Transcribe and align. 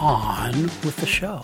On 0.00 0.52
with 0.84 0.94
the 0.98 1.06
show. 1.06 1.42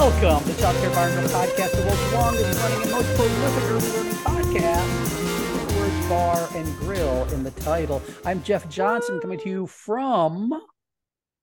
Welcome 0.00 0.50
to 0.50 0.58
Child 0.58 0.76
Care 0.78 0.88
Bar 0.92 1.08
and 1.08 1.18
Grill 1.18 1.28
Podcast, 1.28 1.76
the 1.76 1.82
world's 1.86 2.12
longest 2.14 2.62
running 2.62 2.82
and 2.84 2.90
most 2.90 3.16
prolific 3.16 3.64
early 3.64 3.90
learning 3.90 4.12
podcast. 4.24 5.68
The 5.68 5.78
words 5.78 6.08
bar 6.08 6.48
and 6.54 6.78
grill 6.78 7.24
in 7.34 7.42
the 7.42 7.50
title. 7.50 8.00
I'm 8.24 8.42
Jeff 8.42 8.66
Johnson 8.70 9.20
coming 9.20 9.38
to 9.40 9.48
you 9.50 9.66
from 9.66 10.58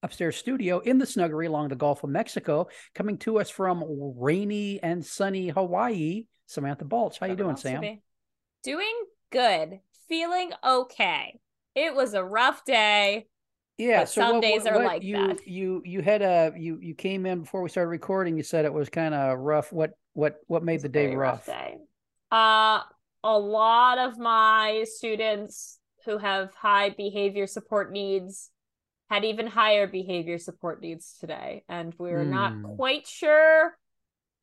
upstairs 0.02 0.38
studio 0.38 0.80
in 0.80 0.98
the 0.98 1.06
snuggery 1.06 1.46
along 1.46 1.68
the 1.68 1.76
Gulf 1.76 2.04
of 2.04 2.10
Mexico, 2.10 2.68
coming 2.96 3.20
to 3.20 3.40
us 3.40 3.52
from 3.52 3.84
rainy 4.18 4.82
and 4.82 5.06
sunny 5.06 5.50
Hawaii. 5.50 6.26
Samantha 6.48 6.84
Balch, 6.84 7.20
how 7.20 7.28
you 7.28 7.36
doing, 7.36 7.58
Sam? 7.58 8.00
Doing 8.64 9.04
good. 9.30 9.82
Feeling 10.10 10.50
okay. 10.66 11.40
It 11.76 11.94
was 11.94 12.16
a 12.16 12.24
rough 12.24 12.66
day. 12.66 13.28
Yeah, 13.78 14.00
But 14.02 14.10
some 14.10 14.42
days 14.42 14.66
are 14.66 14.80
like 14.84 15.04
you, 15.04 15.14
that. 15.14 15.48
You 15.48 15.82
you 15.86 16.02
had 16.02 16.22
a 16.22 16.54
you 16.58 16.80
you 16.82 16.96
came 16.96 17.26
in 17.26 17.42
before 17.42 17.62
we 17.62 17.70
started 17.70 17.90
recording. 17.90 18.36
You 18.38 18.44
said 18.44 18.66
it 18.66 18.74
was 18.74 18.90
kind 18.90 19.14
of 19.14 19.38
rough. 19.40 19.72
What 19.72 19.92
what 20.14 20.40
what 20.48 20.64
made 20.64 20.82
the 20.82 20.90
day 20.90 21.06
very 21.06 21.16
rough? 21.16 21.46
day. 21.46 21.78
Uh, 22.32 22.82
a 23.24 23.38
lot 23.38 23.98
of 23.98 24.18
my 24.18 24.86
students 24.88 25.80
who 26.06 26.18
have 26.18 26.54
high 26.56 26.90
behavior 26.90 27.48
support 27.48 27.92
needs 27.92 28.50
had 29.10 29.24
even 29.26 29.48
higher 29.48 29.88
behavior 29.88 30.38
support 30.38 30.82
needs 30.82 31.18
today, 31.20 31.64
and 31.70 31.94
we're 31.98 32.24
Hmm. 32.24 32.32
not 32.32 32.62
quite 32.62 33.08
sure 33.08 33.78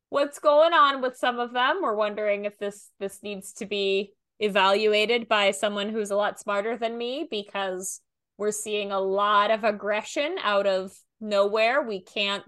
what's 0.09 0.39
going 0.39 0.73
on 0.73 1.01
with 1.01 1.17
some 1.17 1.39
of 1.39 1.53
them. 1.53 1.81
We're 1.81 1.95
wondering 1.95 2.45
if 2.45 2.57
this 2.57 2.91
this 2.99 3.21
needs 3.23 3.53
to 3.53 3.65
be 3.65 4.13
evaluated 4.39 5.27
by 5.27 5.51
someone 5.51 5.89
who's 5.89 6.11
a 6.11 6.15
lot 6.15 6.39
smarter 6.39 6.77
than 6.77 6.97
me 6.97 7.27
because 7.29 8.01
we're 8.37 8.51
seeing 8.51 8.91
a 8.91 8.99
lot 8.99 9.51
of 9.51 9.63
aggression 9.63 10.37
out 10.43 10.67
of 10.67 10.93
nowhere. 11.21 11.81
We 11.81 12.01
can't 12.01 12.43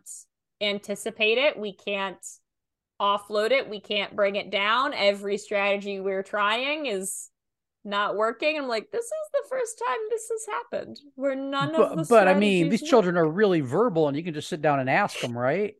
anticipate 0.62 1.38
it. 1.38 1.58
We 1.58 1.74
can't 1.74 2.26
offload 3.02 3.52
it. 3.52 3.70
We 3.70 3.80
can't 3.80 4.16
bring 4.16 4.36
it 4.36 4.50
down. 4.50 4.94
Every 4.94 5.38
strategy 5.38 6.00
we're 6.00 6.24
trying 6.24 6.88
is 6.88 7.30
not 7.86 8.16
working. 8.16 8.58
I'm 8.58 8.68
like, 8.68 8.92
this 8.92 9.06
is 9.06 9.12
the 9.34 9.44
first 9.50 9.82
time 9.88 9.98
this 10.10 10.30
has 10.32 10.56
happened 10.56 11.00
where 11.16 11.36
none 11.36 11.76
of 11.76 11.90
the 11.92 11.96
But, 11.96 12.10
but 12.10 12.28
I 12.28 12.34
mean, 12.34 12.70
these 12.70 12.80
strategies 12.80 12.90
children 12.90 13.18
are 13.18 13.30
really 13.30 13.62
verbal, 13.62 14.08
and 14.08 14.18
you 14.18 14.24
can 14.24 14.34
just 14.34 14.50
sit 14.50 14.62
down 14.62 14.80
and 14.80 14.90
ask 14.90 15.20
them, 15.20 15.38
right? 15.38 15.76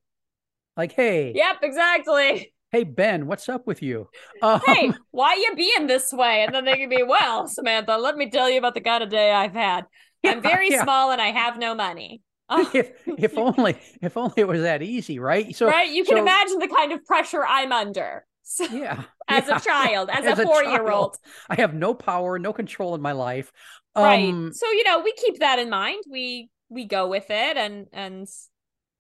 Like, 0.78 0.94
hey, 0.94 1.34
Yep, 1.36 1.58
exactly. 1.64 2.54
Hey, 2.72 2.84
Ben, 2.84 3.28
what's 3.28 3.48
up 3.50 3.66
with 3.68 3.82
you? 3.82 4.10
Um, 4.42 4.62
Hey, 4.66 4.92
why 5.12 5.36
you 5.36 5.56
being 5.56 5.88
this 5.88 6.12
way? 6.12 6.44
And 6.44 6.54
then 6.54 6.66
they 6.66 6.76
can 6.78 6.90
be, 6.90 7.04
well, 7.04 7.48
Samantha, 7.48 7.98
let 7.98 8.18
me 8.18 8.30
tell 8.30 8.50
you 8.50 8.58
about 8.58 8.74
the 8.74 8.82
kind 8.82 9.04
of 9.04 9.10
day 9.10 9.32
I've 9.32 9.54
had. 9.54 9.86
I'm 10.26 10.42
very 10.42 10.72
yeah. 10.72 10.84
small 10.84 11.12
and 11.12 11.22
I 11.22 11.28
have 11.32 11.58
no 11.58 11.76
money. 11.76 12.22
Oh, 12.50 12.70
if 12.74 12.92
if 13.18 13.38
only 13.38 13.78
if 14.02 14.16
only 14.18 14.34
it 14.38 14.48
was 14.48 14.62
that 14.62 14.82
easy, 14.82 15.20
right? 15.20 15.54
So 15.56 15.68
right? 15.68 15.90
You 15.90 16.04
can 16.06 16.16
so- 16.18 16.22
imagine 16.22 16.60
the 16.60 16.68
kind 16.68 16.92
of 16.92 17.04
pressure 17.06 17.46
I'm 17.46 17.72
under. 17.72 18.26
So, 18.44 18.64
yeah, 18.66 19.04
as 19.28 19.48
yeah. 19.48 19.58
a 19.58 19.60
child, 19.60 20.10
as, 20.10 20.26
As 20.26 20.40
a 20.40 20.40
a 20.40 20.46
four 20.46 20.64
year 20.64 20.90
old. 20.90 21.14
child. 21.14 21.18
I 21.50 21.56
have 21.56 21.74
no 21.74 21.94
power, 21.94 22.40
no 22.40 22.54
control 22.54 22.96
in 22.96 23.02
my 23.02 23.12
life. 23.12 23.52
right 23.98 24.30
Um, 24.30 24.54
so 24.54 24.70
you 24.72 24.84
know 24.86 25.02
we 25.02 25.12
keep 25.14 25.40
that 25.40 25.60
in 25.60 25.70
mind 25.70 26.04
we 26.10 26.50
we 26.70 26.86
go 26.86 27.08
with 27.08 27.26
it 27.30 27.58
and 27.58 27.88
and 27.92 28.28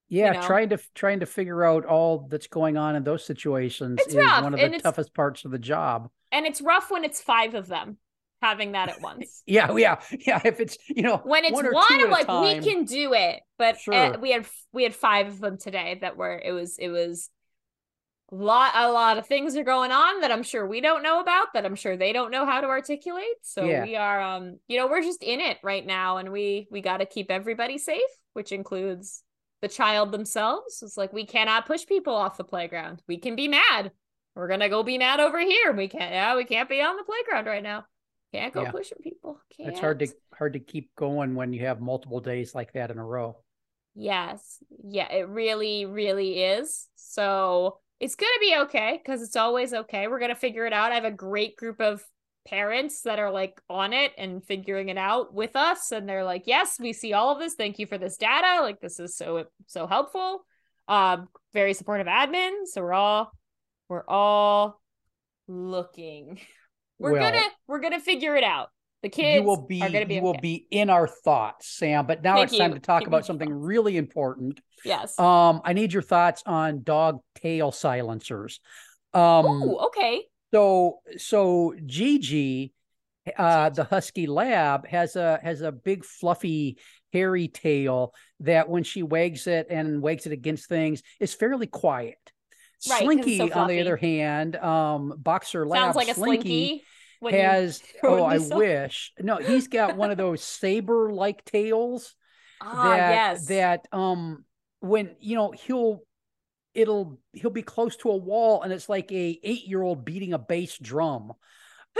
yeah, 0.09 0.31
know. 0.31 0.41
trying 0.41 0.69
to 0.69 0.78
trying 0.95 1.19
to 1.22 1.25
figure 1.25 1.63
out 1.63 1.85
all 1.85 2.28
that's 2.29 2.47
going 2.47 2.78
on 2.78 2.95
in 2.95 3.03
those 3.03 3.25
situations 3.25 4.00
It's 4.00 4.09
is 4.09 4.16
rough, 4.16 4.44
one 4.44 4.53
of 4.53 4.59
and 4.59 4.73
the 4.73 4.79
toughest 4.79 5.13
parts 5.13 5.45
of 5.45 5.51
the 5.51 5.59
job. 5.59 6.09
and 6.31 6.45
it's 6.45 6.62
rough 6.62 6.90
when 6.91 7.03
it's 7.03 7.22
five 7.22 7.53
of 7.56 7.68
them 7.68 7.97
having 8.41 8.73
that 8.73 8.90
at 8.90 9.01
once 9.01 9.41
Yeah, 9.47 9.75
yeah, 9.75 10.00
yeah. 10.25 10.41
If 10.45 10.59
it's 10.59 10.78
you 10.88 11.01
know 11.01 11.18
when 11.23 11.44
it's 11.45 11.53
one, 11.53 11.73
one, 11.73 11.85
I'm 11.90 12.12
like 12.12 12.28
time, 12.28 12.44
we 12.44 12.59
can 12.72 12.85
do 12.85 13.13
it 13.13 13.41
but 13.57 13.78
uh, 13.91 14.18
we 14.22 14.31
had 14.31 14.45
we 14.72 14.84
had 14.84 14.94
five 14.95 15.28
of 15.28 15.40
them 15.40 15.57
today 15.57 15.97
that 16.01 16.18
were 16.18 16.39
it 16.44 16.51
was 16.51 16.78
it 16.78 16.89
was 16.89 17.29
a 18.31 18.35
lot 18.35 18.74
a 18.75 18.91
lot 18.91 19.18
of 19.18 19.25
things 19.25 19.56
are 19.56 19.63
going 19.63 19.91
on 19.91 20.19
that 20.22 20.31
I'm 20.31 20.44
sure 20.44 20.68
we 20.68 20.81
don't 20.81 21.01
know 21.01 21.19
about 21.22 21.47
that 21.53 21.66
I'm 21.66 21.75
sure 21.75 21.95
they 21.97 22.13
don't 22.13 22.29
know 22.29 22.45
how 22.45 22.59
to 22.62 22.68
articulate 22.68 23.25
so 23.41 23.63
Yeah. 23.63 23.84
we 23.84 23.95
are 23.95 24.22
um 24.22 24.59
you 24.68 24.78
know 24.78 24.88
we're 24.88 25.01
just 25.01 25.24
in 25.24 25.39
it 25.39 25.57
right 25.63 25.85
now 25.85 26.18
and 26.18 26.31
we 26.31 26.68
we 26.69 26.81
got 26.81 26.97
to 26.97 27.06
keep 27.06 27.31
everybody 27.31 27.78
safe 27.78 28.01
which 28.34 28.51
includes 28.51 29.24
the 29.62 29.68
child 29.68 30.12
themselves 30.12 30.81
it's 30.84 30.97
like 30.97 31.12
we 31.13 31.25
cannot 31.25 31.66
push 31.66 31.85
people 31.85 32.13
off 32.13 32.38
the 32.38 32.44
playground 32.44 33.01
we 33.07 33.18
can 33.18 33.35
be 33.35 33.47
mad 33.47 33.91
we're 34.35 34.47
gonna 34.47 34.69
go 34.69 34.84
be 34.84 34.97
mad 34.97 35.19
over 35.19 35.40
here 35.40 35.72
we 35.73 35.88
can't 35.88 36.12
yeah 36.12 36.35
we 36.35 36.45
can't 36.45 36.69
be 36.69 36.81
on 36.81 36.95
the 36.95 37.03
playground 37.03 37.45
right 37.45 37.63
now 37.63 37.85
can't 38.34 38.53
go 38.53 38.63
Yeah. 38.63 38.72
pushing 38.72 38.97
people 39.01 39.40
can't. 39.56 39.69
It's 39.69 39.79
hard 39.79 40.00
to 40.00 40.07
hard 40.38 40.53
to 40.53 40.59
keep 40.59 40.94
going 40.95 41.34
when 41.34 41.53
you 41.53 41.66
have 41.66 41.79
multiple 41.79 42.19
days 42.19 42.53
like 42.53 42.73
that 42.73 42.91
in 42.91 42.97
a 42.97 43.06
row. 43.06 43.38
Yes. 43.95 44.62
Yeah, 44.84 45.12
it 45.12 45.29
really, 45.29 45.85
really 45.85 46.44
is. 46.44 46.88
So 46.95 47.79
it's 48.00 48.16
going 48.16 48.31
to 48.34 48.39
be 48.41 48.56
okay 48.63 49.00
because 49.01 49.22
it's 49.22 49.38
always 49.38 49.74
okay. 49.74 50.07
We're 50.07 50.19
going 50.19 50.29
to 50.29 50.35
figure 50.35 50.66
it 50.66 50.74
out. 50.74 50.91
I 50.91 50.95
have 50.95 51.06
a 51.06 51.12
great 51.12 51.56
group 51.56 51.79
of 51.79 52.03
parents 52.47 53.01
that 53.03 53.19
are 53.19 53.31
like 53.31 53.61
on 53.69 53.93
it 53.93 54.11
and 54.17 54.43
figuring 54.43 54.89
it 54.89 54.97
out 54.97 55.33
with 55.33 55.55
us. 55.55 55.91
And 55.91 56.07
they're 56.07 56.23
like, 56.23 56.43
yes, 56.47 56.77
we 56.79 56.93
see 56.93 57.13
all 57.13 57.33
of 57.33 57.39
this. 57.39 57.55
Thank 57.55 57.77
you 57.77 57.85
for 57.85 57.97
this 57.97 58.17
data. 58.17 58.61
Like, 58.61 58.79
this 58.79 58.99
is 58.99 59.15
so, 59.15 59.45
so 59.67 59.85
helpful. 59.85 60.45
Um, 60.87 61.27
very 61.53 61.73
supportive 61.73 62.07
admin. 62.07 62.65
So 62.65 62.81
we're 62.81 62.93
all, 62.93 63.31
we're 63.89 64.07
all 64.07 64.81
looking. 65.47 66.39
We're 66.99 67.11
Well, 67.11 67.31
gonna, 67.31 67.45
we're 67.67 67.79
gonna 67.79 67.99
figure 67.99 68.35
it 68.35 68.43
out. 68.43 68.69
The 69.03 69.09
kids 69.09 69.41
you 69.41 69.47
will 69.47 69.67
be, 69.67 69.83
are 69.83 69.89
gonna 69.91 70.07
be 70.07 70.15
you 70.15 70.21
will 70.23 70.31
okay. 70.31 70.39
be 70.41 70.67
in 70.71 70.89
our 70.89 71.07
thoughts, 71.07 71.67
Sam. 71.77 72.07
But 72.07 72.23
now 72.23 72.37
Thank 72.37 72.49
it's 72.49 72.57
time 72.57 72.73
to 72.73 72.79
talk 72.79 73.01
Keep 73.01 73.09
about 73.09 73.23
something 73.23 73.49
thoughts. 73.49 73.59
really 73.67 73.97
important. 73.97 74.59
Yes. 74.83 75.19
Um, 75.19 75.61
I 75.63 75.73
need 75.73 75.93
your 75.93 76.01
thoughts 76.01 76.41
on 76.47 76.81
dog 76.81 77.19
tail 77.35 77.71
silencers. 77.71 78.59
Um, 79.13 79.45
oh, 79.45 79.85
okay. 79.87 80.23
So 80.53 80.99
so 81.17 81.73
Gigi, 81.85 82.73
uh, 83.37 83.69
the 83.69 83.83
husky 83.83 84.27
lab 84.27 84.87
has 84.87 85.15
a 85.15 85.39
has 85.43 85.61
a 85.61 85.71
big 85.71 86.05
fluffy 86.05 86.77
hairy 87.13 87.47
tail 87.47 88.13
that 88.41 88.69
when 88.69 88.83
she 88.83 89.03
wags 89.03 89.47
it 89.47 89.67
and 89.69 90.01
wags 90.01 90.25
it 90.25 90.31
against 90.33 90.67
things 90.67 91.01
is 91.19 91.33
fairly 91.33 91.67
quiet. 91.67 92.17
Right, 92.88 93.01
Slinky, 93.03 93.38
so 93.38 93.51
on 93.53 93.67
the 93.67 93.81
other 93.81 93.97
hand, 93.97 94.55
um, 94.55 95.13
boxer 95.17 95.65
lab 95.65 95.94
Sounds 95.94 95.95
like 95.95 96.09
a 96.09 96.13
Slinky 96.13 96.67
slinky. 96.69 96.83
when 97.19 97.33
you 97.33 97.41
has 97.41 97.81
oh 98.03 98.23
I 98.23 98.35
yourself. 98.35 98.59
wish 98.59 99.13
no 99.19 99.38
he's 99.38 99.67
got 99.67 99.95
one 99.97 100.11
of 100.11 100.17
those 100.17 100.43
saber 100.43 101.11
like 101.11 101.43
tails 101.45 102.15
Ah, 102.61 102.83
that 102.83 103.09
yes. 103.09 103.45
that 103.47 103.88
um 103.91 104.45
when 104.79 105.15
you 105.19 105.35
know 105.35 105.51
he'll 105.51 106.01
it'll 106.77 107.19
he'll 107.33 107.50
be 107.50 107.63
close 107.63 107.97
to 107.97 108.09
a 108.12 108.15
wall 108.15 108.62
and 108.62 108.71
it's 108.71 108.88
like 108.88 109.12
a 109.12 109.39
eight 109.44 109.68
year 109.68 109.81
old 109.81 110.06
beating 110.06 110.31
a 110.33 110.38
bass 110.39 110.77
drum 110.77 111.33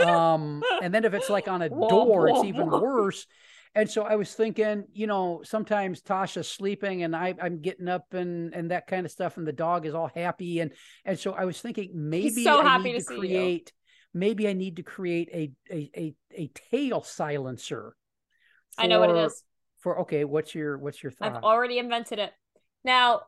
um 0.00 0.62
and 0.82 0.94
then 0.94 1.04
if 1.04 1.12
it's 1.12 1.28
like 1.28 1.48
on 1.48 1.60
a 1.62 1.68
Womp, 1.68 1.88
door 1.88 2.28
it's 2.28 2.44
even 2.44 2.68
womp. 2.68 2.80
worse 2.80 3.26
and 3.74 3.90
so 3.90 4.04
i 4.04 4.14
was 4.14 4.32
thinking 4.32 4.84
you 4.92 5.08
know 5.08 5.42
sometimes 5.44 6.00
tasha's 6.00 6.48
sleeping 6.48 7.02
and 7.02 7.14
I, 7.14 7.34
i'm 7.42 7.60
getting 7.60 7.88
up 7.88 8.14
and 8.14 8.54
and 8.54 8.70
that 8.70 8.86
kind 8.86 9.04
of 9.04 9.10
stuff 9.10 9.36
and 9.36 9.46
the 9.46 9.52
dog 9.52 9.84
is 9.84 9.94
all 9.94 10.10
happy 10.14 10.60
and 10.60 10.70
and 11.04 11.18
so 11.18 11.32
i 11.32 11.44
was 11.44 11.60
thinking 11.60 11.90
maybe 11.94 12.44
so 12.44 12.60
i 12.60 12.62
happy 12.62 12.84
need 12.84 12.92
to 12.92 12.98
to 12.98 13.04
see 13.04 13.14
you. 13.14 13.18
create 13.20 13.72
maybe 14.14 14.48
i 14.48 14.52
need 14.52 14.76
to 14.76 14.84
create 14.84 15.28
a 15.34 15.50
a 15.74 15.90
a, 15.96 16.14
a 16.34 16.50
tail 16.70 17.02
silencer 17.02 17.94
I 18.80 18.86
know 18.86 19.00
what 19.00 19.10
it 19.10 19.16
is 19.16 19.42
for 19.80 20.02
okay 20.02 20.24
what's 20.24 20.54
your 20.54 20.78
what's 20.78 21.02
your 21.02 21.10
thought 21.10 21.34
I've 21.34 21.42
already 21.42 21.78
invented 21.78 22.20
it. 22.20 22.32
Now, 22.84 23.22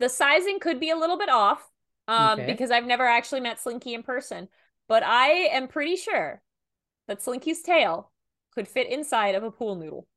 the 0.00 0.08
sizing 0.08 0.58
could 0.58 0.80
be 0.80 0.90
a 0.90 0.96
little 0.96 1.18
bit 1.18 1.28
off 1.28 1.64
um, 2.08 2.40
Okay. 2.40 2.46
because 2.46 2.70
I've 2.72 2.86
never 2.86 3.06
actually 3.06 3.40
met 3.40 3.60
Slinky 3.60 3.94
in 3.94 4.02
person, 4.02 4.48
but 4.88 5.04
I 5.04 5.28
am 5.52 5.68
pretty 5.68 5.94
sure 5.96 6.42
that 7.06 7.22
Slinky's 7.22 7.62
tail 7.62 8.10
could 8.54 8.66
fit 8.66 8.90
inside 8.90 9.36
of 9.36 9.44
a 9.44 9.50
pool 9.50 9.76
noodle. 9.76 10.08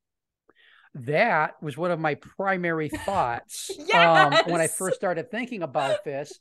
That 0.95 1.61
was 1.61 1.77
one 1.77 1.91
of 1.91 1.99
my 1.99 2.15
primary 2.15 2.89
thoughts 3.05 3.69
um, 3.93 4.33
when 4.45 4.61
I 4.61 4.67
first 4.67 4.95
started 4.95 5.29
thinking 5.31 5.63
about 5.63 6.03
this. 6.03 6.39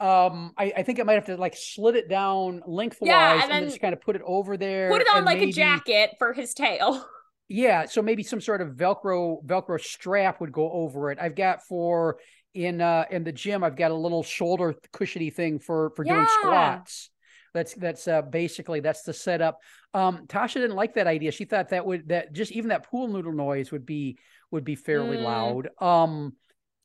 Um, 0.00 0.52
I, 0.56 0.72
I 0.76 0.82
think 0.84 1.00
I 1.00 1.02
might 1.02 1.14
have 1.14 1.26
to 1.26 1.36
like 1.36 1.56
slit 1.56 1.96
it 1.96 2.08
down 2.08 2.62
lengthwise 2.66 3.10
and 3.10 3.42
and, 3.42 3.50
then 3.50 3.62
then 3.62 3.68
just 3.68 3.80
kind 3.80 3.92
of 3.92 4.00
put 4.00 4.14
it 4.14 4.22
over 4.24 4.56
there. 4.56 4.90
Put 4.90 5.00
it 5.02 5.08
on 5.12 5.24
like 5.24 5.38
maybe- 5.38 5.50
a 5.50 5.54
jacket 5.54 6.10
for 6.18 6.32
his 6.32 6.54
tail. 6.54 7.04
Yeah, 7.50 7.86
so 7.86 8.02
maybe 8.02 8.22
some 8.22 8.42
sort 8.42 8.60
of 8.60 8.74
Velcro 8.74 9.42
Velcro 9.42 9.80
strap 9.80 10.38
would 10.42 10.52
go 10.52 10.70
over 10.70 11.10
it. 11.10 11.16
I've 11.18 11.34
got 11.34 11.62
for 11.62 12.18
in 12.66 12.80
uh 12.80 13.04
in 13.10 13.22
the 13.24 13.32
gym, 13.32 13.62
I've 13.62 13.76
got 13.76 13.90
a 13.90 13.94
little 13.94 14.22
shoulder 14.22 14.74
cushiony 14.92 15.30
thing 15.30 15.58
for 15.58 15.90
for 15.96 16.04
doing 16.04 16.16
Yeah. 16.18 16.38
squats. 16.40 17.10
That's 17.54 17.74
that's 17.74 18.08
uh 18.08 18.22
basically 18.22 18.80
that's 18.80 19.02
the 19.02 19.12
setup. 19.14 19.58
Um 19.94 20.26
Tasha 20.26 20.54
didn't 20.54 20.76
like 20.76 20.94
that 20.94 21.06
idea. 21.06 21.30
She 21.30 21.44
thought 21.44 21.68
that 21.70 21.86
would 21.86 22.08
that 22.08 22.32
just 22.32 22.52
even 22.52 22.68
that 22.70 22.84
pool 22.90 23.08
noodle 23.08 23.32
noise 23.32 23.70
would 23.72 23.86
be 23.86 24.18
would 24.50 24.64
be 24.64 24.74
fairly 24.74 25.16
Mm. 25.16 25.24
loud. 25.24 25.68
Um 25.80 26.36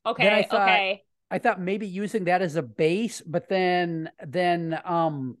Okay, 0.06 0.46
thought- 0.48 0.62
okay. 0.62 1.02
I 1.30 1.38
thought 1.38 1.60
maybe 1.60 1.86
using 1.88 2.24
that 2.24 2.42
as 2.42 2.54
a 2.56 2.62
base, 2.62 3.20
but 3.20 3.48
then 3.48 4.10
then 4.24 4.78
um 4.84 5.38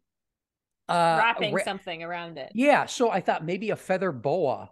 uh 0.88 1.16
Wrapping 1.18 1.54
ra- 1.54 1.64
something 1.64 2.02
around 2.02 2.36
it. 2.38 2.50
yeah, 2.54 2.86
so 2.86 3.10
I 3.10 3.20
thought 3.20 3.44
maybe 3.44 3.70
a 3.70 3.76
feather 3.76 4.10
boa. 4.12 4.70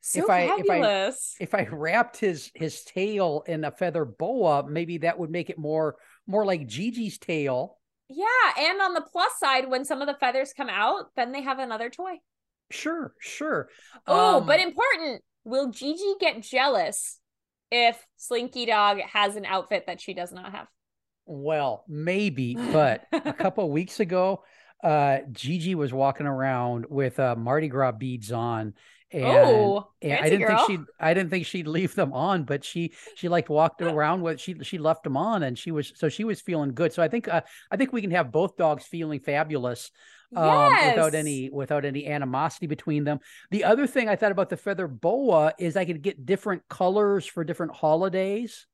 So 0.00 0.20
If 0.24 0.30
I- 0.30 0.40
if 0.42 0.50
I- 0.50 0.56
fabulous. 0.62 1.36
if 1.40 1.54
I 1.54 1.64
wrapped 1.70 2.16
his 2.18 2.50
his 2.54 2.82
tail 2.84 3.42
in 3.46 3.64
a 3.64 3.70
feather 3.70 4.04
boa, 4.04 4.68
maybe 4.68 4.98
that 4.98 5.18
would 5.18 5.30
make 5.30 5.50
it 5.50 5.58
more 5.58 5.96
more 6.26 6.44
like 6.44 6.66
Gigi's 6.66 7.18
tail. 7.18 7.78
yeah, 8.08 8.26
and 8.58 8.80
on 8.80 8.94
the 8.94 9.02
plus 9.12 9.38
side, 9.38 9.68
when 9.68 9.84
some 9.84 10.00
of 10.00 10.06
the 10.08 10.14
feathers 10.14 10.52
come 10.52 10.68
out, 10.68 11.06
then 11.16 11.32
they 11.32 11.42
have 11.42 11.58
another 11.58 11.90
toy. 11.90 12.14
Sure, 12.70 13.14
sure. 13.20 13.68
Oh, 14.06 14.38
Um, 14.38 14.46
but 14.46 14.60
important. 14.60 15.22
Will 15.44 15.70
Gigi 15.70 16.14
get 16.20 16.40
jealous 16.42 17.18
if 17.70 18.04
Slinky 18.16 18.66
Dog 18.66 19.00
has 19.00 19.36
an 19.36 19.44
outfit 19.44 19.84
that 19.86 20.00
she 20.00 20.14
does 20.14 20.32
not 20.32 20.52
have? 20.52 20.66
well, 21.26 21.84
maybe, 21.86 22.54
but 22.56 23.04
a 23.12 23.32
couple 23.32 23.64
of 23.64 23.70
weeks 23.70 24.00
ago, 24.00 24.42
uh, 24.82 25.18
Gigi 25.30 25.74
was 25.76 25.92
walking 25.92 26.26
around 26.26 26.86
with 26.88 27.20
uh, 27.20 27.36
Mardi 27.36 27.68
Gras 27.68 27.92
beads 27.92 28.32
on, 28.32 28.74
and, 29.12 29.24
oh, 29.24 29.88
and 30.02 30.12
I 30.12 30.30
didn't 30.30 30.46
girl. 30.46 30.66
think 30.66 30.70
she'd 30.70 30.86
I 31.00 31.14
didn't 31.14 31.30
think 31.30 31.46
she'd 31.46 31.66
leave 31.66 31.94
them 31.94 32.12
on, 32.12 32.44
but 32.44 32.64
she 32.64 32.92
she 33.16 33.28
like 33.28 33.48
walked 33.48 33.82
around 33.82 34.22
with 34.22 34.40
she 34.40 34.56
she 34.62 34.78
left 34.78 35.02
them 35.04 35.16
on, 35.16 35.42
and 35.42 35.58
she 35.58 35.70
was 35.70 35.92
so 35.96 36.08
she 36.08 36.24
was 36.24 36.40
feeling 36.40 36.74
good. 36.74 36.92
So 36.92 37.02
I 37.02 37.08
think 37.08 37.28
uh, 37.28 37.42
I 37.70 37.76
think 37.76 37.92
we 37.92 38.02
can 38.02 38.12
have 38.12 38.30
both 38.30 38.56
dogs 38.56 38.84
feeling 38.84 39.20
fabulous 39.20 39.90
um, 40.36 40.72
without 40.86 41.14
any 41.14 41.50
without 41.50 41.84
any 41.84 42.06
animosity 42.06 42.66
between 42.66 43.04
them. 43.04 43.20
The 43.50 43.64
other 43.64 43.86
thing 43.86 44.08
I 44.08 44.16
thought 44.16 44.32
about 44.32 44.48
the 44.48 44.56
feather 44.56 44.86
boa 44.86 45.54
is 45.58 45.76
I 45.76 45.84
could 45.84 46.02
get 46.02 46.24
different 46.24 46.68
colors 46.68 47.26
for 47.26 47.42
different 47.42 47.74
holidays. 47.74 48.66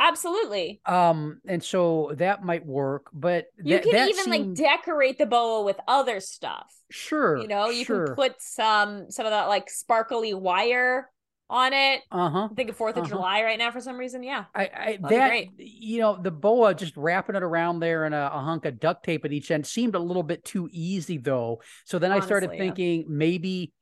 Absolutely. 0.00 0.80
Um, 0.86 1.40
and 1.46 1.62
so 1.62 2.12
that 2.16 2.42
might 2.42 2.64
work, 2.64 3.10
but 3.12 3.46
You 3.62 3.78
can 3.80 4.08
even 4.08 4.30
like 4.30 4.54
decorate 4.54 5.18
the 5.18 5.26
boa 5.26 5.62
with 5.62 5.78
other 5.86 6.20
stuff. 6.20 6.72
sure, 6.90 7.36
You 7.36 7.46
know, 7.48 7.68
you 7.68 7.84
sure. 7.84 8.06
can 8.06 8.14
put 8.16 8.40
some 8.40 9.10
some 9.10 9.26
of 9.26 9.30
that 9.32 9.46
like 9.48 9.68
sparkly 9.70 10.32
wire 10.34 11.10
on 11.50 11.72
it. 11.72 12.00
uh-huh. 12.10 12.48
I'm 12.48 12.54
thinking 12.54 12.74
4th 12.74 12.90
of 12.92 12.98
Uh-huh. 12.98 13.08
July 13.08 13.42
right 13.42 13.58
now 13.58 13.70
for 13.72 13.80
some 13.80 13.98
reason. 13.98 14.22
Yeah. 14.22 14.44
I, 14.54 14.62
I 14.62 14.98
that 15.10 15.44
you 15.58 16.00
know 16.00 16.16
the 16.20 16.30
boa 16.30 16.74
just 16.74 16.96
wrapping 16.96 17.36
it 17.36 17.42
around 17.42 17.80
there 17.80 18.06
in 18.06 18.12
a, 18.14 18.30
a 18.32 18.40
hunk 18.40 18.64
of 18.64 18.80
duct 18.80 19.04
tape 19.04 19.24
at 19.24 19.32
each 19.32 19.50
end 19.50 19.66
seemed 19.66 19.94
a 19.96 19.98
little 19.98 20.22
bit 20.22 20.44
too 20.44 20.68
easy 20.72 21.18
though. 21.18 21.60
So 21.84 21.98
then 21.98 22.10
I 22.12 22.20
started 22.20 22.50
Honestly, 22.50 22.56
yeah. 22.66 22.72
thinking 22.72 23.04
maybe 23.08 23.72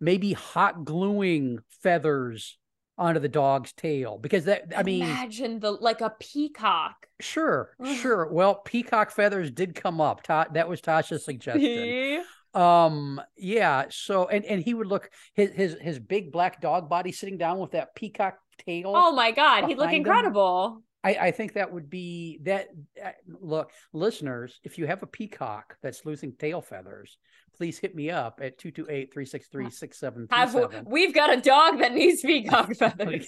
maybe 0.00 0.32
hot 0.32 0.84
gluing 0.84 1.60
feathers 1.82 2.58
onto 3.02 3.20
the 3.20 3.28
dog's 3.28 3.72
tail 3.72 4.16
because 4.16 4.44
that 4.44 4.72
I 4.76 4.82
mean 4.82 5.02
imagine 5.02 5.58
the 5.60 5.72
like 5.72 6.00
a 6.00 6.14
peacock. 6.20 6.94
sure 7.20 7.74
sure 8.00 8.28
well 8.32 8.54
peacock 8.54 9.10
feathers 9.10 9.50
did 9.50 9.74
come 9.74 10.00
up. 10.00 10.22
Ta- 10.22 10.46
that 10.54 10.68
was 10.68 10.80
Tasha's 10.80 11.24
suggestion. 11.30 12.24
Um 12.54 13.20
yeah 13.36 13.86
so 13.90 14.28
and 14.28 14.44
and 14.44 14.62
he 14.62 14.74
would 14.74 14.86
look 14.86 15.10
his 15.34 15.50
his 15.52 15.76
his 15.80 15.98
big 15.98 16.30
black 16.30 16.60
dog 16.60 16.88
body 16.88 17.10
sitting 17.10 17.38
down 17.38 17.58
with 17.58 17.72
that 17.72 17.94
peacock 17.94 18.36
tail 18.64 18.92
Oh 18.94 19.12
my 19.12 19.30
god, 19.32 19.64
he'd 19.64 19.78
look 19.78 19.88
behind 19.88 19.94
him. 19.94 20.00
incredible. 20.12 20.82
I, 21.04 21.14
I 21.14 21.30
think 21.32 21.54
that 21.54 21.72
would 21.72 21.90
be 21.90 22.38
that. 22.44 22.68
uh, 23.04 23.10
Look, 23.40 23.72
listeners, 23.92 24.60
if 24.62 24.78
you 24.78 24.86
have 24.86 25.02
a 25.02 25.06
peacock 25.08 25.76
that's 25.82 26.04
losing 26.06 26.32
tail 26.36 26.60
feathers, 26.60 27.18
please 27.62 27.78
hit 27.78 27.94
me 27.94 28.10
up 28.10 28.40
at 28.42 28.58
228 28.58 29.12
363 29.12 29.64
Have, 29.64 29.72
6737. 29.72 30.84
we've 30.90 31.14
got 31.14 31.32
a 31.32 31.40
dog 31.40 31.78
that 31.78 31.92
needs 31.94 32.20
peacock 32.20 32.74
feathers. 32.76 33.24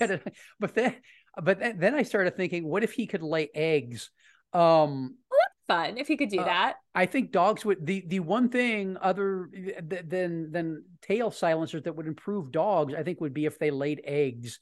But 0.59 0.75
then, 0.75 0.97
but 1.41 1.61
then, 1.61 1.79
then 1.79 1.95
I 1.95 2.03
started 2.03 2.37
thinking, 2.37 2.67
what 2.67 2.83
if 2.83 2.91
he 2.95 3.07
could 3.07 3.23
lay 3.23 3.49
eggs? 3.55 4.11
Um, 4.53 5.15
Well, 5.31 5.39
that's 5.41 5.55
Fun 5.69 5.99
if 5.99 6.09
he 6.09 6.17
could 6.17 6.31
do 6.31 6.41
Uh, 6.41 6.47
that. 6.47 6.75
I 6.97 7.07
think 7.07 7.31
dogs 7.31 7.65
would 7.65 7.87
the 7.87 8.05
the 8.09 8.19
one 8.19 8.49
thing 8.49 8.97
other 9.01 9.49
th- 9.55 10.03
than 10.09 10.51
than 10.51 10.85
tail 11.01 11.31
silencers 11.31 11.85
that 11.85 11.95
would 11.95 12.09
improve 12.09 12.51
dogs, 12.51 12.93
I 12.93 13.05
think, 13.05 13.21
would 13.21 13.35
be 13.35 13.47
if 13.47 13.61
they 13.61 13.71
laid 13.71 14.01
eggs. 14.05 14.59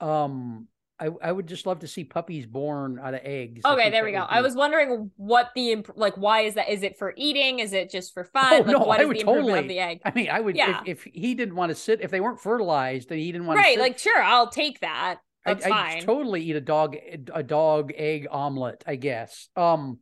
Um, 0.00 0.66
I 1.00 1.08
I 1.22 1.32
would 1.32 1.46
just 1.46 1.66
love 1.66 1.80
to 1.80 1.88
see 1.88 2.04
puppies 2.04 2.46
born 2.46 3.00
out 3.02 3.14
of 3.14 3.20
eggs. 3.24 3.62
Okay, 3.64 3.90
there 3.90 4.04
we 4.04 4.12
go. 4.12 4.18
I 4.18 4.40
was 4.40 4.54
wondering 4.54 5.10
what 5.16 5.50
the 5.54 5.72
imp- 5.72 5.92
like. 5.96 6.14
Why 6.16 6.42
is 6.42 6.54
that? 6.54 6.68
Is 6.68 6.82
it 6.82 6.98
for 6.98 7.12
eating? 7.16 7.58
Is 7.58 7.72
it 7.72 7.90
just 7.90 8.14
for 8.14 8.24
fun? 8.24 8.52
Oh, 8.52 8.56
like, 8.58 8.66
no, 8.66 8.78
what 8.80 9.00
I 9.00 9.02
is 9.02 9.08
would 9.08 9.16
the 9.16 9.20
improvement 9.20 9.48
of 9.50 9.54
totally- 9.64 9.68
the 9.68 9.78
egg? 9.80 10.00
I 10.04 10.12
mean, 10.12 10.28
I 10.30 10.40
would 10.40 10.56
Yeah. 10.56 10.80
if, 10.86 11.06
if 11.06 11.12
he 11.14 11.34
didn't 11.34 11.56
want 11.56 11.70
to 11.70 11.74
sit 11.74 12.00
if 12.02 12.10
they 12.10 12.20
weren't 12.20 12.40
fertilized 12.40 13.10
and 13.10 13.18
he 13.18 13.32
didn't 13.32 13.46
want 13.46 13.58
to 13.58 13.62
Right, 13.62 13.78
like 13.78 13.98
sure, 13.98 14.22
I'll 14.22 14.50
take 14.50 14.80
that. 14.80 15.20
That's 15.44 15.66
I'd 15.66 15.70
fine. 15.70 16.02
totally 16.02 16.42
eat 16.44 16.54
a 16.56 16.60
dog 16.60 16.96
a 17.34 17.42
dog 17.42 17.92
egg 17.96 18.28
omelet, 18.30 18.84
I 18.86 18.94
guess. 18.96 19.48
Um, 19.56 19.98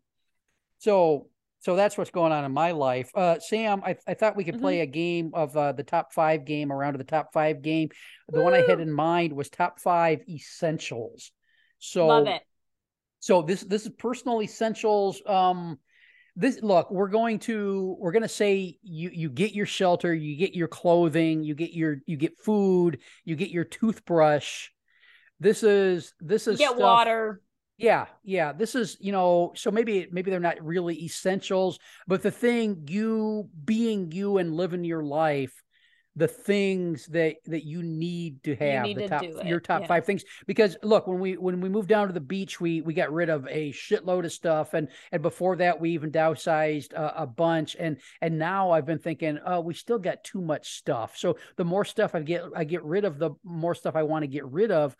so 0.78 1.28
so 1.60 1.76
that's 1.76 1.96
what's 1.96 2.10
going 2.10 2.32
on 2.32 2.44
in 2.44 2.52
my 2.52 2.72
life. 2.72 3.10
Uh, 3.14 3.38
Sam, 3.38 3.82
I, 3.84 3.96
I 4.06 4.14
thought 4.14 4.36
we 4.36 4.44
could 4.44 4.54
Mm-hmm. 4.54 4.62
play 4.62 4.80
a 4.80 4.86
game 4.86 5.30
of 5.34 5.56
uh, 5.56 5.72
the 5.72 5.82
top 5.84 6.12
five 6.12 6.44
game 6.44 6.72
around 6.72 6.92
to 6.94 6.98
the 6.98 7.04
top 7.04 7.32
five 7.32 7.62
game. 7.62 7.90
The 8.30 8.40
one 8.42 8.54
I 8.54 8.62
had 8.66 8.80
in 8.80 8.90
mind 8.92 9.32
was 9.34 9.48
top 9.50 9.78
five 9.78 10.20
essentials. 10.28 11.30
So 11.78 12.06
Love 12.08 12.26
it. 12.26 12.42
so 13.20 13.42
this 13.42 13.62
this 13.62 13.82
is 13.86 13.92
personal 13.98 14.42
essentials. 14.42 15.22
Um, 15.26 15.78
this 16.36 16.60
look, 16.62 16.90
we're 16.90 17.08
going 17.08 17.38
to 17.40 17.96
we're 17.98 18.12
going 18.12 18.22
to 18.22 18.28
say 18.28 18.78
you 18.82 19.10
you 19.12 19.28
get 19.30 19.52
your 19.52 19.66
shelter, 19.66 20.14
you 20.14 20.36
get 20.36 20.54
your 20.54 20.68
clothing, 20.68 21.42
you 21.42 21.54
get 21.54 21.72
your 21.72 21.98
you 22.06 22.16
get 22.16 22.38
food, 22.38 23.00
you 23.24 23.36
get 23.36 23.50
your 23.50 23.64
toothbrush. 23.64 24.68
This 25.40 25.62
is 25.62 26.14
this 26.20 26.46
You 26.46 26.52
is 26.52 26.58
get 26.58 26.68
stuff- 26.70 26.80
water. 26.80 27.40
Yeah, 27.80 28.06
yeah. 28.22 28.52
This 28.52 28.74
is 28.74 28.98
you 29.00 29.10
know 29.10 29.52
so 29.56 29.70
maybe 29.70 30.06
maybe 30.12 30.30
they're 30.30 30.38
not 30.38 30.62
really 30.62 31.02
essentials, 31.02 31.78
but 32.06 32.22
the 32.22 32.30
thing 32.30 32.84
you 32.88 33.48
being 33.64 34.12
you 34.12 34.36
and 34.38 34.54
living 34.54 34.84
your 34.84 35.02
life. 35.02 35.54
The 36.16 36.26
things 36.26 37.06
that 37.06 37.36
that 37.46 37.64
you 37.64 37.84
need 37.84 38.42
to 38.42 38.56
have 38.56 38.84
need 38.84 38.98
the 38.98 39.02
to 39.02 39.08
top 39.08 39.22
your 39.44 39.60
top 39.60 39.82
yeah. 39.82 39.86
five 39.86 40.04
things 40.04 40.24
because 40.44 40.76
look 40.82 41.06
when 41.06 41.20
we 41.20 41.36
when 41.36 41.60
we 41.60 41.68
moved 41.68 41.88
down 41.88 42.08
to 42.08 42.12
the 42.12 42.20
beach 42.20 42.60
we 42.60 42.80
we 42.80 42.92
got 42.92 43.12
rid 43.12 43.30
of 43.30 43.46
a 43.46 43.70
shitload 43.70 44.24
of 44.24 44.32
stuff 44.32 44.74
and 44.74 44.88
and 45.12 45.22
before 45.22 45.54
that 45.56 45.80
we 45.80 45.90
even 45.90 46.10
downsized 46.10 46.92
a, 46.94 47.22
a 47.22 47.26
bunch 47.28 47.76
and 47.78 47.98
and 48.20 48.36
now 48.36 48.72
I've 48.72 48.86
been 48.86 48.98
thinking 48.98 49.38
oh 49.46 49.60
we 49.60 49.72
still 49.72 50.00
got 50.00 50.24
too 50.24 50.42
much 50.42 50.72
stuff 50.72 51.16
so 51.16 51.38
the 51.56 51.64
more 51.64 51.84
stuff 51.84 52.16
I 52.16 52.20
get 52.22 52.42
I 52.56 52.64
get 52.64 52.82
rid 52.82 53.04
of 53.04 53.20
the 53.20 53.30
more 53.44 53.76
stuff 53.76 53.94
I 53.94 54.02
want 54.02 54.24
to 54.24 54.28
get 54.28 54.44
rid 54.44 54.72
of 54.72 54.96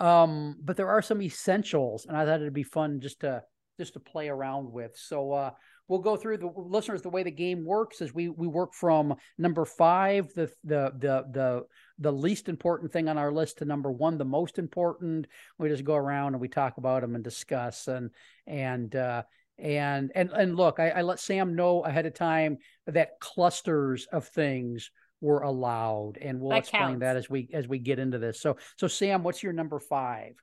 um 0.00 0.56
but 0.62 0.76
there 0.76 0.88
are 0.88 1.02
some 1.02 1.22
essentials 1.22 2.06
and 2.06 2.16
I 2.16 2.24
thought 2.24 2.40
it'd 2.40 2.52
be 2.52 2.62
fun 2.62 3.00
just 3.00 3.20
to 3.20 3.42
just 3.78 3.94
to 3.94 4.00
play 4.00 4.28
around 4.28 4.70
with. 4.70 4.96
So 4.96 5.32
uh 5.32 5.50
we'll 5.88 6.00
go 6.00 6.16
through 6.16 6.38
the 6.38 6.50
listeners 6.56 7.02
the 7.02 7.10
way 7.10 7.22
the 7.22 7.30
game 7.30 7.64
works 7.64 8.00
is 8.00 8.14
we 8.14 8.28
we 8.28 8.46
work 8.46 8.74
from 8.74 9.14
number 9.38 9.64
five 9.64 10.32
the 10.34 10.50
the 10.64 10.92
the 10.98 11.24
the 11.32 11.62
the 11.98 12.12
least 12.12 12.48
important 12.48 12.92
thing 12.92 13.08
on 13.08 13.18
our 13.18 13.32
list 13.32 13.58
to 13.58 13.64
number 13.64 13.90
one 13.90 14.18
the 14.18 14.24
most 14.24 14.58
important. 14.58 15.26
We 15.58 15.68
just 15.68 15.84
go 15.84 15.94
around 15.94 16.34
and 16.34 16.40
we 16.40 16.48
talk 16.48 16.78
about 16.78 17.02
them 17.02 17.14
and 17.14 17.22
discuss 17.22 17.88
and 17.88 18.10
and 18.46 18.94
uh 18.96 19.22
and 19.58 20.10
and 20.14 20.30
and 20.30 20.56
look 20.56 20.80
I, 20.80 20.90
I 20.90 21.02
let 21.02 21.20
sam 21.20 21.54
know 21.54 21.82
ahead 21.84 22.06
of 22.06 22.14
time 22.14 22.58
that 22.86 23.20
clusters 23.20 24.06
of 24.12 24.26
things 24.26 24.90
were 25.22 25.40
allowed 25.40 26.18
and 26.20 26.40
we'll 26.40 26.50
That 26.50 26.58
explain 26.58 26.98
that 26.98 27.16
as 27.16 27.30
we 27.30 27.48
as 27.54 27.66
we 27.66 27.78
get 27.78 27.98
into 27.98 28.18
this 28.18 28.38
so 28.40 28.56
so 28.76 28.88
sam 28.88 29.22
what's 29.22 29.42
your 29.42 29.52
number 29.54 29.78
five 29.78 30.34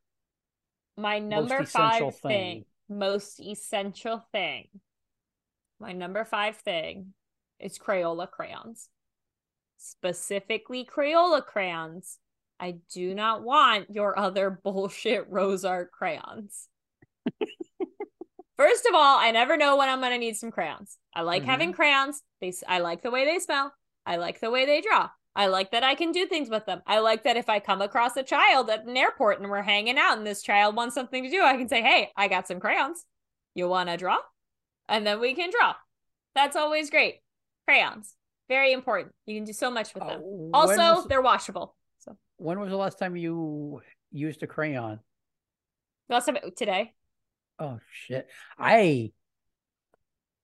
My 0.98 1.19
number 1.19 1.63
five 1.65 2.15
thing, 2.15 2.65
most 2.89 3.39
essential 3.39 4.25
thing. 4.31 4.69
My 5.79 5.91
number 5.91 6.25
five 6.25 6.55
thing 6.57 7.13
is 7.59 7.77
Crayola 7.77 8.31
crayons. 8.31 8.89
Specifically 9.77 10.86
Crayola 10.86 11.45
crayons 11.45 12.17
I 12.59 12.77
do 12.93 13.13
not 13.13 13.43
want 13.43 13.89
your 13.89 14.17
other 14.17 14.50
bullshit 14.63 15.29
rose 15.29 15.63
art 15.65 15.91
crayons. 15.91 16.67
First 18.57 18.86
of 18.88 18.93
all, 18.93 19.17
I 19.17 19.31
never 19.31 19.55
know 19.55 19.77
when 19.77 19.88
I'm 19.88 20.01
going 20.01 20.12
to 20.12 20.17
need 20.17 20.36
some 20.36 20.51
crayons. 20.51 20.98
I 21.13 21.21
like 21.21 21.43
Mhm. 21.43 21.45
having 21.45 21.74
crayons. 21.74 22.21
They 22.41 22.51
I 22.67 22.79
like 22.79 23.01
the 23.01 23.12
way 23.12 23.24
they 23.24 23.39
smell. 23.39 23.74
I 24.09 24.15
like 24.15 24.39
the 24.39 24.49
way 24.49 24.65
they 24.65 24.81
draw. 24.81 25.09
I 25.35 25.45
like 25.47 25.69
that 25.71 25.83
I 25.83 25.93
can 25.93 26.11
do 26.11 26.25
things 26.25 26.49
with 26.49 26.65
them. 26.65 26.81
I 26.87 26.99
like 26.99 27.23
that 27.25 27.37
if 27.37 27.47
I 27.47 27.59
come 27.59 27.79
across 27.81 28.17
a 28.17 28.23
child 28.23 28.69
at 28.71 28.85
an 28.85 28.97
airport 28.97 29.39
and 29.39 29.49
we're 29.49 29.61
hanging 29.61 29.99
out 29.99 30.17
and 30.17 30.25
this 30.25 30.41
child 30.41 30.75
wants 30.75 30.95
something 30.95 31.23
to 31.23 31.29
do, 31.29 31.43
I 31.43 31.55
can 31.57 31.69
say, 31.69 31.83
"Hey, 31.83 32.11
I 32.17 32.27
got 32.27 32.47
some 32.47 32.59
crayons. 32.59 33.05
You 33.53 33.69
want 33.69 33.87
to 33.89 33.97
draw?" 33.97 34.17
And 34.87 35.05
then 35.05 35.19
we 35.19 35.35
can 35.35 35.51
draw. 35.51 35.75
That's 36.33 36.55
always 36.55 36.89
great. 36.89 37.21
Crayons. 37.67 38.15
Very 38.47 38.73
important. 38.73 39.13
You 39.27 39.35
can 39.37 39.43
do 39.45 39.53
so 39.53 39.69
much 39.69 39.93
with 39.93 40.01
Uh, 40.03 40.07
them. 40.07 40.49
Also, 40.55 40.75
was- 40.75 41.05
they're 41.05 41.21
washable. 41.21 41.75
So, 41.99 42.17
when 42.37 42.59
was 42.59 42.71
the 42.71 42.77
last 42.77 42.97
time 42.97 43.15
you 43.15 43.81
used 44.11 44.41
a 44.41 44.47
crayon? 44.47 44.99
last 46.09 46.25
time 46.25 46.37
today. 46.57 46.95
Oh 47.59 47.79
shit. 47.91 48.27
I 48.57 49.11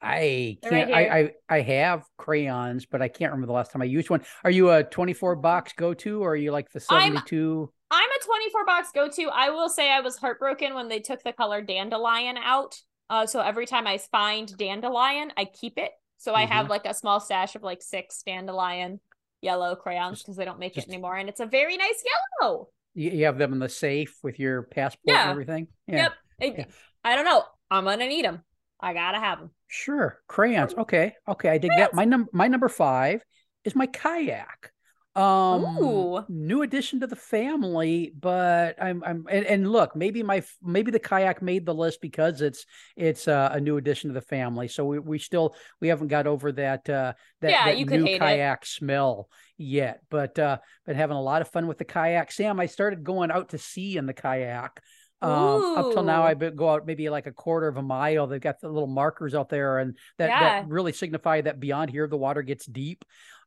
I 0.02 0.58
They're 0.62 0.72
right 0.72 0.88
can't 0.88 0.94
I, 0.94 1.20
I 1.50 1.58
I 1.58 1.62
have 1.62 2.04
crayons, 2.18 2.86
but 2.86 3.02
I 3.02 3.08
can't 3.08 3.32
remember 3.32 3.48
the 3.48 3.54
last 3.54 3.72
time 3.72 3.82
I 3.82 3.86
used 3.86 4.10
one. 4.10 4.24
Are 4.44 4.52
you 4.52 4.70
a 4.72 4.84
24 4.84 5.38
box 5.38 5.74
go 5.75 5.94
to 5.96 6.22
or 6.22 6.32
are 6.32 6.36
you 6.36 6.52
like 6.52 6.72
the 6.72 6.84
I'm- 6.90 7.14
72? 7.14 7.72
I'm 7.92 8.10
a 8.10 8.24
24 8.25 8.66
box 8.66 8.90
go 8.94 9.08
to. 9.10 9.30
I 9.32 9.52
will 9.52 9.70
say 9.70 9.92
I 9.92 10.02
was 10.02 10.18
heartbroken 10.18 10.74
when 10.74 10.90
they 10.90 11.00
took 11.00 11.24
the 11.24 11.32
color 11.32 11.62
dandelion 11.62 12.36
out. 12.38 12.75
Uh, 13.10 13.25
so 13.28 13.40
every 13.40 13.68
time 13.68 13.86
I 13.88 14.00
find 14.00 14.52
dandelion, 14.58 15.32
I 15.38 15.46
keep 15.46 15.78
it. 15.78 15.92
So 16.18 16.34
I 16.34 16.46
have 16.46 16.70
like 16.70 16.86
a 16.86 16.94
small 16.94 17.20
stash 17.20 17.56
of 17.56 17.62
like 17.62 17.84
six 17.84 18.24
dandelion 18.24 19.00
yellow 19.42 19.75
crayons 19.75 20.24
because 20.24 20.36
they 20.36 20.46
don't 20.46 20.58
make 20.60 20.74
just- 20.74 20.88
it 20.88 20.92
anymore, 20.92 21.16
and 21.16 21.30
it's 21.30 21.40
a 21.40 21.46
very 21.46 21.78
nice 21.78 22.04
yellow. 22.42 22.70
You, 22.96 23.25
have 23.25 23.38
them 23.38 23.54
in 23.54 23.60
the 23.60 23.70
safe 23.70 24.18
with 24.24 24.40
your 24.40 24.64
passport 24.64 25.02
and 25.08 25.16
Yeah. 25.18 25.30
everything? 25.32 25.68
Yep. 25.88 26.14
It- 26.40 26.56
Yeah. 26.58 26.66
I 27.04 27.16
don't 27.16 27.25
know. 27.25 27.44
I'm 27.70 27.84
gonna 27.84 28.08
need 28.08 28.25
them. 28.25 28.42
I 28.79 28.94
gotta 28.94 29.20
have 29.20 29.39
them. 29.39 29.51
Sure. 29.67 30.20
Crayons. 30.27 30.74
Okay. 30.74 31.13
Okay. 31.27 31.50
I 31.50 31.58
dig 31.58 31.72
that. 31.77 31.94
My 31.94 32.05
num 32.05 32.27
my 32.34 32.48
number 32.48 32.70
five 32.70 33.24
is 33.63 33.75
my 33.75 33.88
kayak. 33.88 34.72
Um 35.15 35.63
Ooh. 35.82 36.25
new 36.27 36.62
addition 36.62 37.00
to 37.00 37.08
the 37.08 37.15
family, 37.15 38.12
but 38.20 38.75
I'm 38.84 39.01
I'm 39.01 39.25
and, 39.32 39.46
and 39.46 39.72
look, 39.72 39.96
maybe 39.96 40.24
my 40.24 40.44
maybe 40.62 40.91
the 40.91 41.00
kayak 41.00 41.41
made 41.41 41.65
the 41.65 41.74
list 41.74 42.01
because 42.01 42.41
it's 42.41 42.65
it's 42.98 43.25
uh, 43.29 43.50
a 43.53 43.62
new 43.62 43.77
addition 43.77 44.10
to 44.10 44.13
the 44.13 44.20
family. 44.20 44.67
So 44.67 44.84
we, 44.84 45.00
we 45.00 45.17
still 45.20 45.55
we 45.79 45.88
haven't 45.88 46.10
got 46.10 46.27
over 46.27 46.51
that 46.51 46.89
uh 46.89 47.13
that, 47.39 47.50
Yeah, 47.50 47.65
that 47.65 47.77
new 47.77 48.03
hate 48.03 48.15
it. 48.15 48.20
kayak 48.20 48.65
smell 48.65 49.29
yet. 49.58 50.01
But 50.10 50.38
uh 50.38 50.58
been 50.86 50.98
having 50.98 51.15
a 51.15 51.24
lot 51.24 51.41
of 51.41 51.48
fun 51.48 51.67
with 51.67 51.77
the 51.77 51.86
kayak. 51.86 52.34
Sam, 52.34 52.60
I 52.60 52.65
started 52.65 53.05
going 53.05 53.32
out 53.32 53.50
to 53.50 53.58
sea 53.58 53.96
in 53.96 54.08
the 54.08 54.13
kayak. 54.13 54.82
Um, 55.22 55.77
up 55.77 55.91
till 55.93 56.03
now, 56.03 56.24
I 56.24 56.34
go 56.34 56.69
out 56.69 56.86
maybe 56.86 57.10
like 57.10 57.25
a 57.25 57.31
quarter 57.31 57.67
of 57.67 57.77
a 57.77 57.81
mile. 57.81 58.27
They've 58.27 58.39
got 58.41 58.60
the 58.60 58.69
little 58.69 58.88
markers 58.88 59.34
out 59.34 59.50
there, 59.50 59.79
and 59.79 59.98
that, 60.17 60.29
Yeah. 60.29 60.39
that 60.39 60.67
really 60.67 60.91
signify 60.91 61.41
that 61.41 61.60
beyond 61.60 61.89
here 61.91 62.07
the 62.07 62.17
water 62.17 62.41
gets 62.41 62.65
deep. 62.65 63.03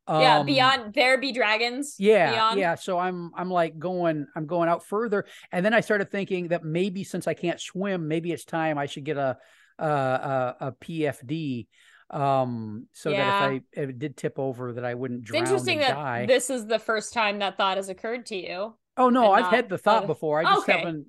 yeah, 0.08 0.38
Um, 0.38 0.46
beyond 0.46 0.94
there 0.94 1.18
be 1.18 1.32
dragons. 1.32 1.96
Yeah, 1.98 2.32
beyond. 2.32 2.58
yeah. 2.58 2.74
So 2.76 2.98
I'm 2.98 3.30
I'm 3.36 3.50
like 3.50 3.78
going 3.78 4.26
I'm 4.34 4.46
going 4.46 4.68
out 4.70 4.82
further, 4.86 5.26
and 5.52 5.64
then 5.64 5.74
I 5.74 5.80
started 5.80 6.10
thinking 6.10 6.48
that 6.48 6.64
maybe 6.64 7.04
since 7.04 7.26
I 7.28 7.34
can't 7.34 7.60
swim, 7.60 8.08
maybe 8.08 8.32
it's 8.32 8.46
time 8.46 8.78
I 8.78 8.86
should 8.86 9.04
get 9.04 9.18
a 9.18 9.36
a 9.78 9.84
a, 9.84 10.56
a 10.68 10.72
PFD. 10.72 11.66
Um, 12.10 12.86
so 12.94 13.10
that 13.10 13.18
if 13.52 13.62
I 13.76 13.80
if 13.82 13.90
it 13.90 13.98
did 13.98 14.16
tip 14.16 14.38
over, 14.38 14.72
that 14.72 14.84
I 14.86 14.94
wouldn't 14.94 15.24
drown 15.24 15.42
It's 15.42 15.50
interesting 15.50 15.80
that 15.80 15.94
die. 15.94 16.24
this 16.24 16.48
is 16.48 16.64
the 16.66 16.78
first 16.78 17.12
time 17.12 17.40
that 17.40 17.58
thought 17.58 17.76
has 17.76 17.90
occurred 17.90 18.24
to 18.26 18.36
you. 18.36 18.74
Oh 18.96 19.10
no, 19.10 19.30
I've 19.32 19.42
not 19.42 19.52
had 19.54 19.68
the 19.68 19.76
thought 19.76 19.98
other- 19.98 20.06
before. 20.06 20.40
I 20.40 20.44
just 20.44 20.62
Okay. 20.68 20.78
haven't. 20.78 21.06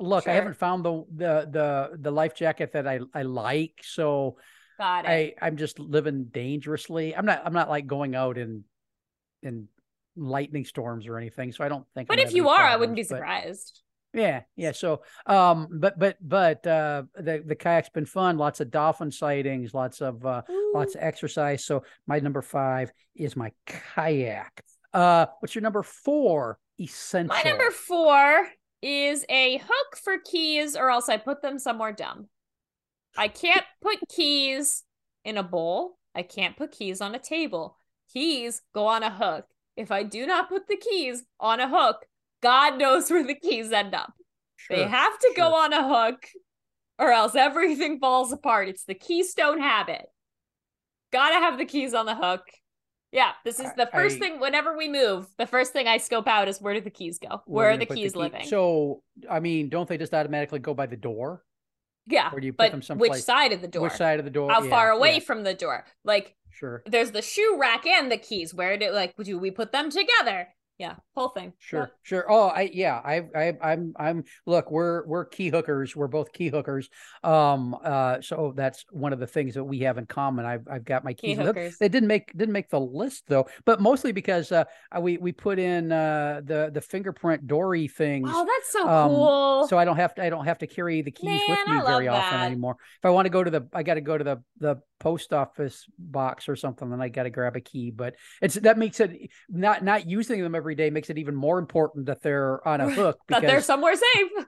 Look, 0.00 0.26
I 0.26 0.32
haven't 0.32 0.56
found 0.56 0.84
the 0.84 1.04
the 1.14 1.48
the 1.50 1.98
the 2.00 2.10
life 2.10 2.34
jacket 2.34 2.72
that 2.72 2.88
I 2.88 3.00
I 3.14 3.22
like. 3.22 3.80
So 3.82 4.38
Got 4.78 5.04
it. 5.04 5.36
I 5.42 5.46
I'm 5.46 5.58
just 5.58 5.78
living 5.78 6.24
dangerously. 6.32 7.14
I'm 7.14 7.26
not 7.26 7.42
I'm 7.44 7.52
not 7.52 7.68
like 7.68 7.86
going 7.86 8.14
out 8.14 8.38
in 8.38 8.64
in 9.42 9.68
lightning 10.16 10.64
storms 10.64 11.06
or 11.06 11.18
anything. 11.18 11.52
So 11.52 11.64
I 11.64 11.68
don't 11.68 11.86
think. 11.94 12.08
but 12.08 12.18
I'm 12.18 12.26
if 12.26 12.32
you 12.32 12.48
are, 12.48 12.62
I 12.62 12.76
wouldn't 12.76 12.96
be 12.96 13.04
surprised. 13.04 13.82
Yeah, 14.14 14.42
yeah. 14.56 14.72
So, 14.72 15.02
um, 15.26 15.68
but 15.70 15.98
but 15.98 16.16
but 16.20 16.66
uh, 16.66 17.02
the 17.14 17.44
the 17.46 17.54
kayak's 17.54 17.90
been 17.90 18.06
fun. 18.06 18.38
Lots 18.38 18.60
of 18.60 18.70
dolphin 18.70 19.12
sightings. 19.12 19.72
Lots 19.74 20.00
of 20.00 20.24
uh, 20.24 20.42
lots 20.74 20.94
of 20.94 21.02
exercise. 21.02 21.64
So 21.64 21.84
my 22.06 22.18
number 22.18 22.42
five 22.42 22.90
is 23.14 23.36
my 23.36 23.52
kayak. 23.66 24.64
Uh, 24.92 25.26
what's 25.40 25.54
your 25.54 25.62
number 25.62 25.82
four? 25.82 26.58
Essential. 26.80 27.36
My 27.36 27.42
number 27.42 27.70
four 27.70 28.48
is 28.82 29.24
a 29.28 29.58
hook 29.58 29.96
for 30.02 30.18
keys, 30.18 30.76
or 30.76 30.90
else 30.90 31.08
I 31.08 31.16
put 31.16 31.42
them 31.42 31.58
somewhere 31.58 31.92
dumb. 31.92 32.28
I 33.16 33.28
can't 33.28 33.64
put 33.82 33.98
keys 34.08 34.84
in 35.24 35.36
a 35.36 35.42
bowl. 35.42 35.98
I 36.14 36.22
can't 36.22 36.56
put 36.56 36.72
keys 36.72 37.00
on 37.00 37.14
a 37.14 37.18
table. 37.18 37.76
Keys 38.12 38.62
go 38.74 38.86
on 38.86 39.02
a 39.02 39.10
hook. 39.10 39.46
If 39.76 39.92
I 39.92 40.02
do 40.02 40.26
not 40.26 40.48
put 40.48 40.66
the 40.66 40.76
keys 40.76 41.22
on 41.38 41.60
a 41.60 41.68
hook, 41.68 42.04
God 42.42 42.78
knows 42.78 43.10
where 43.10 43.24
the 43.24 43.34
keys 43.34 43.70
end 43.72 43.94
up. 43.94 44.12
they 44.68 44.82
have 44.88 45.18
to 45.18 45.32
go 45.36 45.54
on 45.54 45.72
a 45.72 45.86
hook, 45.86 46.26
or 46.98 47.12
else 47.12 47.34
everything 47.34 47.98
falls 47.98 48.32
apart. 48.32 48.68
It's 48.68 48.84
the 48.84 48.94
keystone 48.94 49.60
habit. 49.60 50.06
Gotta 51.12 51.36
have 51.36 51.58
the 51.58 51.64
keys 51.64 51.94
on 51.94 52.06
the 52.06 52.14
hook. 52.14 52.42
Yeah, 53.12 53.32
this 53.44 53.58
is 53.58 53.72
the 53.76 53.86
first 53.92 54.16
I- 54.16 54.18
thing. 54.20 54.40
Whenever 54.40 54.76
we 54.76 54.88
move, 54.88 55.26
the 55.36 55.46
first 55.46 55.72
thing 55.72 55.88
I 55.88 55.96
scope 55.96 56.28
out 56.28 56.46
is 56.48 56.60
where 56.60 56.74
do 56.74 56.80
the 56.80 56.90
keys 56.90 57.18
go? 57.18 57.42
We're 57.46 57.62
Where 57.64 57.70
are 57.72 57.76
the 57.76 57.86
keys 57.86 58.12
key- 58.12 58.18
living? 58.18 58.46
So, 58.46 59.02
I 59.28 59.40
mean, 59.40 59.68
don't 59.68 59.88
they 59.88 59.98
just 59.98 60.14
automatically 60.14 60.60
go 60.60 60.74
by 60.74 60.86
the 60.86 60.96
door? 60.96 61.44
yeah, 62.06 62.30
or 62.32 62.40
do 62.40 62.46
you 62.46 62.52
put 62.52 62.72
them 62.72 62.98
which 62.98 63.14
side 63.14 63.52
of 63.52 63.60
the 63.60 63.68
door? 63.68 63.82
Which 63.84 63.92
side 63.92 64.18
of 64.18 64.24
the 64.24 64.30
door? 64.30 64.50
How 64.50 64.62
Yeah, 64.62 64.70
far 64.70 64.90
away 64.90 65.14
yeah, 65.14 65.18
from 65.20 65.42
the 65.44 65.54
door? 65.54 65.84
Like, 66.04 66.34
Sure, 66.50 66.82
there's 66.86 67.10
the 67.12 67.22
shoe 67.22 67.56
rack 67.60 67.86
and 67.86 68.10
the 68.10 68.16
keys. 68.16 68.52
Where 68.54 68.76
do 68.76 68.90
like 68.90 69.14
do 69.16 69.38
we 69.38 69.50
put 69.50 69.70
them 69.72 69.90
together? 69.90 70.48
Yeah, 70.80 70.94
whole 71.14 71.28
thing. 71.28 71.52
sure, 71.58 71.92
sure. 72.02 72.24
Oh, 72.26 72.48
I 72.48 72.70
yeah, 72.72 72.98
I 73.04 73.22
I 73.36 73.52
I'm 73.62 73.92
I'm 73.98 74.24
look, 74.46 74.70
we're 74.70 75.04
we're 75.06 75.26
key 75.26 75.50
hookers. 75.50 75.94
We're 75.94 76.08
both 76.08 76.32
key 76.32 76.48
hookers. 76.48 76.88
Um, 77.22 77.76
uh, 77.84 78.22
so 78.22 78.54
that's 78.56 78.86
one 78.90 79.12
of 79.12 79.18
the 79.20 79.26
things 79.26 79.52
that 79.56 79.64
we 79.64 79.80
have 79.80 79.98
in 79.98 80.06
common. 80.06 80.46
I've 80.46 80.66
I've 80.70 80.86
got 80.86 81.04
my 81.04 81.12
Key 81.12 81.34
keys. 81.34 81.36
the- 81.36 81.44
hookers. 81.44 81.76
They 81.76 81.90
didn't 81.90 82.06
make 82.08 82.32
didn't 82.34 82.54
make 82.54 82.70
the 82.70 82.80
list 82.80 83.24
though, 83.28 83.46
but 83.66 83.82
mostly 83.82 84.12
because 84.12 84.52
uh 84.52 84.64
we 84.98 85.18
we 85.18 85.32
put 85.32 85.58
in 85.58 85.92
uh 85.92 86.40
the 86.44 86.70
the 86.72 86.80
fingerprint 86.80 87.46
Dory 87.46 87.86
things. 87.86 88.30
Oh, 88.32 88.46
that's 88.46 88.72
so 88.72 88.88
Um, 88.88 89.10
cool. 89.10 89.68
so 89.68 89.76
I 89.76 89.84
don't 89.84 89.96
have 89.96 90.14
to 90.14 90.24
I 90.24 90.30
don't 90.30 90.46
have 90.46 90.58
to 90.58 90.66
carry 90.66 91.02
the 91.02 91.10
keys 91.10 91.42
with 91.46 91.58
me 91.68 91.76
very 91.84 92.06
love 92.08 92.14
often 92.24 92.40
anymore. 92.40 92.76
If 92.98 93.04
I 93.04 93.10
want 93.10 93.26
to 93.26 93.30
go 93.30 93.44
to 93.44 93.50
the 93.50 93.68
I 93.74 93.82
got 93.82 93.94
to 93.94 94.00
go 94.00 94.16
to 94.16 94.24
the 94.24 94.42
the 94.60 94.76
post 94.98 95.32
office 95.32 95.86
box 95.98 96.48
or 96.48 96.56
something, 96.56 96.90
then 96.90 97.00
I 97.00 97.08
got 97.08 97.22
to 97.24 97.30
grab 97.30 97.56
a 97.56 97.60
key. 97.60 97.90
But 97.90 98.16
it's 98.42 98.54
that 98.56 98.78
makes 98.78 99.00
it 99.00 99.30
not 99.48 99.82
not 99.84 100.08
using 100.08 100.42
them 100.42 100.54
every 100.54 100.69
day 100.74 100.90
makes 100.90 101.10
it 101.10 101.18
even 101.18 101.34
more 101.34 101.58
important 101.58 102.06
that 102.06 102.22
they're 102.22 102.66
on 102.66 102.80
a 102.80 102.90
hook 102.94 103.18
that 103.28 103.42
they're 103.42 103.62
somewhere 103.62 103.94
safe. 103.96 104.30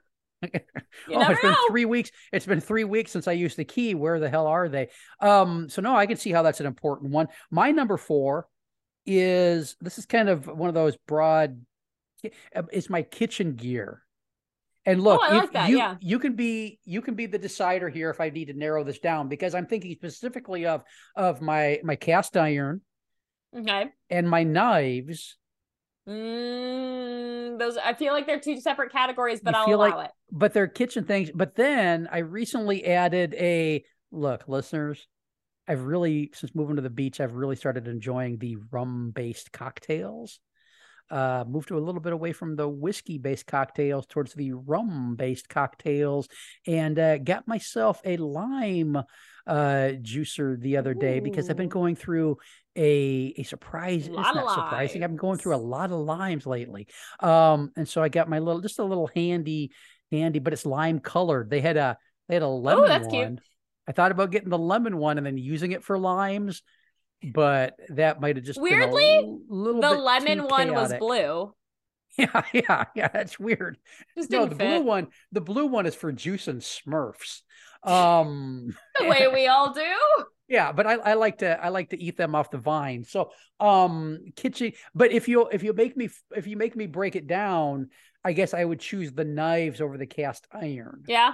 You 1.08 1.16
oh, 1.18 1.30
it's 1.30 1.40
been 1.40 1.52
know. 1.52 1.56
three 1.70 1.84
weeks. 1.84 2.10
It's 2.32 2.46
been 2.46 2.60
three 2.60 2.82
weeks 2.82 3.12
since 3.12 3.28
I 3.28 3.32
used 3.32 3.56
the 3.56 3.64
key. 3.64 3.94
Where 3.94 4.18
the 4.18 4.28
hell 4.28 4.48
are 4.48 4.68
they? 4.68 4.88
Um, 5.20 5.68
so 5.68 5.80
no, 5.82 5.94
I 5.94 6.06
can 6.06 6.16
see 6.16 6.32
how 6.32 6.42
that's 6.42 6.58
an 6.58 6.66
important 6.66 7.12
one. 7.12 7.28
My 7.52 7.70
number 7.70 7.96
four 7.96 8.48
is 9.06 9.76
this 9.80 9.98
is 9.98 10.06
kind 10.06 10.28
of 10.28 10.46
one 10.48 10.68
of 10.68 10.74
those 10.74 10.96
broad. 11.06 11.64
uh, 12.56 12.62
It's 12.72 12.90
my 12.90 13.02
kitchen 13.02 13.54
gear. 13.54 14.02
And 14.84 15.00
look, 15.00 15.20
Oh, 15.22 15.36
if 15.36 15.42
like 15.44 15.52
that, 15.52 15.70
you 15.70 15.78
yeah. 15.78 15.94
you 16.00 16.18
can 16.18 16.34
be 16.34 16.80
you 16.84 17.02
can 17.02 17.14
be 17.14 17.26
the 17.26 17.38
decider 17.38 17.88
here 17.88 18.10
if 18.10 18.20
I 18.20 18.30
need 18.30 18.46
to 18.46 18.54
narrow 18.54 18.82
this 18.82 18.98
down 18.98 19.28
because 19.28 19.54
I'm 19.54 19.66
thinking 19.66 19.92
specifically 19.94 20.66
of 20.66 20.82
of 21.14 21.40
my 21.40 21.78
my 21.84 21.94
cast 21.94 22.36
iron 22.36 22.80
Okay. 23.56 23.90
and 24.10 24.28
my 24.28 24.42
knives. 24.42 25.36
Mm, 26.08 27.58
those 27.58 27.76
I 27.76 27.94
feel 27.94 28.12
like 28.12 28.26
they're 28.26 28.40
two 28.40 28.60
separate 28.60 28.90
categories, 28.92 29.40
but 29.42 29.54
You 29.54 29.60
I'll 29.60 29.66
feel 29.66 29.78
allow 29.82 29.96
like- 29.96 30.06
it. 30.06 30.12
but 30.30 30.52
they're 30.52 30.66
kitchen 30.66 31.04
things. 31.04 31.30
But 31.32 31.54
then 31.54 32.08
I 32.10 32.18
recently 32.18 32.84
added 32.86 33.34
a 33.34 33.84
look, 34.10 34.44
listeners. 34.48 35.06
I've 35.68 35.82
really 35.82 36.30
since 36.34 36.54
moving 36.54 36.76
to 36.76 36.82
the 36.82 36.90
beach, 36.90 37.20
I've 37.20 37.34
really 37.36 37.56
started 37.56 37.86
enjoying 37.86 38.38
the 38.38 38.56
rum 38.70 39.12
based 39.14 39.52
cocktails. 39.52 40.40
Uh, 41.12 41.44
moved 41.46 41.68
to 41.68 41.76
a 41.76 41.78
little 41.78 42.00
bit 42.00 42.14
away 42.14 42.32
from 42.32 42.56
the 42.56 42.66
whiskey 42.66 43.18
based 43.18 43.46
cocktails 43.46 44.06
towards 44.06 44.32
the 44.32 44.52
rum 44.52 45.14
based 45.14 45.48
cocktails, 45.48 46.26
and 46.66 46.98
uh, 46.98 47.18
got 47.18 47.46
myself 47.46 48.00
a 48.06 48.16
lime 48.16 48.96
uh, 49.46 49.92
juicer 50.00 50.58
the 50.58 50.78
other 50.78 50.94
day 50.94 51.20
because 51.20 51.50
I've 51.50 51.56
been 51.56 51.68
going 51.68 51.96
through 51.96 52.38
a 52.76 53.34
a 53.36 53.42
surprise. 53.42 54.06
It's 54.06 54.16
Lot 54.16 54.36
of 54.36 54.36
not 54.36 54.54
surprising. 54.54 55.04
I've 55.04 55.10
been 55.10 55.16
going 55.18 55.38
through 55.38 55.54
a 55.54 55.56
lot 55.56 55.92
of 55.92 55.98
limes 55.98 56.46
lately, 56.46 56.88
um, 57.20 57.70
and 57.76 57.86
so 57.86 58.02
I 58.02 58.08
got 58.08 58.30
my 58.30 58.38
little 58.38 58.62
just 58.62 58.78
a 58.78 58.84
little 58.84 59.10
handy 59.14 59.72
handy, 60.10 60.38
but 60.38 60.52
it's 60.52 60.64
lime 60.64 60.98
colored. 61.00 61.50
They 61.50 61.60
had 61.60 61.76
a 61.76 61.98
they 62.28 62.36
had 62.36 62.42
a 62.42 62.48
lemon 62.48 62.86
that's 62.86 63.06
one. 63.08 63.26
cute. 63.28 63.40
I 63.88 63.92
thought 63.92 64.12
about 64.12 64.30
getting 64.30 64.48
the 64.48 64.58
lemon 64.58 64.96
one 64.96 65.18
and 65.18 65.26
then 65.26 65.36
using 65.36 65.72
it 65.72 65.82
for 65.82 65.98
limes, 65.98 66.62
but 67.22 67.76
that 67.90 68.20
might 68.20 68.36
have 68.36 68.44
just 68.44 68.62
been 68.62 68.72
a 68.72 68.76
Weirdly, 68.76 69.38
little 69.48 69.80
The 69.80 69.90
lemon 69.90 70.44
one 70.44 70.72
was 70.74 70.92
blue. 70.94 71.54
Yeah, 72.18 72.42
yeah, 72.52 72.84
yeah. 72.94 73.08
That's 73.08 73.38
weird. 73.40 73.78
Just 74.18 74.30
no, 74.30 74.44
the 74.44 74.54
fit. 74.54 74.58
blue 74.58 74.82
one, 74.82 75.06
the 75.32 75.40
blue 75.40 75.64
one 75.64 75.86
is 75.86 75.94
for 75.94 76.12
juice 76.12 76.46
and 76.46 76.60
Smurfs. 76.60 77.40
Um, 77.82 78.76
The 79.00 79.06
way 79.06 79.28
we 79.32 79.46
all 79.46 79.72
do. 79.72 79.96
yeah, 80.48 80.72
but 80.72 80.86
I, 80.86 80.96
I 80.96 81.14
like 81.14 81.38
to 81.38 81.58
I 81.64 81.70
like 81.70 81.88
to 81.90 81.98
eat 81.98 82.18
them 82.18 82.34
off 82.34 82.50
the 82.50 82.58
vine. 82.58 83.04
So, 83.04 83.30
um, 83.60 84.18
kitchen. 84.36 84.72
But 84.94 85.12
if 85.12 85.26
you 85.26 85.48
if 85.48 85.62
you 85.62 85.72
make 85.72 85.96
me 85.96 86.10
if 86.36 86.46
you 86.46 86.58
make 86.58 86.76
me 86.76 86.86
break 86.86 87.16
it 87.16 87.26
down, 87.26 87.88
I 88.22 88.34
guess 88.34 88.52
I 88.52 88.62
would 88.62 88.80
choose 88.80 89.12
the 89.12 89.24
knives 89.24 89.80
over 89.80 89.96
the 89.96 90.06
cast 90.06 90.46
iron. 90.52 91.04
Yeah. 91.08 91.32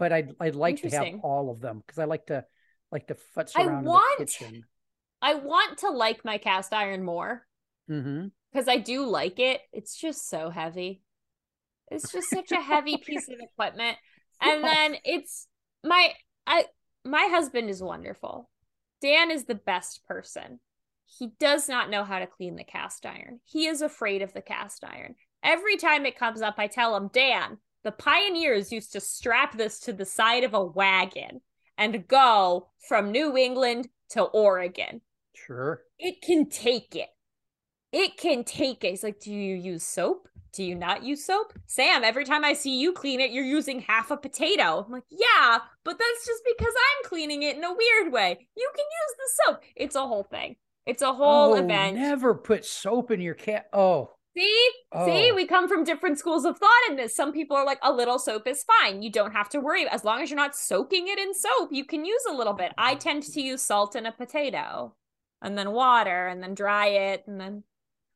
But 0.00 0.12
I'd 0.12 0.34
I'd 0.40 0.56
like 0.56 0.82
to 0.82 0.90
have 0.90 1.20
all 1.22 1.48
of 1.48 1.60
them 1.60 1.78
because 1.78 2.00
I 2.00 2.06
like 2.06 2.26
to 2.26 2.44
like 2.90 3.06
to 3.06 3.16
futz 3.36 3.52
I 3.54 3.66
around 3.66 3.84
want- 3.84 4.18
in 4.18 4.26
the 4.26 4.32
kitchen. 4.32 4.64
I 5.22 5.34
want 5.34 5.78
to 5.78 5.90
like 5.90 6.24
my 6.24 6.36
cast 6.36 6.72
iron 6.72 7.04
more 7.04 7.46
mm-hmm. 7.88 8.26
because 8.52 8.68
I 8.68 8.78
do 8.78 9.06
like 9.06 9.38
it. 9.38 9.60
It's 9.72 9.96
just 9.96 10.28
so 10.28 10.50
heavy. 10.50 11.00
It's 11.90 12.10
just 12.10 12.28
such 12.28 12.50
a 12.50 12.60
heavy 12.60 12.96
piece 13.06 13.28
of 13.28 13.36
equipment. 13.40 13.96
And 14.40 14.64
then 14.64 14.96
it's 15.04 15.46
my 15.84 16.12
I 16.46 16.66
my 17.04 17.28
husband 17.30 17.70
is 17.70 17.82
wonderful. 17.82 18.50
Dan 19.00 19.30
is 19.30 19.44
the 19.44 19.54
best 19.54 20.04
person. 20.06 20.58
He 21.18 21.32
does 21.38 21.68
not 21.68 21.90
know 21.90 22.04
how 22.04 22.18
to 22.18 22.26
clean 22.26 22.56
the 22.56 22.64
cast 22.64 23.06
iron. 23.06 23.40
He 23.44 23.66
is 23.66 23.82
afraid 23.82 24.22
of 24.22 24.32
the 24.32 24.42
cast 24.42 24.84
iron. 24.84 25.14
Every 25.42 25.76
time 25.76 26.06
it 26.06 26.18
comes 26.18 26.40
up, 26.40 26.54
I 26.58 26.68
tell 26.68 26.96
him, 26.96 27.10
Dan, 27.12 27.58
the 27.84 27.92
pioneers 27.92 28.72
used 28.72 28.92
to 28.92 29.00
strap 29.00 29.56
this 29.56 29.80
to 29.80 29.92
the 29.92 30.04
side 30.04 30.44
of 30.44 30.54
a 30.54 30.64
wagon 30.64 31.40
and 31.76 32.06
go 32.06 32.70
from 32.88 33.10
New 33.10 33.36
England 33.36 33.88
to 34.10 34.22
Oregon. 34.22 35.00
Sure. 35.34 35.82
It 35.98 36.22
can 36.22 36.48
take 36.48 36.94
it. 36.94 37.08
It 37.92 38.16
can 38.16 38.44
take 38.44 38.84
it. 38.84 38.90
He's 38.90 39.02
like, 39.02 39.20
Do 39.20 39.32
you 39.32 39.54
use 39.54 39.82
soap? 39.82 40.28
Do 40.52 40.62
you 40.62 40.74
not 40.74 41.02
use 41.02 41.24
soap? 41.24 41.54
Sam, 41.66 42.04
every 42.04 42.24
time 42.24 42.44
I 42.44 42.52
see 42.52 42.78
you 42.78 42.92
clean 42.92 43.20
it, 43.20 43.30
you're 43.30 43.44
using 43.44 43.80
half 43.80 44.10
a 44.10 44.16
potato. 44.16 44.84
I'm 44.84 44.92
like, 44.92 45.04
Yeah, 45.10 45.58
but 45.84 45.98
that's 45.98 46.26
just 46.26 46.42
because 46.46 46.72
I'm 46.76 47.08
cleaning 47.08 47.42
it 47.42 47.56
in 47.56 47.64
a 47.64 47.74
weird 47.74 48.12
way. 48.12 48.46
You 48.56 48.70
can 48.74 48.84
use 48.84 49.16
the 49.16 49.44
soap. 49.44 49.62
It's 49.76 49.94
a 49.96 50.06
whole 50.06 50.24
thing. 50.24 50.56
It's 50.86 51.02
a 51.02 51.12
whole 51.12 51.52
oh, 51.52 51.56
event. 51.56 51.96
Never 51.96 52.34
put 52.34 52.64
soap 52.64 53.10
in 53.10 53.20
your 53.20 53.34
cat. 53.34 53.66
Oh, 53.72 54.10
See? 54.34 54.68
See, 55.04 55.30
Oh. 55.30 55.34
we 55.34 55.46
come 55.46 55.68
from 55.68 55.84
different 55.84 56.18
schools 56.18 56.46
of 56.46 56.56
thought 56.56 56.88
in 56.88 56.96
this. 56.96 57.14
Some 57.14 57.32
people 57.32 57.54
are 57.56 57.66
like, 57.66 57.78
a 57.82 57.92
little 57.92 58.18
soap 58.18 58.46
is 58.46 58.64
fine. 58.64 59.02
You 59.02 59.12
don't 59.12 59.32
have 59.32 59.50
to 59.50 59.60
worry. 59.60 59.86
As 59.86 60.04
long 60.04 60.22
as 60.22 60.30
you're 60.30 60.38
not 60.38 60.56
soaking 60.56 61.08
it 61.08 61.18
in 61.18 61.34
soap, 61.34 61.68
you 61.70 61.84
can 61.84 62.06
use 62.06 62.22
a 62.28 62.34
little 62.34 62.54
bit. 62.54 62.72
I 62.78 62.94
tend 62.94 63.24
to 63.24 63.40
use 63.42 63.60
salt 63.60 63.94
in 63.94 64.06
a 64.06 64.12
potato 64.12 64.94
and 65.42 65.58
then 65.58 65.72
water 65.72 66.28
and 66.28 66.42
then 66.42 66.54
dry 66.54 66.86
it 66.86 67.24
and 67.26 67.40
then 67.40 67.64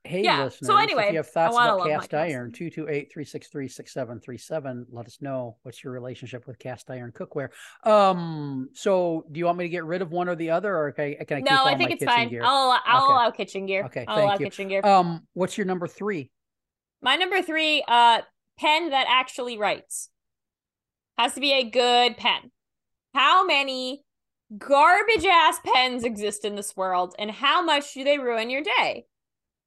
hey, 0.05 0.23
Yeah, 0.23 0.49
so 0.49 0.77
anyway, 0.79 1.07
if 1.07 1.11
you 1.11 1.17
have 1.17 1.29
thoughts 1.29 1.57
about 1.57 1.83
cast 1.83 2.15
iron, 2.15 2.31
iron. 2.31 2.53
228 2.53 3.13
363 3.13 3.69
6737. 3.69 4.87
Let 4.91 5.07
us 5.07 5.19
know 5.21 5.57
what's 5.63 5.83
your 5.83 5.93
relationship 5.93 6.47
with 6.47 6.59
cast 6.59 6.91
iron 6.91 7.13
cookware. 7.13 7.49
Um, 7.85 8.69
so 8.73 9.27
do 9.31 9.39
you 9.39 9.47
want 9.47 9.59
me 9.59 9.65
to 9.65 9.69
get 9.69 9.85
rid 9.85 10.03
of 10.03 10.13
one 10.13 10.29
or 10.29 10.37
the 10.37 10.51
other, 10.51 10.77
or 10.77 10.93
can 10.93 11.17
I, 11.21 11.25
can 11.25 11.39
I 11.39 11.41
no, 11.41 11.65
I 11.65 11.77
think 11.77 11.91
it's 11.91 12.05
fine. 12.05 12.29
gear? 12.29 12.43
I'll 12.45 12.81
I'll 12.87 13.05
Okay. 13.05 13.13
allow 13.15 13.31
kitchen 13.33 13.67
gear. 13.67 13.83
Okay, 13.85 14.05
I'll 14.07 14.17
thank 14.17 14.27
allow 14.27 14.37
you. 14.39 14.45
kitchen 14.45 14.69
gear. 14.69 14.87
Um, 14.87 15.27
what's 15.35 15.59
your 15.59 15.67
number 15.67 15.89
three? 15.89 16.31
My 17.03 17.17
number 17.17 17.43
three, 17.43 17.85
uh, 17.87 18.23
pen 18.59 18.91
that 18.91 19.07
actually 19.09 19.59
writes. 19.59 20.09
Has 21.19 21.35
to 21.35 21.41
be 21.41 21.53
a 21.53 21.65
good 21.65 22.17
pen. 22.17 22.53
How 23.15 23.45
many 23.45 24.05
garbage 24.57 25.25
ass 25.25 25.59
pens 25.65 26.05
exist 26.05 26.45
in 26.45 26.55
this 26.55 26.77
world, 26.77 27.15
and 27.19 27.31
how 27.31 27.63
much 27.63 27.95
do 27.95 28.05
they 28.05 28.19
ruin 28.19 28.51
your 28.51 28.63
day? 28.63 29.07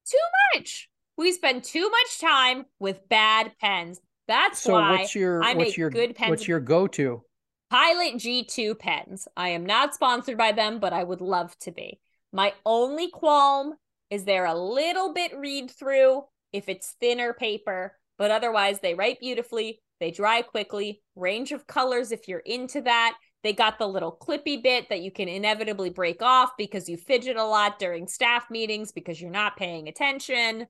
Too 0.09 0.17
much. 0.55 0.89
We 1.17 1.31
spend 1.31 1.63
too 1.63 1.89
much 1.89 2.19
time 2.19 2.65
with 2.79 3.07
bad 3.09 3.51
pens. 3.59 3.99
That's 4.27 4.59
So 4.59 4.73
why 4.73 4.91
what's 4.91 5.15
your 5.15 5.43
I 5.43 5.53
what's 5.53 5.69
make 5.69 5.77
your 5.77 5.89
good 5.89 6.15
pens 6.15 6.29
what's 6.29 6.47
your 6.47 6.59
go-to? 6.59 7.23
Pilot 7.69 8.15
G2 8.15 8.79
pens. 8.79 9.27
I 9.35 9.49
am 9.49 9.65
not 9.65 9.93
sponsored 9.93 10.37
by 10.37 10.53
them, 10.53 10.79
but 10.79 10.93
I 10.93 11.03
would 11.03 11.21
love 11.21 11.57
to 11.59 11.71
be. 11.71 11.99
My 12.31 12.53
only 12.65 13.09
qualm 13.11 13.73
is 14.09 14.23
they're 14.23 14.45
a 14.45 14.55
little 14.55 15.13
bit 15.13 15.37
read 15.37 15.69
through 15.69 16.23
if 16.51 16.69
it's 16.69 16.95
thinner 16.99 17.33
paper, 17.33 17.95
but 18.17 18.31
otherwise 18.31 18.79
they 18.79 18.95
write 18.95 19.19
beautifully, 19.19 19.81
they 19.99 20.11
dry 20.11 20.41
quickly, 20.41 21.01
range 21.15 21.51
of 21.51 21.67
colors 21.67 22.11
if 22.11 22.27
you're 22.27 22.39
into 22.39 22.81
that. 22.81 23.17
They 23.43 23.53
got 23.53 23.79
the 23.79 23.87
little 23.87 24.11
clippy 24.11 24.61
bit 24.61 24.89
that 24.89 25.01
you 25.01 25.11
can 25.11 25.29
inevitably 25.29 25.89
break 25.89 26.21
off 26.21 26.51
because 26.57 26.89
you 26.89 26.97
fidget 26.97 27.37
a 27.37 27.43
lot 27.45 27.79
during 27.79 28.07
staff 28.07 28.49
meetings 28.49 28.91
because 28.91 29.21
you're 29.21 29.31
not 29.31 29.57
paying 29.57 29.87
attention. 29.87 30.67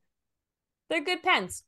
They're 0.90 1.04
good 1.04 1.24
pens. 1.24 1.64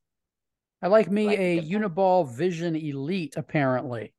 I 0.81 0.87
like 0.87 1.09
me 1.11 1.27
Like 1.27 1.39
a 1.39 1.55
good 1.55 1.69
pen. 1.71 1.81
Uniball 1.81 2.29
Vision 2.29 2.75
Elite, 2.75 3.35
apparently. 3.37 4.13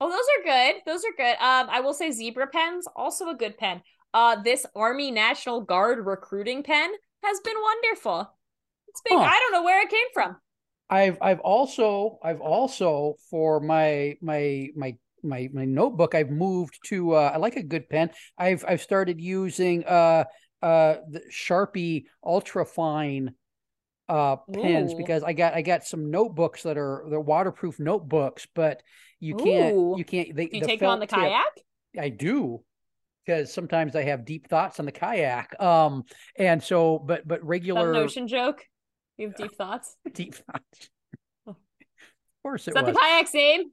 Oh, 0.00 0.10
those 0.10 0.18
are 0.38 0.72
good. 0.72 0.82
Those 0.86 1.04
are 1.04 1.12
good. 1.16 1.36
Um, 1.40 1.68
I 1.70 1.80
will 1.80 1.94
say 1.94 2.10
zebra 2.10 2.48
pens, 2.48 2.86
also 2.94 3.28
a 3.28 3.34
good 3.36 3.56
pen. 3.56 3.82
Uh, 4.12 4.36
this 4.42 4.66
Army 4.74 5.10
National 5.10 5.60
Guard 5.60 6.04
recruiting 6.04 6.62
pen 6.62 6.92
has 7.22 7.40
been 7.40 7.56
wonderful. 7.60 8.30
It's 8.88 9.00
big. 9.02 9.18
Huh. 9.18 9.24
I 9.24 9.38
don't 9.38 9.52
know 9.52 9.64
where 9.64 9.82
it 9.82 9.90
came 9.90 10.06
from. 10.12 10.36
I've 10.90 11.18
I've 11.20 11.40
also 11.40 12.18
I've 12.22 12.40
also 12.40 13.16
for 13.30 13.58
my 13.60 14.16
my 14.20 14.68
my 14.76 14.96
my 15.24 15.48
my 15.52 15.64
notebook 15.64 16.14
I've 16.14 16.30
moved 16.30 16.78
to 16.86 17.12
uh, 17.12 17.32
I 17.34 17.38
like 17.38 17.56
a 17.56 17.62
good 17.62 17.88
pen. 17.88 18.10
I've 18.38 18.64
I've 18.66 18.82
started 18.82 19.20
using 19.20 19.84
uh 19.84 20.24
uh 20.62 20.96
the 21.10 21.22
Sharpie 21.32 22.04
ultra 22.24 22.64
fine 22.64 23.34
uh 24.08 24.36
pens 24.52 24.92
Ooh. 24.92 24.96
because 24.96 25.22
I 25.22 25.32
got 25.32 25.54
I 25.54 25.62
got 25.62 25.84
some 25.84 26.10
notebooks 26.10 26.62
that 26.64 26.76
are 26.76 27.04
the 27.08 27.20
waterproof 27.20 27.80
notebooks, 27.80 28.46
but 28.54 28.82
you 29.20 29.36
can't 29.36 29.74
Ooh. 29.74 29.94
you 29.96 30.04
can't 30.04 30.34
they 30.36 30.46
Do 30.46 30.56
you 30.56 30.60
the 30.60 30.66
take 30.66 30.80
them 30.80 30.90
on 30.90 31.00
the 31.00 31.06
felt 31.06 31.22
tip- 31.22 31.30
kayak? 31.30 31.44
I 31.98 32.08
do 32.10 32.62
because 33.24 33.52
sometimes 33.52 33.96
I 33.96 34.02
have 34.02 34.24
deep 34.26 34.48
thoughts 34.48 34.78
on 34.80 34.86
the 34.86 34.92
kayak. 34.92 35.58
Um 35.60 36.04
and 36.36 36.62
so 36.62 36.98
but 36.98 37.26
but 37.26 37.42
regular 37.44 37.92
an 37.92 37.96
ocean 37.96 38.28
joke. 38.28 38.64
You 39.16 39.28
have 39.28 39.36
deep 39.36 39.54
thoughts. 39.56 39.96
deep 40.12 40.34
thoughts. 40.34 40.90
of 41.46 41.56
course 42.42 42.66
it 42.68 42.72
Is 42.72 42.74
that 42.74 42.84
was. 42.84 42.94
the 42.94 43.00
kayak's 43.00 43.32
name? 43.34 43.70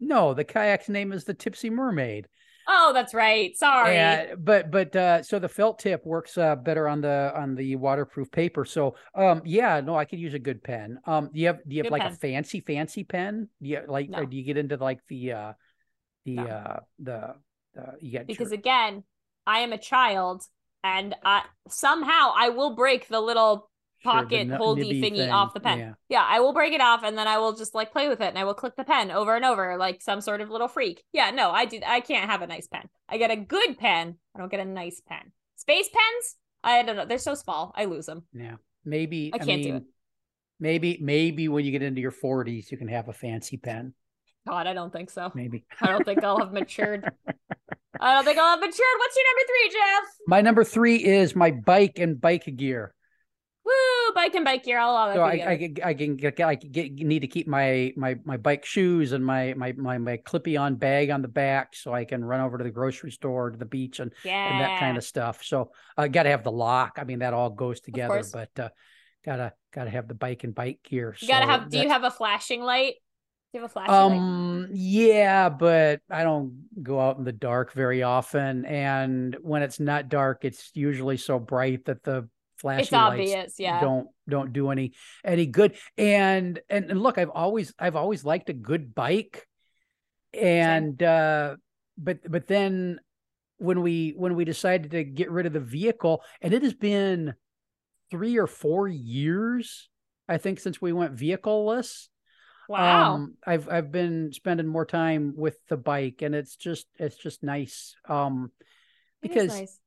No, 0.00 0.34
the 0.34 0.44
kayak's 0.44 0.88
name 0.88 1.12
is 1.12 1.24
the 1.24 1.34
Tipsy 1.34 1.70
Mermaid. 1.70 2.26
Oh, 2.68 2.92
that's 2.94 3.14
right. 3.14 3.56
Sorry. 3.56 3.94
Yeah, 3.94 4.34
but 4.38 4.70
but 4.70 4.94
uh 4.94 5.22
so 5.22 5.38
the 5.38 5.48
felt 5.48 5.78
tip 5.80 6.04
works 6.06 6.38
uh 6.38 6.54
better 6.56 6.86
on 6.88 7.00
the 7.00 7.32
on 7.34 7.54
the 7.54 7.76
waterproof 7.76 8.30
paper. 8.30 8.64
So 8.64 8.94
um 9.14 9.42
yeah, 9.44 9.80
no, 9.80 9.96
I 9.96 10.04
could 10.04 10.20
use 10.20 10.34
a 10.34 10.38
good 10.38 10.62
pen. 10.62 10.98
Um 11.04 11.30
do 11.32 11.40
you 11.40 11.48
have 11.48 11.58
do 11.66 11.74
you 11.74 11.78
have 11.82 11.86
Good 11.86 11.92
like 11.92 12.02
pen. 12.02 12.12
a 12.12 12.16
fancy 12.16 12.60
fancy 12.60 13.04
pen? 13.04 13.48
Do 13.60 13.68
you 13.68 13.82
like 13.88 14.08
or 14.14 14.22
No. 14.22 14.26
do 14.26 14.36
you 14.36 14.44
get 14.44 14.56
into 14.56 14.76
like 14.76 15.00
the 15.08 15.32
uh 15.32 15.52
the 16.26 16.34
No. 16.36 16.46
uh 16.46 16.80
the 17.00 17.16
uh 17.78 17.92
you 18.00 18.12
got 18.18 18.26
because 18.26 18.50
your- 18.50 18.58
again, 18.60 19.04
I 19.46 19.60
am 19.60 19.72
a 19.72 19.78
child, 19.78 20.44
and 20.84 21.14
I 21.24 21.42
somehow 21.68 22.32
I 22.36 22.50
will 22.50 22.76
break 22.76 23.08
the 23.08 23.20
little 23.20 23.69
pocket 24.02 24.50
holdy 24.50 25.00
thingy 25.00 25.18
thing, 25.18 25.30
off 25.30 25.54
the 25.54 25.60
pen. 25.60 25.78
Yeah. 25.78 25.92
Yeah, 26.08 26.26
I 26.26 26.40
will 26.40 26.52
break 26.52 26.72
it 26.72 26.80
off 26.80 27.02
and 27.04 27.16
then 27.16 27.28
I 27.28 27.38
will 27.38 27.54
just 27.54 27.74
like 27.74 27.92
play 27.92 28.08
with 28.08 28.20
it 28.20 28.28
and 28.28 28.38
I 28.38 28.44
will 28.44 28.54
click 28.54 28.76
the 28.76 28.84
pen 28.84 29.10
over 29.10 29.36
and 29.36 29.44
over 29.44 29.76
like 29.76 30.02
some 30.02 30.20
sort 30.20 30.40
of 30.40 30.50
little 30.50 30.68
freak. 30.68 31.02
Yeah, 31.12 31.30
no, 31.30 31.50
I 31.50 31.64
do 31.64 31.80
I 31.86 32.00
can't 32.00 32.30
have 32.30 32.42
a 32.42 32.46
nice 32.46 32.66
pen. 32.66 32.88
I 33.08 33.18
get 33.18 33.30
a 33.30 33.36
good 33.36 33.78
pen. 33.78 34.16
I 34.34 34.38
don't 34.38 34.50
get 34.50 34.60
a 34.60 34.64
nice 34.64 35.00
pen. 35.06 35.32
Space 35.56 35.88
pens? 35.88 36.36
I 36.62 36.82
don't 36.82 36.96
know. 36.96 37.06
They're 37.06 37.18
so 37.18 37.34
small. 37.34 37.72
I 37.76 37.86
lose 37.86 38.06
them. 38.06 38.24
Yeah. 38.32 38.56
Maybe 38.84 39.30
I 39.34 39.38
can't 39.38 39.62
do 39.62 39.68
mean, 39.68 39.76
it. 39.76 39.84
Maybe 40.58 40.98
maybe 41.00 41.48
when 41.48 41.64
you 41.64 41.70
get 41.70 41.82
into 41.82 42.00
your 42.00 42.12
40s 42.12 42.70
you 42.70 42.78
can 42.78 42.88
have 42.88 43.08
a 43.08 43.12
fancy 43.12 43.56
pen. 43.56 43.94
God, 44.48 44.66
I 44.66 44.72
don't 44.72 44.92
think 44.92 45.10
so. 45.10 45.30
Maybe. 45.34 45.64
I 45.80 45.88
don't 45.88 46.04
think 46.04 46.24
I'll 46.24 46.38
have 46.38 46.52
matured. 46.52 47.04
I 48.00 48.14
don't 48.14 48.24
think 48.24 48.38
I'll 48.38 48.48
have 48.48 48.60
matured. 48.60 48.96
What's 48.98 49.16
your 49.16 49.24
number 49.26 49.46
three, 49.46 49.70
Jeff? 49.72 50.04
My 50.26 50.40
number 50.40 50.64
3 50.64 50.96
is 51.04 51.36
my 51.36 51.50
bike 51.50 51.98
and 51.98 52.18
bike 52.18 52.50
gear. 52.56 52.94
Woo, 54.10 54.14
bike 54.14 54.34
and 54.34 54.44
bike 54.44 54.64
gear. 54.64 54.78
I'll 54.78 55.08
that 55.08 55.14
so 55.14 55.22
I, 55.22 55.52
I, 55.52 55.56
can- 55.56 55.76
I 55.84 55.94
can 55.94 56.16
get 56.16 56.40
I 56.40 56.54
get 56.54 56.92
need 56.92 57.20
to 57.20 57.26
keep 57.26 57.46
my 57.46 57.92
my 57.96 58.16
my 58.24 58.36
bike 58.36 58.64
shoes 58.64 59.12
and 59.12 59.24
my 59.24 59.54
my 59.54 59.72
my 59.72 59.98
my 59.98 60.16
clippy 60.18 60.60
on 60.60 60.76
bag 60.76 61.10
on 61.10 61.22
the 61.22 61.28
back 61.28 61.74
so 61.74 61.92
I 61.92 62.04
can 62.04 62.24
run 62.24 62.40
over 62.40 62.58
to 62.58 62.64
the 62.64 62.70
grocery 62.70 63.10
store 63.10 63.50
to 63.50 63.58
the 63.58 63.64
beach 63.64 64.00
and 64.00 64.12
yeah. 64.24 64.52
and 64.52 64.60
that 64.60 64.80
kind 64.80 64.96
of 64.96 65.04
stuff. 65.04 65.42
So 65.44 65.72
I 65.96 66.08
got 66.08 66.24
to 66.24 66.30
have 66.30 66.44
the 66.44 66.52
lock. 66.52 66.98
I 66.98 67.04
mean 67.04 67.20
that 67.20 67.34
all 67.34 67.50
goes 67.50 67.80
together, 67.80 68.22
but 68.32 68.50
uh, 68.58 68.68
gotta 69.24 69.52
gotta 69.72 69.90
have 69.90 70.08
the 70.08 70.14
bike 70.14 70.44
and 70.44 70.54
bike 70.54 70.80
gear. 70.84 71.16
You 71.20 71.28
gotta 71.28 71.46
have. 71.46 71.70
Do 71.70 71.78
you 71.78 71.88
have 71.88 72.04
a 72.04 72.10
flashing 72.10 72.62
light? 72.62 72.94
Do 73.52 73.58
you 73.58 73.62
have 73.62 73.70
a 73.70 73.72
flashing 73.72 73.92
light? 73.92 74.16
Um, 74.16 74.68
yeah, 74.72 75.48
but 75.48 76.00
I 76.10 76.22
don't 76.22 76.64
go 76.82 77.00
out 77.00 77.18
in 77.18 77.24
the 77.24 77.32
dark 77.32 77.72
very 77.72 78.02
often, 78.02 78.64
and 78.64 79.36
when 79.42 79.62
it's 79.62 79.80
not 79.80 80.08
dark, 80.08 80.44
it's 80.44 80.70
usually 80.74 81.16
so 81.16 81.38
bright 81.38 81.84
that 81.86 82.02
the 82.02 82.28
flashing 82.60 82.82
It's 82.82 82.92
lights 82.92 83.12
obvious. 83.12 83.54
Yeah. 83.58 83.80
don't 83.80 84.08
don't 84.28 84.52
do 84.52 84.70
any 84.70 84.92
any 85.24 85.46
good 85.46 85.74
and, 85.96 86.60
and 86.68 86.90
and 86.90 87.00
look 87.00 87.18
i've 87.18 87.30
always 87.30 87.72
i've 87.78 87.96
always 87.96 88.24
liked 88.24 88.48
a 88.48 88.54
good 88.54 88.94
bike 88.94 89.46
and 90.32 91.02
uh 91.02 91.56
but 91.98 92.18
but 92.30 92.46
then 92.46 93.00
when 93.58 93.82
we 93.82 94.14
when 94.16 94.34
we 94.36 94.44
decided 94.44 94.92
to 94.92 95.04
get 95.04 95.30
rid 95.30 95.46
of 95.46 95.52
the 95.52 95.60
vehicle 95.60 96.22
and 96.40 96.54
it 96.54 96.62
has 96.62 96.74
been 96.74 97.34
three 98.10 98.38
or 98.38 98.46
four 98.46 98.88
years 98.88 99.88
I 100.30 100.38
think 100.38 100.60
since 100.60 100.80
we 100.80 100.92
went 100.92 101.14
vehicleless. 101.14 102.08
Wow. 102.68 103.14
Um, 103.14 103.34
I've 103.44 103.68
I've 103.68 103.90
been 103.90 104.32
spending 104.32 104.68
more 104.68 104.86
time 104.86 105.34
with 105.36 105.56
the 105.68 105.76
bike, 105.76 106.22
and 106.22 106.36
it's 106.36 106.54
just 106.54 106.86
it's 107.00 107.16
just 107.16 107.42
nice. 107.42 107.96
Um, 108.08 108.52
because 109.20 109.48
nice. 109.48 109.79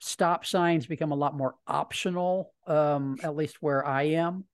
Stop 0.00 0.44
signs 0.44 0.86
become 0.86 1.12
a 1.12 1.16
lot 1.16 1.36
more 1.36 1.54
optional. 1.66 2.52
Um, 2.66 3.16
at 3.22 3.36
least 3.36 3.62
where 3.62 3.86
I 3.86 4.02
am. 4.04 4.44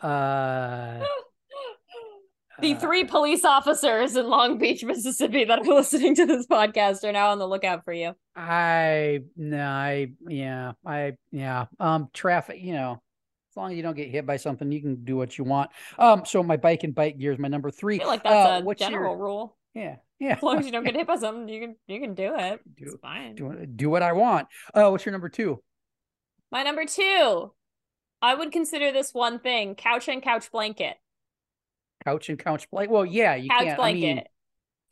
Uh, 0.00 1.04
the 2.60 2.74
uh, 2.74 2.78
three 2.78 3.04
police 3.04 3.44
officers 3.44 4.16
in 4.16 4.28
Long 4.28 4.58
Beach, 4.58 4.82
Mississippi 4.84 5.44
that 5.44 5.58
are 5.60 5.64
listening 5.74 6.14
to 6.16 6.26
this 6.26 6.46
podcast 6.46 7.04
are 7.04 7.12
now 7.12 7.30
on 7.30 7.38
the 7.38 7.46
lookout 7.48 7.84
for 7.84 7.92
you. 7.92 8.14
I 8.36 9.20
no, 9.36 9.62
I 9.66 10.12
yeah, 10.28 10.72
I 10.86 11.12
yeah. 11.32 11.66
Um, 11.78 12.08
traffic, 12.12 12.60
you 12.60 12.72
know, 12.72 13.02
as 13.52 13.56
long 13.56 13.70
as 13.72 13.76
you 13.76 13.82
don't 13.82 13.96
get 13.96 14.08
hit 14.08 14.26
by 14.26 14.36
something, 14.36 14.70
you 14.72 14.80
can 14.80 15.04
do 15.04 15.16
what 15.16 15.36
you 15.36 15.44
want. 15.44 15.70
Um, 15.98 16.24
so 16.24 16.42
my 16.42 16.56
bike 16.56 16.84
and 16.84 16.94
bike 16.94 17.18
gear 17.18 17.32
is 17.32 17.38
my 17.38 17.48
number 17.48 17.70
three. 17.70 17.96
I 17.96 17.98
feel 17.98 18.08
like 18.08 18.22
that's 18.24 18.48
Uh, 18.48 18.60
a 18.60 18.64
what's 18.64 18.80
your- 18.80 18.90
general 18.90 19.16
rule. 19.16 19.56
Yeah, 19.74 19.96
yeah. 20.20 20.36
As 20.36 20.42
long 20.42 20.58
as 20.58 20.66
you 20.66 20.72
don't 20.72 20.84
get 20.84 20.94
hit 20.94 21.06
by 21.06 21.16
something, 21.16 21.48
you 21.48 21.60
can 21.60 21.76
you 21.88 21.98
can 22.00 22.14
do 22.14 22.34
it. 22.36 22.60
Do- 22.76 22.84
it's 22.84 22.96
fine. 23.02 23.34
do, 23.34 23.66
do 23.66 23.90
what 23.90 24.02
I 24.02 24.12
want. 24.12 24.46
Uh, 24.72 24.88
what's 24.90 25.04
your 25.04 25.12
number 25.12 25.28
two? 25.28 25.62
My 26.52 26.62
number 26.62 26.84
two, 26.84 27.52
I 28.22 28.34
would 28.34 28.52
consider 28.52 28.92
this 28.92 29.12
one 29.12 29.38
thing: 29.40 29.74
couch 29.74 30.08
and 30.08 30.22
couch 30.22 30.52
blanket. 30.52 30.96
Couch 32.04 32.28
and 32.28 32.38
couch 32.38 32.70
blanket. 32.70 32.92
Well, 32.92 33.04
yeah, 33.06 33.34
you 33.34 33.48
couch 33.48 33.64
can't. 33.64 33.76
blanket. 33.76 34.10
I 34.10 34.14
mean, 34.14 34.24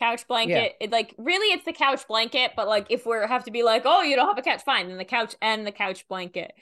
couch 0.00 0.26
blanket. 0.28 0.72
It, 0.80 0.90
like 0.92 1.14
really, 1.18 1.52
it's 1.52 1.64
the 1.64 1.72
couch 1.72 2.06
blanket. 2.08 2.52
But 2.56 2.68
like, 2.68 2.86
if 2.90 3.06
we 3.06 3.16
have 3.16 3.44
to 3.44 3.50
be 3.50 3.62
like, 3.62 3.82
oh, 3.84 4.02
you 4.02 4.16
don't 4.16 4.28
have 4.28 4.38
a 4.38 4.42
couch, 4.42 4.62
fine. 4.64 4.88
Then 4.88 4.98
the 4.98 5.04
couch 5.04 5.34
and 5.42 5.66
the 5.66 5.72
couch 5.72 6.06
blanket. 6.08 6.52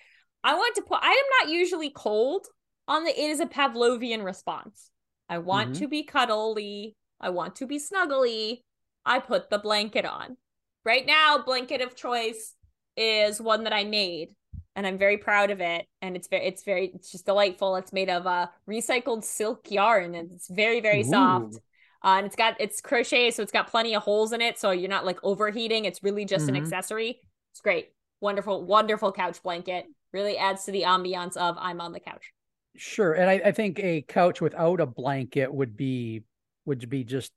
I 0.44 0.54
want 0.54 0.76
to 0.76 0.82
put. 0.82 0.98
I 1.02 1.10
am 1.10 1.46
not 1.46 1.52
usually 1.52 1.90
cold 1.90 2.46
on 2.88 3.04
the. 3.04 3.10
It 3.10 3.30
is 3.30 3.40
a 3.40 3.46
Pavlovian 3.46 4.24
response. 4.24 4.90
I 5.28 5.38
want 5.38 5.72
Mhm. 5.72 5.78
to 5.80 5.88
be 5.88 6.04
cuddly. 6.04 6.96
I 7.20 7.30
want 7.30 7.56
to 7.56 7.66
be 7.66 7.78
snuggly. 7.78 8.60
I 9.04 9.18
put 9.20 9.50
the 9.50 9.58
blanket 9.58 10.04
on. 10.04 10.36
Right 10.84 11.06
now, 11.06 11.38
blanket 11.38 11.80
of 11.80 11.96
choice 11.96 12.54
is 12.96 13.40
one 13.40 13.64
that 13.64 13.72
I 13.72 13.84
made, 13.84 14.34
and 14.74 14.86
I'm 14.86 14.98
very 14.98 15.18
proud 15.18 15.50
of 15.50 15.60
it. 15.60 15.86
And 16.02 16.16
it's 16.16 16.28
very, 16.28 16.46
it's 16.46 16.62
very, 16.64 16.90
it's 16.94 17.10
just 17.10 17.26
delightful. 17.26 17.76
It's 17.76 17.92
made 17.92 18.10
of 18.10 18.26
uh 18.26 18.48
recycled 18.68 19.24
silk 19.24 19.70
yarn, 19.70 20.14
and 20.14 20.30
it's 20.32 20.48
very, 20.48 20.80
very 20.80 21.02
soft. 21.02 21.56
Uh, 22.04 22.16
and 22.18 22.26
it's 22.26 22.36
got 22.36 22.54
it's 22.60 22.80
crochet, 22.80 23.30
so 23.30 23.42
it's 23.42 23.52
got 23.52 23.68
plenty 23.68 23.94
of 23.94 24.02
holes 24.02 24.32
in 24.32 24.40
it, 24.40 24.58
so 24.58 24.70
you're 24.70 24.88
not 24.88 25.06
like 25.06 25.18
overheating. 25.24 25.84
It's 25.84 26.02
really 26.02 26.24
just 26.24 26.48
an 26.48 26.54
Mhm. 26.54 26.58
accessory. 26.58 27.20
It's 27.52 27.60
great, 27.60 27.90
wonderful, 28.20 28.64
wonderful 28.64 29.12
couch 29.12 29.42
blanket. 29.42 29.86
Really 30.12 30.36
adds 30.38 30.64
to 30.64 30.72
the 30.72 30.82
ambiance 30.82 31.36
of 31.36 31.56
I'm 31.58 31.80
on 31.80 31.92
the 31.92 32.00
couch. 32.00 32.32
Sure, 32.76 33.14
and 33.14 33.30
I, 33.30 33.34
I 33.46 33.52
think 33.52 33.78
a 33.80 34.02
couch 34.02 34.40
without 34.40 34.80
a 34.80 34.86
blanket 34.86 35.52
would 35.52 35.76
be 35.76 36.22
would 36.66 36.88
be 36.88 37.04
just, 37.04 37.32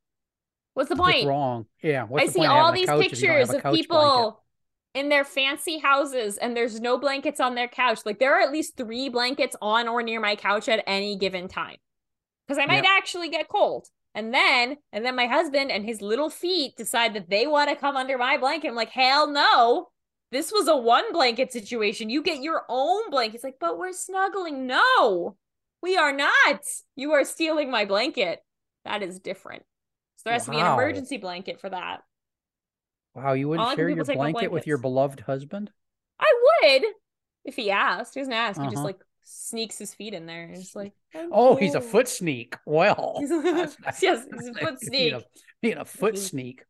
What's 0.74 0.90
the 0.90 0.96
point? 0.96 1.28
wrong. 1.28 1.66
Yeah, 1.82 2.04
what's 2.04 2.30
I 2.30 2.32
see 2.32 2.46
all 2.46 2.72
these 2.74 2.88
couch 2.88 3.06
if 3.06 3.22
you 3.22 3.28
don't 3.28 3.38
have 3.40 3.50
pictures 3.50 3.66
of 3.66 3.74
people 3.74 4.00
blanket? 4.00 4.34
in 4.96 5.10
their 5.10 5.24
fancy 5.24 5.78
houses, 5.80 6.38
and 6.38 6.56
there's 6.56 6.80
no 6.80 6.98
blankets 6.98 7.40
on 7.40 7.56
their 7.56 7.68
couch. 7.68 8.00
Like 8.06 8.20
there 8.20 8.36
are 8.36 8.42
at 8.42 8.52
least 8.52 8.76
three 8.78 9.10
blankets 9.10 9.56
on 9.62 9.88
or 9.88 10.02
near 10.04 10.20
my 10.20 10.36
couch 10.36 10.68
at 10.68 10.84
any 10.88 11.16
given 11.18 11.48
time, 11.48 11.78
because 12.48 12.60
I 12.62 12.66
might 12.66 12.84
Yep. 12.84 12.86
actually 12.98 13.30
get 13.30 13.48
cold. 13.50 13.88
And 14.16 14.34
then, 14.34 14.78
and 14.92 15.06
then 15.06 15.16
my 15.16 15.28
husband 15.28 15.72
and 15.72 15.86
his 15.86 16.02
little 16.02 16.30
feet 16.32 16.76
decide 16.76 17.14
that 17.14 17.30
they 17.30 17.46
want 17.46 17.70
to 17.70 17.76
come 17.76 17.96
under 17.96 18.18
my 18.18 18.38
blanket. 18.38 18.70
I'm 18.70 18.76
like, 18.76 18.90
hell 18.90 19.28
no. 19.30 19.90
This 20.32 20.52
was 20.52 20.68
a 20.68 20.76
one 20.76 21.14
blanket 21.14 21.52
situation. 21.54 22.10
You 22.10 22.22
get 22.24 22.42
your 22.42 22.64
own 22.70 23.10
blanket. 23.12 23.36
It's 23.36 23.44
like, 23.44 23.60
but 23.60 23.78
we're 23.78 23.94
snuggling. 23.94 24.66
No, 24.68 25.38
we 25.82 25.96
are 25.98 26.12
not. 26.12 26.62
You 26.96 27.12
are 27.14 27.24
stealing 27.24 27.70
my 27.72 27.86
blanket. 27.86 28.40
That 28.86 29.02
is 29.04 29.20
different. 29.20 29.64
So 30.18 30.24
there 30.26 30.34
has 30.34 30.46
to 30.46 30.52
be 30.52 30.60
an 30.60 30.66
emergency 30.74 31.18
blanket 31.18 31.60
for 31.62 31.70
that. 31.70 32.02
Wow, 33.16 33.34
you 33.34 33.48
wouldn't 33.50 33.68
when 33.68 33.76
share 33.76 33.90
your 33.90 34.06
blanket 34.06 34.52
with 34.52 34.68
your 34.68 34.78
beloved 34.78 35.22
husband? 35.22 35.72
I 36.20 36.32
would 36.64 36.84
if 37.46 37.56
he 37.56 37.72
asked. 37.72 38.14
He 38.14 38.20
doesn't 38.22 38.34
ask. 38.34 38.60
He 38.60 38.66
just 38.68 38.78
Uh-huh. 38.78 38.86
like 38.86 39.00
sneaks 39.24 39.78
his 39.78 39.94
feet 39.94 40.14
in 40.14 40.26
there 40.26 40.44
and 40.46 40.56
just 40.56 40.76
like, 40.76 40.94
"Thank 41.14 41.32
Oh, 41.34 41.56
he's 41.56 41.76
a 41.76 41.82
foot 41.82 42.08
sneak. 42.08 42.56
Well, 42.66 43.16
He's 43.20 43.32
a- 43.32 43.72
yes, 44.02 44.26
he's 44.32 44.48
a 44.48 44.54
foot 44.60 44.80
Being 44.80 44.80
sneak. 44.80 45.14
a, 45.14 45.24
being 45.62 45.78
a 45.78 45.86
foot 45.86 46.18
sneak. 46.18 46.64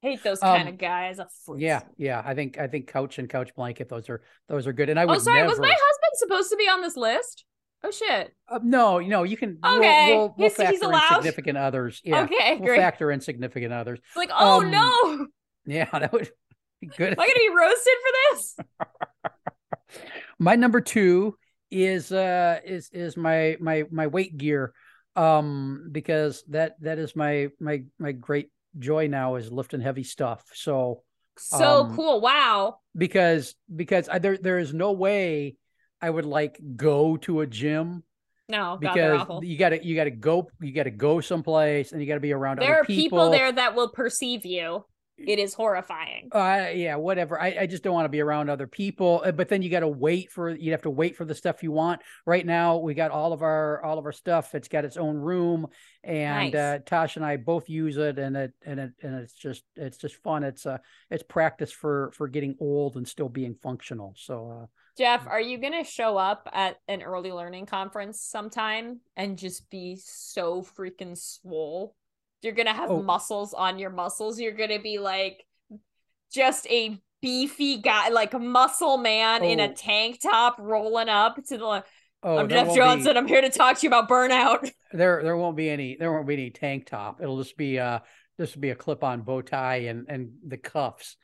Hate 0.00 0.22
those 0.24 0.40
kind 0.40 0.62
Um, 0.68 0.74
of 0.74 0.78
guys. 0.78 1.18
A 1.20 1.28
foot 1.46 1.60
Yeah, 1.60 1.82
yeah. 1.96 2.20
I 2.24 2.34
think 2.34 2.58
I 2.58 2.66
think 2.66 2.88
couch 2.88 3.18
and 3.18 3.28
couch 3.28 3.54
blanket. 3.54 3.88
Those 3.88 4.08
are 4.10 4.22
those 4.48 4.66
are 4.66 4.72
good. 4.72 4.88
And 4.88 4.98
I 4.98 5.04
Oh, 5.04 5.08
would 5.08 5.20
sorry. 5.22 5.38
never. 5.38 5.50
Was 5.50 5.60
my 5.60 5.68
husband 5.68 6.12
supposed 6.14 6.50
to 6.50 6.56
be 6.56 6.64
on 6.64 6.80
this 6.82 6.96
list? 6.96 7.44
Oh 7.84 7.90
shit. 7.90 8.32
uh, 8.48 8.60
no, 8.62 8.98
no. 9.00 9.22
You 9.24 9.36
can. 9.36 9.58
we'll- 9.62 9.78
Okay, 9.78 10.16
We'll, 10.16 10.34
we'll, 10.38 10.50
he's- 10.50 10.70
he's 10.70 10.80
factor 10.80 10.92
in 10.92 11.14
significant 11.16 11.58
others. 11.58 12.00
Yeah. 12.04 12.22
okay, 12.22 12.54
We'll 12.56 12.66
great. 12.68 12.78
factor 12.80 13.10
in 13.10 13.20
significant 13.20 13.72
others. 13.72 13.98
It's 14.06 14.16
like, 14.16 14.30
oh 14.32 14.62
um, 14.62 14.70
no, 14.70 15.26
Yeah, 15.66 15.88
that 15.92 16.12
would 16.12 16.30
be 16.80 16.86
good. 16.88 17.12
am 17.12 17.20
I 17.20 17.26
gonna 17.26 17.38
be 17.38 17.50
roasted 17.56 17.94
for 18.04 18.36
this? 18.36 18.56
my 20.38 20.56
number 20.56 20.80
two 20.80 21.36
is 21.70 22.12
uh 22.12 22.60
is 22.64 22.90
is 22.92 23.16
my 23.16 23.56
my 23.60 23.84
my 23.90 24.06
weight 24.06 24.36
gear 24.36 24.72
um 25.16 25.88
because 25.92 26.42
that 26.48 26.76
that 26.82 26.98
is 26.98 27.14
my 27.16 27.48
my 27.60 27.82
my 27.98 28.12
great 28.12 28.50
joy 28.78 29.06
now 29.06 29.36
is 29.36 29.50
lifting 29.52 29.80
heavy 29.80 30.02
stuff 30.04 30.44
so 30.54 31.02
So 31.38 31.84
Um, 31.84 31.96
cool. 31.96 32.20
Wow. 32.20 32.78
because 32.96 33.54
because 33.74 34.08
I, 34.08 34.18
there 34.18 34.36
there 34.36 34.58
is 34.58 34.72
no 34.74 34.92
way 34.92 35.56
I 36.02 36.10
would 36.10 36.26
like 36.26 36.60
go 36.76 37.16
to 37.18 37.40
a 37.40 37.46
gym 37.46 38.02
No, 38.48 38.76
God, 38.76 38.80
because 38.80 39.20
awful. 39.22 39.44
you 39.44 39.56
got 39.56 39.70
to 39.70 39.84
you 39.84 39.94
got 39.96 40.04
to 40.04 40.10
go 40.10 40.48
you 40.60 40.72
got 40.72 40.82
to 40.84 40.90
go 40.90 41.20
someplace 41.20 41.92
and 41.92 42.00
you 42.00 42.06
got 42.08 42.14
to 42.14 42.20
be 42.20 42.32
around 42.32 42.58
other 42.58 42.84
people. 42.84 43.18
There 43.18 43.28
are 43.28 43.30
people 43.30 43.30
there 43.30 43.52
that 43.52 43.74
will 43.76 43.88
perceive 43.90 44.44
you. 44.44 44.84
It 45.18 45.38
is 45.38 45.54
horrifying. 45.54 46.30
uh 46.32 46.70
yeah 46.74 46.96
whatever 46.96 47.40
i, 47.40 47.54
I 47.60 47.66
just 47.66 47.84
don't 47.84 47.92
want 47.92 48.06
to 48.06 48.08
be 48.08 48.20
around 48.20 48.48
other 48.50 48.66
people 48.66 49.22
Uh, 49.24 49.30
but 49.30 49.48
then 49.48 49.62
you 49.62 49.68
got 49.70 49.80
to 49.80 49.86
wait 49.88 50.32
for 50.32 50.50
you 50.50 50.72
have 50.72 50.82
to 50.82 50.90
wait 50.90 51.14
for 51.16 51.24
the 51.24 51.34
stuff 51.34 51.62
you 51.62 51.70
want 51.70 52.00
right 52.26 52.44
now 52.44 52.78
we 52.78 52.94
got 52.94 53.12
all 53.12 53.32
of 53.32 53.40
our 53.42 53.80
all 53.84 53.98
of 53.98 54.06
our 54.06 54.10
stuff 54.12 54.52
it's 54.54 54.66
got 54.68 54.84
its 54.84 54.96
own 54.96 55.16
room 55.16 55.68
and 56.02 56.52
Nice. 56.52 56.54
uh 56.54 56.78
tosh 56.84 57.16
and 57.16 57.24
i 57.24 57.36
both 57.36 57.68
use 57.68 57.98
it 57.98 58.18
and 58.18 58.36
it 58.36 58.52
and 58.66 58.80
it 58.80 58.92
and 59.02 59.14
it's 59.16 59.34
just 59.34 59.62
it's 59.76 59.98
just 59.98 60.16
fun 60.16 60.42
it's 60.42 60.66
uh 60.66 60.78
it's 61.10 61.22
practice 61.22 61.70
for 61.70 62.10
for 62.16 62.26
getting 62.26 62.56
old 62.58 62.96
and 62.96 63.06
still 63.06 63.28
being 63.28 63.54
functional 63.54 64.14
so 64.16 64.62
uh 64.62 64.66
Jeff, 64.98 65.26
are 65.26 65.40
you 65.40 65.58
gonna 65.58 65.84
show 65.84 66.16
up 66.18 66.48
at 66.52 66.76
an 66.86 67.02
early 67.02 67.32
learning 67.32 67.66
conference 67.66 68.20
sometime 68.20 69.00
and 69.16 69.38
just 69.38 69.70
be 69.70 69.96
so 70.02 70.62
freaking 70.62 71.16
swole? 71.16 71.94
You're 72.42 72.52
gonna 72.52 72.74
have 72.74 72.90
Oh. 72.90 73.02
muscles 73.02 73.54
on 73.54 73.78
your 73.78 73.90
muscles. 73.90 74.38
You're 74.38 74.52
gonna 74.52 74.80
be 74.80 74.98
like 74.98 75.46
just 76.32 76.66
a 76.68 76.98
beefy 77.22 77.78
guy, 77.78 78.08
like 78.08 78.34
a 78.34 78.38
muscle 78.38 78.98
man 78.98 79.44
in 79.44 79.60
a 79.60 79.68
Oh. 79.68 79.74
tank 79.74 80.20
top 80.20 80.56
rolling 80.58 81.08
up 81.08 81.36
to 81.46 81.56
the 81.56 81.84
oh 82.24 82.36
I'm 82.38 82.48
Jeff 82.48 82.66
won't 82.66 82.76
be- 82.76 82.80
Johnson. 82.80 83.16
I'm 83.16 83.28
here 83.28 83.40
to 83.40 83.50
talk 83.50 83.78
to 83.78 83.82
you 83.86 83.88
about 83.88 84.08
burnout. 84.10 84.70
there 84.92 85.22
there 85.22 85.36
won't 85.36 85.56
be 85.56 85.70
any 85.70 85.96
there 85.96 86.12
won't 86.12 86.26
be 86.26 86.34
any 86.34 86.50
tank 86.50 86.86
top 86.86 87.22
it'll 87.22 87.38
just 87.42 87.56
be 87.56 87.78
uh 87.78 88.00
this 88.38 88.54
will 88.54 88.60
be 88.60 88.70
a 88.70 88.74
clip-on 88.74 89.22
bow 89.22 89.40
tie 89.40 89.76
and 89.88 90.06
and 90.08 90.32
the 90.46 90.56
cuffs 90.58 91.16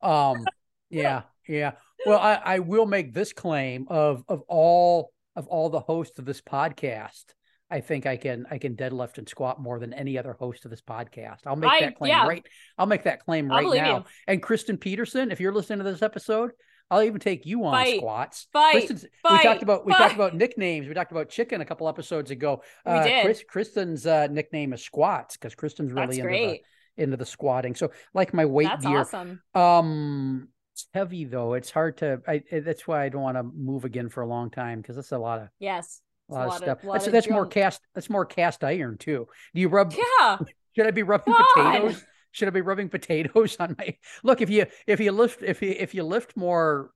um 0.00 0.44
yeah 0.90 1.22
yeah 1.46 1.72
well 2.06 2.18
i 2.18 2.34
i 2.44 2.58
will 2.58 2.86
make 2.86 3.12
this 3.14 3.32
claim 3.32 3.86
of 3.88 4.22
of 4.28 4.42
all 4.48 5.12
of 5.36 5.46
all 5.48 5.70
the 5.70 5.80
hosts 5.80 6.18
of 6.18 6.24
this 6.24 6.40
podcast 6.40 7.24
i 7.70 7.80
think 7.80 8.06
i 8.06 8.16
can 8.16 8.44
i 8.50 8.58
can 8.58 8.74
deadlift 8.76 9.18
and 9.18 9.28
squat 9.28 9.60
more 9.60 9.78
than 9.78 9.92
any 9.92 10.18
other 10.18 10.32
host 10.32 10.64
of 10.64 10.70
this 10.70 10.82
podcast 10.82 11.38
i'll 11.46 11.56
make 11.56 11.70
I- 11.70 11.80
that 11.80 11.96
claim 11.96 12.10
yeah. 12.10 12.26
right 12.26 12.46
i'll 12.78 12.86
make 12.86 13.04
that 13.04 13.20
claim 13.24 13.48
right 13.48 13.66
now 13.66 13.98
you. 13.98 14.04
and 14.26 14.42
kristen 14.42 14.76
peterson 14.76 15.30
if 15.30 15.40
you're 15.40 15.52
listening 15.54 15.78
to 15.78 15.84
this 15.90 16.02
episode 16.02 16.50
i'll 16.90 17.02
even 17.02 17.20
take 17.20 17.46
you 17.46 17.64
on 17.64 17.72
Fight. 17.72 17.96
squats 17.98 18.46
Fight. 18.52 18.72
Kristen's- 18.72 19.06
we 19.30 19.38
talked 19.42 19.62
about 19.62 19.86
we 19.86 19.92
Fight. 19.92 19.98
talked 19.98 20.14
about 20.14 20.34
nicknames. 20.34 20.86
We 20.88 20.94
talked 20.94 21.12
about 21.12 21.30
chicken 21.30 21.60
a 21.60 21.64
couple 21.64 21.88
episodes 21.88 22.30
ago. 22.30 22.62
We 22.84 22.92
Uh, 22.92 23.04
did. 23.04 23.24
Chris, 23.24 23.44
Kristen's 23.48 24.06
uh, 24.06 24.26
nickname 24.26 24.72
is 24.74 24.82
Squats 24.84 25.36
because 25.36 25.54
Kristen's 25.54 25.92
really 25.92 26.06
That's 26.06 26.18
into 26.18 26.28
great. 26.28 26.62
the 26.96 27.02
into 27.04 27.16
the 27.16 27.24
squatting. 27.24 27.74
So 27.76 27.92
like 28.12 28.34
my 28.34 28.44
weight 28.44 28.68
That's 28.68 28.84
gear. 28.84 28.98
awesome. 28.98 29.40
Um, 29.54 30.48
it's 30.74 30.86
heavy 30.94 31.24
though. 31.24 31.54
It's 31.54 31.70
hard 31.70 31.98
to. 31.98 32.20
I 32.26 32.42
I- 32.52 32.60
that's 32.60 32.86
why 32.86 33.04
I 33.04 33.08
don't 33.08 33.22
want 33.22 33.36
to 33.36 33.42
move 33.42 33.84
again 33.84 34.08
for 34.08 34.22
a 34.22 34.26
long 34.26 34.50
time 34.50 34.80
because 34.80 34.96
that's 34.96 35.12
a 35.12 35.18
lot 35.18 35.40
of 35.42 35.48
Yes. 35.58 36.00
a 36.30 36.34
lot, 36.34 36.46
of 36.46 36.52
It's 36.54 36.56
stuff. 36.62 36.84
lot 36.84 36.92
that's 36.94 37.06
of 37.06 37.12
that's 37.12 37.28
more 37.28 37.46
cast. 37.46 37.80
That's 37.94 38.08
more 38.10 38.24
cast 38.24 38.64
iron 38.64 38.96
too. 38.98 39.26
Do 39.54 39.60
you 39.60 39.68
rub? 39.68 39.92
Yeah. 39.92 40.38
Should 40.76 40.86
I 40.86 40.90
be 40.90 41.02
rubbing 41.02 41.34
God. 41.34 41.46
potatoes? 41.54 42.04
Should 42.30 42.48
I 42.48 42.50
be 42.52 42.62
rubbing 42.62 42.88
potatoes 42.88 43.56
on 43.60 43.76
my? 43.78 43.96
Look, 44.22 44.40
if 44.40 44.48
you 44.48 44.66
if 44.86 45.00
you 45.00 45.12
lift 45.12 45.42
if 45.42 45.60
you 45.60 45.74
if 45.78 45.94
you 45.94 46.02
lift 46.04 46.36
more 46.36 46.90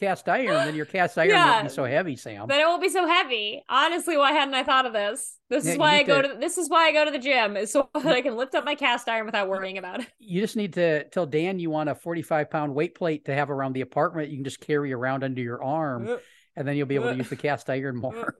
cast 0.00 0.28
iron, 0.28 0.46
then 0.66 0.74
your 0.74 0.86
cast 0.86 1.16
iron 1.18 1.30
Yeah. 1.30 1.52
won't 1.52 1.64
be 1.64 1.70
so 1.70 1.84
heavy, 1.84 2.16
Sam. 2.16 2.48
Then 2.48 2.60
it 2.60 2.66
won't 2.66 2.82
be 2.82 2.88
so 2.88 3.06
heavy. 3.06 3.62
Honestly, 3.68 4.16
why 4.16 4.32
hadn't 4.32 4.54
I 4.54 4.62
thought 4.64 4.86
of 4.86 4.92
this? 4.92 5.38
This 5.48 5.64
Yeah, 5.66 5.72
is 5.72 5.78
why 5.78 5.96
I 5.96 6.02
go 6.02 6.20
to- 6.22 6.28
to 6.28 6.34
this 6.34 6.58
is 6.58 6.68
why 6.68 6.86
I 6.86 6.92
go 6.92 7.04
to 7.04 7.10
the 7.10 7.18
gym, 7.18 7.56
is 7.56 7.70
so 7.72 7.88
that 7.94 8.06
I 8.06 8.22
can 8.22 8.36
lift 8.36 8.54
up 8.54 8.64
my 8.64 8.74
cast 8.74 9.08
iron 9.08 9.26
without 9.26 9.48
worrying 9.48 9.78
about 9.78 10.00
it. 10.00 10.06
you 10.18 10.40
just 10.40 10.56
need 10.56 10.72
to 10.74 11.04
tell 11.10 11.26
Dan 11.26 11.58
you 11.58 11.70
want 11.70 11.88
a 11.88 11.94
45 11.94 12.50
pound 12.50 12.74
weight 12.74 12.94
plate 12.94 13.26
to 13.26 13.34
have 13.34 13.50
around 13.50 13.74
the 13.74 13.82
apartment. 13.82 14.30
You 14.30 14.36
can 14.36 14.44
just 14.44 14.60
carry 14.60 14.92
around 14.92 15.22
under 15.24 15.40
your 15.40 15.62
arm 15.62 16.18
and 16.56 16.66
then 16.68 16.76
you'll 16.76 16.86
be 16.86 16.94
able 16.96 17.10
to 17.10 17.16
use 17.16 17.28
the 17.28 17.36
cast 17.36 17.70
iron 17.70 17.96
more. 17.96 18.34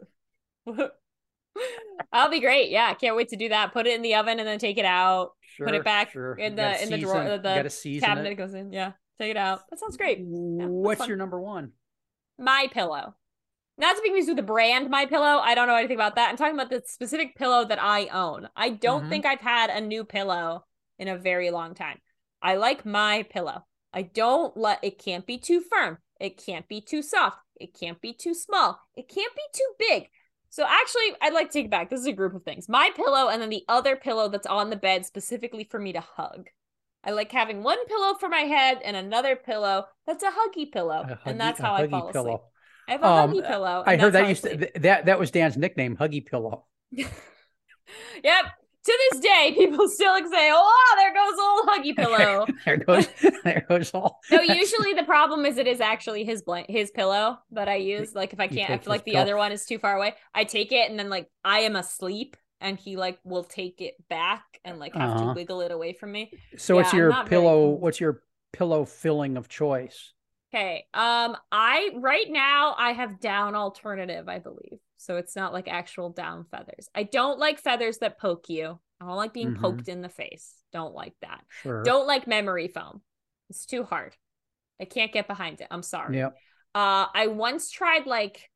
That'll 2.13 2.31
be 2.31 2.41
great. 2.41 2.71
Yeah, 2.71 2.93
can't 2.95 3.17
wait 3.17 3.29
to 3.31 3.37
do 3.37 3.49
that. 3.49 3.73
Put 3.73 3.87
it 3.87 3.95
in 3.95 4.03
the 4.03 4.15
oven 4.17 4.39
and 4.39 4.47
then 4.47 4.59
take 4.59 4.79
it 4.79 4.85
out. 4.85 5.33
Sure, 5.41 5.67
put 5.67 5.75
it 5.75 5.85
back 5.85 6.11
sure. 6.11 6.35
in 6.35 6.57
the 6.57 6.83
in 6.83 6.91
the 6.91 6.99
drawer. 6.99 7.25
The 7.25 7.39
gotta 7.39 8.01
cabinet 8.01 8.33
it 8.33 8.35
goes 8.35 8.55
in. 8.55 8.73
Yeah, 8.73 8.93
take 9.19 9.31
it 9.31 9.37
out. 9.37 9.63
That 9.71 9.79
sounds 9.79 9.97
great. 9.97 10.19
that's 10.19 10.69
What's 10.71 11.07
your 11.09 11.17
number 11.17 11.41
one? 11.41 11.73
My 12.39 12.69
pillow. 12.73 13.15
Not 13.77 13.97
to 13.97 14.03
be 14.03 14.09
confused 14.09 14.29
with 14.29 14.37
the 14.37 14.43
brand 14.45 14.89
My 14.89 15.05
Pillow. 15.07 15.41
I 15.43 15.57
don't 15.57 15.67
know 15.67 15.75
anything 15.75 15.97
about 15.97 16.15
that. 16.15 16.31
I'm 16.31 16.37
talking 16.37 16.55
about 16.55 16.71
the 16.71 16.83
specific 16.87 17.35
pillow 17.35 17.65
that 17.65 17.83
I 17.83 18.07
own. 18.07 18.49
I 18.55 18.71
don't 18.71 19.07
Mhm. 19.07 19.09
think 19.09 19.27
I've 19.27 19.41
had 19.41 19.69
a 19.71 19.81
new 19.81 20.05
pillow 20.05 20.65
in 20.99 21.09
a 21.09 21.19
very 21.19 21.51
long 21.51 21.75
time. 21.75 22.01
I 22.41 22.55
like 22.55 22.87
my 22.87 23.25
pillow. 23.25 23.67
I 23.93 24.03
don't 24.03 24.57
let 24.57 24.79
it 24.83 24.99
can't 24.99 25.27
be 25.27 25.39
too 25.39 25.61
firm. 25.61 25.99
It 26.21 26.37
can't 26.45 26.69
be 26.69 26.81
too 26.81 27.03
soft. 27.03 27.39
It 27.61 27.75
can't 27.79 28.01
be 28.01 28.13
too 28.13 28.35
small. 28.35 28.81
It 28.95 29.09
can't 29.09 29.35
be 29.35 29.43
too 29.53 29.73
big. 29.79 30.09
So 30.51 30.65
actually, 30.65 31.17
I'd 31.21 31.33
like 31.35 31.49
to 31.49 31.53
take 31.53 31.65
it 31.67 31.71
back. 31.71 31.91
This 31.91 31.99
is 32.01 32.07
a 32.07 32.13
group 32.13 32.35
of 32.35 32.45
things. 32.45 32.69
My 32.69 32.91
pillow 32.95 33.29
and 33.29 33.43
then 33.43 33.51
the 33.51 33.65
other 33.69 33.97
pillow 33.97 34.29
that's 34.29 34.47
on 34.47 34.71
the 34.71 34.77
bed 34.77 35.05
specifically 35.05 35.65
for 35.65 35.81
me 35.81 35.93
to 35.93 36.01
hug. 36.01 36.49
I 37.05 37.11
like 37.11 37.31
having 37.33 37.63
one 37.63 37.85
pillow 37.87 38.15
for 38.15 38.29
my 38.29 38.41
head 38.41 38.79
and 38.85 38.97
another 38.97 39.37
pillow 39.37 39.85
that's 40.07 40.23
a 40.23 40.31
huggy 40.31 40.71
pillow. 40.73 41.05
A 41.25 41.29
and 41.29 41.39
that's 41.41 41.61
how 41.61 41.75
I 41.75 41.87
huggy 41.87 41.91
fall 41.91 42.09
asleep. 42.09 42.41
I 42.89 42.93
have 42.93 43.03
a 43.03 43.07
Um, 43.07 43.31
huggy 43.33 43.47
pillow. 43.47 43.83
I 43.87 43.97
heard 43.97 44.13
that 44.15 44.29
used 44.29 44.45
to, 44.45 44.71
that 44.81 45.07
that 45.07 45.19
was 45.19 45.31
Dan's 45.31 45.57
nickname, 45.57 45.97
Huggy 45.97 46.25
Pillow. 46.25 46.67
yep. 46.91 48.45
To 48.87 48.99
this 49.11 49.21
day, 49.21 49.55
people 49.57 49.89
still 49.89 50.15
say, 50.31 50.51
"Oh, 50.53 50.95
there 50.99 51.15
goes 51.15 51.39
old 51.41 51.69
huggy 51.69 51.97
pillow." 51.97 52.47
there 52.67 52.77
goes 52.77 53.09
there 53.45 53.65
goes 53.67 53.91
all. 53.95 54.21
no, 54.31 54.43
usually 54.43 54.93
the 54.93 55.05
problem 55.05 55.47
is 55.47 55.57
it 55.57 55.67
is 55.67 55.81
actually 55.81 56.25
his 56.25 56.43
blank 56.43 56.67
his 56.69 56.91
pillow 56.91 57.39
that 57.53 57.67
I 57.67 57.77
use. 57.77 58.15
Like 58.15 58.35
if 58.35 58.41
I 58.41 58.47
can't, 58.49 58.83
if 58.83 58.87
like 58.87 59.05
the 59.05 59.13
pill- 59.13 59.23
other 59.23 59.37
one 59.39 59.53
is 59.53 59.65
too 59.65 59.79
far 59.79 59.97
away, 59.97 60.13
I 60.35 60.45
take 60.45 60.71
it 60.71 60.91
and 60.91 60.99
then 60.99 61.09
like 61.09 61.31
I 61.43 61.61
am 61.61 61.77
asleep 61.77 62.37
and 62.61 62.79
he 62.79 62.97
like 62.97 63.19
will 63.25 63.45
take 63.45 63.81
it 63.81 63.95
back 64.09 64.45
and 64.65 64.79
like 64.79 64.95
have 64.95 65.11
Uh-huh. 65.11 65.29
to 65.29 65.35
wiggle 65.35 65.61
it 65.61 65.71
away 65.71 65.93
from 65.93 66.13
me. 66.13 66.33
So 66.57 66.77
what's 66.77 66.93
Yeah, 66.93 66.93
I'm 66.93 66.99
your 66.99 67.09
not 67.11 67.29
very 67.29 67.41
pillow? 67.43 67.69
What's 67.71 68.01
your 68.01 68.23
pillow 68.53 68.85
filling 68.85 69.37
of 69.37 69.49
choice? 69.49 70.13
Okay. 70.53 70.87
Um, 70.95 71.37
I 71.51 71.91
right 71.97 72.31
now 72.31 72.75
I 72.79 72.93
have 72.93 73.21
down 73.21 73.55
alternative, 73.55 74.29
I 74.29 74.39
believe. 74.39 74.79
So 74.97 75.17
it's 75.17 75.37
not 75.37 75.53
like 75.53 75.69
actual 75.69 76.11
down 76.11 76.45
feathers. 76.45 76.89
I 76.95 77.03
don't 77.03 77.39
like 77.39 77.59
feathers 77.61 77.99
that 77.99 78.19
poke 78.19 78.49
you. 78.49 78.79
I 79.01 79.07
don't 79.07 79.17
like 79.17 79.35
being 79.35 79.53
Mhm. 79.53 79.61
poked 79.61 79.89
in 79.89 80.01
the 80.01 80.09
face. 80.09 80.55
Don't 80.73 80.95
like 80.95 81.15
that. 81.21 81.45
Sure. 81.63 81.83
Don't 81.83 82.07
like 82.07 82.27
memory 82.27 82.69
foam. 82.69 83.03
It's 83.51 83.67
too 83.67 83.83
hard. 83.85 84.17
I 84.81 84.85
can't 84.87 85.13
get 85.13 85.27
behind 85.27 85.61
it. 85.61 85.67
I'm 85.71 85.83
sorry. 85.83 86.19
Yep. 86.19 86.35
Uh, 86.75 87.07
I 87.13 87.27
once 87.29 87.71
tried 87.71 88.07
like, 88.07 88.49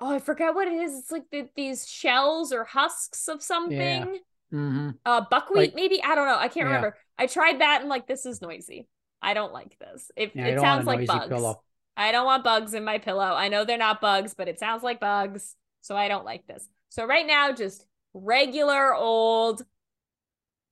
oh, 0.00 0.14
I 0.14 0.18
forgot 0.18 0.54
what 0.54 0.68
it 0.68 0.74
is. 0.74 0.98
It's 0.98 1.10
like 1.10 1.24
the, 1.30 1.48
these 1.56 1.88
shells 1.88 2.52
or 2.52 2.64
husks 2.64 3.28
of 3.28 3.42
something. 3.42 4.18
hmm 4.50 4.90
Uh, 5.04 5.22
buckwheat, 5.30 5.70
Like- 5.70 5.74
maybe. 5.74 6.02
I 6.02 6.14
don't 6.14 6.26
know. 6.26 6.36
I 6.36 6.48
can't 6.48 6.56
Yeah. 6.68 6.76
remember. 6.76 6.96
I 7.18 7.26
tried 7.26 7.60
that 7.60 7.80
and 7.80 7.88
like, 7.88 8.06
this 8.06 8.26
is 8.26 8.42
noisy. 8.42 8.88
I 9.22 9.34
don't 9.34 9.52
like 9.52 9.78
this. 9.78 10.10
It, 10.16 10.32
Yeah, 10.34 10.46
it 10.46 10.60
sounds 10.60 10.86
like 10.86 11.06
bugs. 11.06 11.28
pillow. 11.28 11.62
I 11.96 12.12
don't 12.12 12.26
want 12.26 12.44
bugs 12.44 12.74
in 12.74 12.84
my 12.84 12.98
pillow. 12.98 13.24
I 13.34 13.48
know 13.48 13.64
they're 13.64 13.78
not 13.78 14.00
bugs, 14.02 14.34
but 14.34 14.48
it 14.48 14.58
sounds 14.58 14.82
like 14.82 15.00
bugs. 15.00 15.56
So 15.80 15.96
I 15.96 16.08
don't 16.08 16.24
like 16.26 16.46
this. 16.46 16.68
So 16.90 17.06
right 17.06 17.26
now, 17.26 17.52
just 17.52 17.86
regular 18.12 18.94
old 18.94 19.62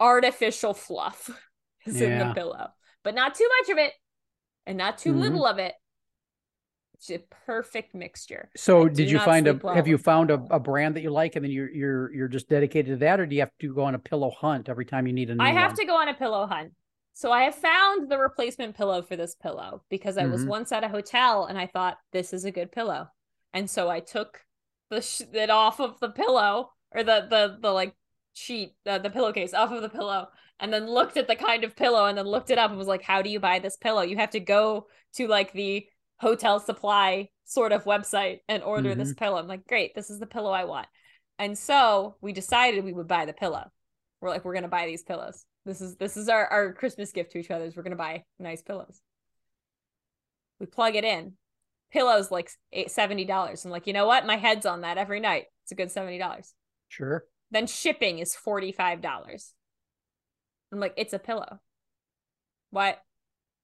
artificial 0.01 0.75
fluff 0.75 1.31
is 1.87 2.01
in 2.01 2.19
the 2.19 2.35
pillow, 2.35 2.69
but 3.03 3.15
not 3.15 3.35
too 3.35 3.49
much 3.61 3.71
of 3.71 3.79
it 3.79 3.93
and 4.67 4.77
not 4.77 4.99
too 4.99 5.13
Mhm. 5.15 5.21
little 5.21 5.47
of 5.47 5.59
it. 5.59 5.75
It's 6.95 7.11
a 7.11 7.19
perfect 7.47 7.95
mixture. 7.95 8.49
So 8.57 8.87
I 8.87 8.89
did 8.89 9.11
you 9.11 9.19
find 9.19 9.47
a 9.49 9.55
well 9.55 9.75
have 9.75 9.87
you 9.89 9.99
found 9.99 10.31
a, 10.31 10.35
a 10.51 10.61
brand 10.61 10.97
that 10.97 11.03
you 11.03 11.11
like 11.11 11.37
and 11.37 11.45
then 11.45 11.51
you're 11.53 11.71
you're 11.71 12.15
you're 12.15 12.29
just 12.29 12.49
dedicated 12.49 12.87
to 12.95 12.97
that 13.05 13.21
or 13.21 13.27
do 13.27 13.35
you 13.35 13.43
have 13.43 13.51
to 13.61 13.75
go 13.75 13.83
on 13.85 13.95
a 13.95 13.99
pillow 13.99 14.31
hunt 14.31 14.69
every 14.69 14.85
time 14.87 15.07
you 15.07 15.13
need 15.13 15.31
a 15.31 15.35
new 15.35 15.43
I 15.43 15.51
have 15.51 15.71
one? 15.71 15.77
to 15.77 15.85
go 15.85 15.97
on 15.97 16.09
a 16.09 16.15
pillow 16.15 16.47
hunt. 16.47 16.73
So 17.13 17.31
I 17.31 17.43
have 17.45 17.55
found 17.55 18.11
the 18.11 18.19
replacement 18.19 18.77
pillow 18.77 19.03
for 19.03 19.17
this 19.17 19.35
pillow 19.37 19.83
because 19.89 20.19
I 20.19 20.27
was 20.27 20.45
Mhm. 20.45 20.49
once 20.49 20.73
at 20.73 20.83
a 20.85 20.89
hotel 20.89 21.45
and 21.47 21.59
I 21.59 21.67
thought 21.67 21.99
this 22.13 22.33
is 22.33 22.45
a 22.45 22.51
good 22.51 22.73
pillow. 22.73 23.09
And 23.53 23.69
so 23.71 23.89
I 23.89 24.01
took 24.01 24.41
the 24.91 25.01
sh- 25.01 25.23
it 25.33 25.51
off 25.51 25.81
of 25.81 26.01
the 26.01 26.11
pillow 26.11 26.73
or 26.93 27.03
the 27.05 27.27
the 27.29 27.59
the 27.61 27.71
like 27.73 27.95
sheet 28.35 28.75
uh, 28.87 28.99
the 28.99 29.11
pillowcase 29.11 29.55
off 29.55 29.71
of 29.71 29.83
the 29.83 29.89
pillow 29.89 30.29
and 30.59 30.73
then 30.73 30.87
looked 30.89 31.17
at 31.17 31.29
the 31.29 31.37
kind 31.37 31.63
of 31.65 31.77
pillow 31.77 32.07
and 32.07 32.19
then 32.19 32.27
looked 32.27 32.51
it 32.51 32.59
up 32.59 32.71
and 32.71 32.79
was 32.79 32.89
like 32.89 33.03
how 33.03 33.23
do 33.23 33.31
you 33.31 33.41
buy 33.41 33.59
this 33.59 33.77
pillow? 33.77 34.03
You 34.03 34.17
have 34.17 34.31
to 34.31 34.41
go 34.41 34.87
to 35.15 35.29
like 35.29 35.53
the 35.53 35.87
hotel 36.25 36.59
supply 36.59 37.29
sort 37.45 37.73
of 37.73 37.85
website 37.85 38.39
and 38.49 38.63
order 38.63 38.95
this 38.95 39.11
mm-hmm. 39.11 39.25
pillow. 39.25 39.39
I'm 39.39 39.47
like, 39.47 39.67
"Great, 39.67 39.95
this 39.95 40.11
is 40.11 40.19
the 40.19 40.27
pillow 40.27 40.51
I 40.51 40.65
want." 40.65 40.89
And 41.39 41.57
so 41.57 42.17
we 42.21 42.33
decided 42.33 42.83
we 42.83 42.93
would 42.93 43.09
buy 43.09 43.27
the 43.27 43.33
pillow. 43.33 43.71
We're 44.21 44.31
like, 44.31 44.45
we're 44.45 44.55
gonna 44.55 44.69
buy 44.69 44.87
these 44.87 45.03
pillows. 45.03 45.45
This 45.67 45.81
is 45.81 45.97
this 45.97 46.17
is 46.17 46.29
our, 46.29 46.47
our 46.47 46.73
Christmas 46.73 47.13
gift 47.13 47.33
to 47.33 47.39
each 47.39 47.51
other. 47.51 47.67
Is 47.67 47.77
we're 47.77 47.83
gonna 47.83 47.97
buy 47.97 48.25
nice 48.39 48.63
pillows. 48.63 49.01
We 50.59 50.67
plug 50.67 50.97
it 50.97 51.05
in. 51.05 51.35
Pillows 51.93 52.31
like 52.31 52.51
eight, 52.73 52.89
$70. 52.89 53.65
I'm 53.65 53.71
like, 53.71 53.87
you 53.87 53.93
know 53.93 54.07
what? 54.07 54.27
My 54.27 54.37
head's 54.37 54.67
on 54.67 54.81
that 54.81 54.99
every 54.99 55.21
night. 55.21 55.45
It's 55.63 55.73
a 55.73 55.77
good 55.77 55.91
$70. 55.91 56.53
Sure. 56.89 57.25
Then 57.51 57.67
shipping 57.67 58.19
is 58.19 58.35
$45. 58.35 59.53
I'm 60.73 60.81
like, 60.81 60.95
it's 60.97 61.13
a 61.13 61.19
pillow. 61.21 61.61
What? 62.71 63.01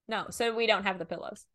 No, 0.07 0.27
so 0.29 0.55
we 0.55 0.67
don't 0.67 0.83
have 0.83 0.97
the 0.97 1.05
pillows. 1.05 1.45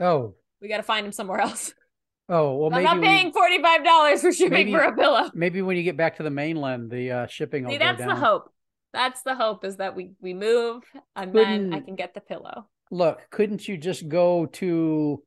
Oh. 0.00 0.34
We 0.60 0.68
got 0.68 0.78
to 0.78 0.82
find 0.82 1.06
him 1.06 1.12
somewhere 1.12 1.40
else. 1.40 1.72
Oh, 2.28 2.56
well 2.56 2.74
I'm 2.74 2.82
not 2.82 3.00
paying 3.00 3.30
$45 3.32 4.18
for 4.20 4.32
shipping 4.32 4.50
maybe- 4.50 4.72
for 4.72 4.80
a 4.80 4.96
pillow. 4.96 5.30
maybe 5.32 5.62
when 5.62 5.76
you 5.76 5.84
get 5.84 5.96
back 5.96 6.16
to 6.16 6.24
the 6.24 6.30
mainland 6.30 6.90
the 6.90 7.12
uh, 7.12 7.26
shipping 7.28 7.62
will 7.62 7.70
See, 7.70 7.78
that's 7.78 8.00
down. 8.00 8.08
the 8.08 8.16
hope. 8.16 8.52
That's 8.92 9.22
the 9.22 9.36
hope 9.36 9.64
is 9.64 9.76
that 9.76 9.94
we 9.94 10.10
we 10.20 10.34
move 10.34 10.82
and 11.14 11.32
then 11.32 11.72
I 11.72 11.78
can 11.78 11.94
get 11.94 12.14
the 12.14 12.20
pillow. 12.20 12.66
Look, 12.90 13.20
couldn't 13.30 13.68
you 13.68 13.76
just 13.76 14.08
go 14.08 14.46
to 14.46 15.22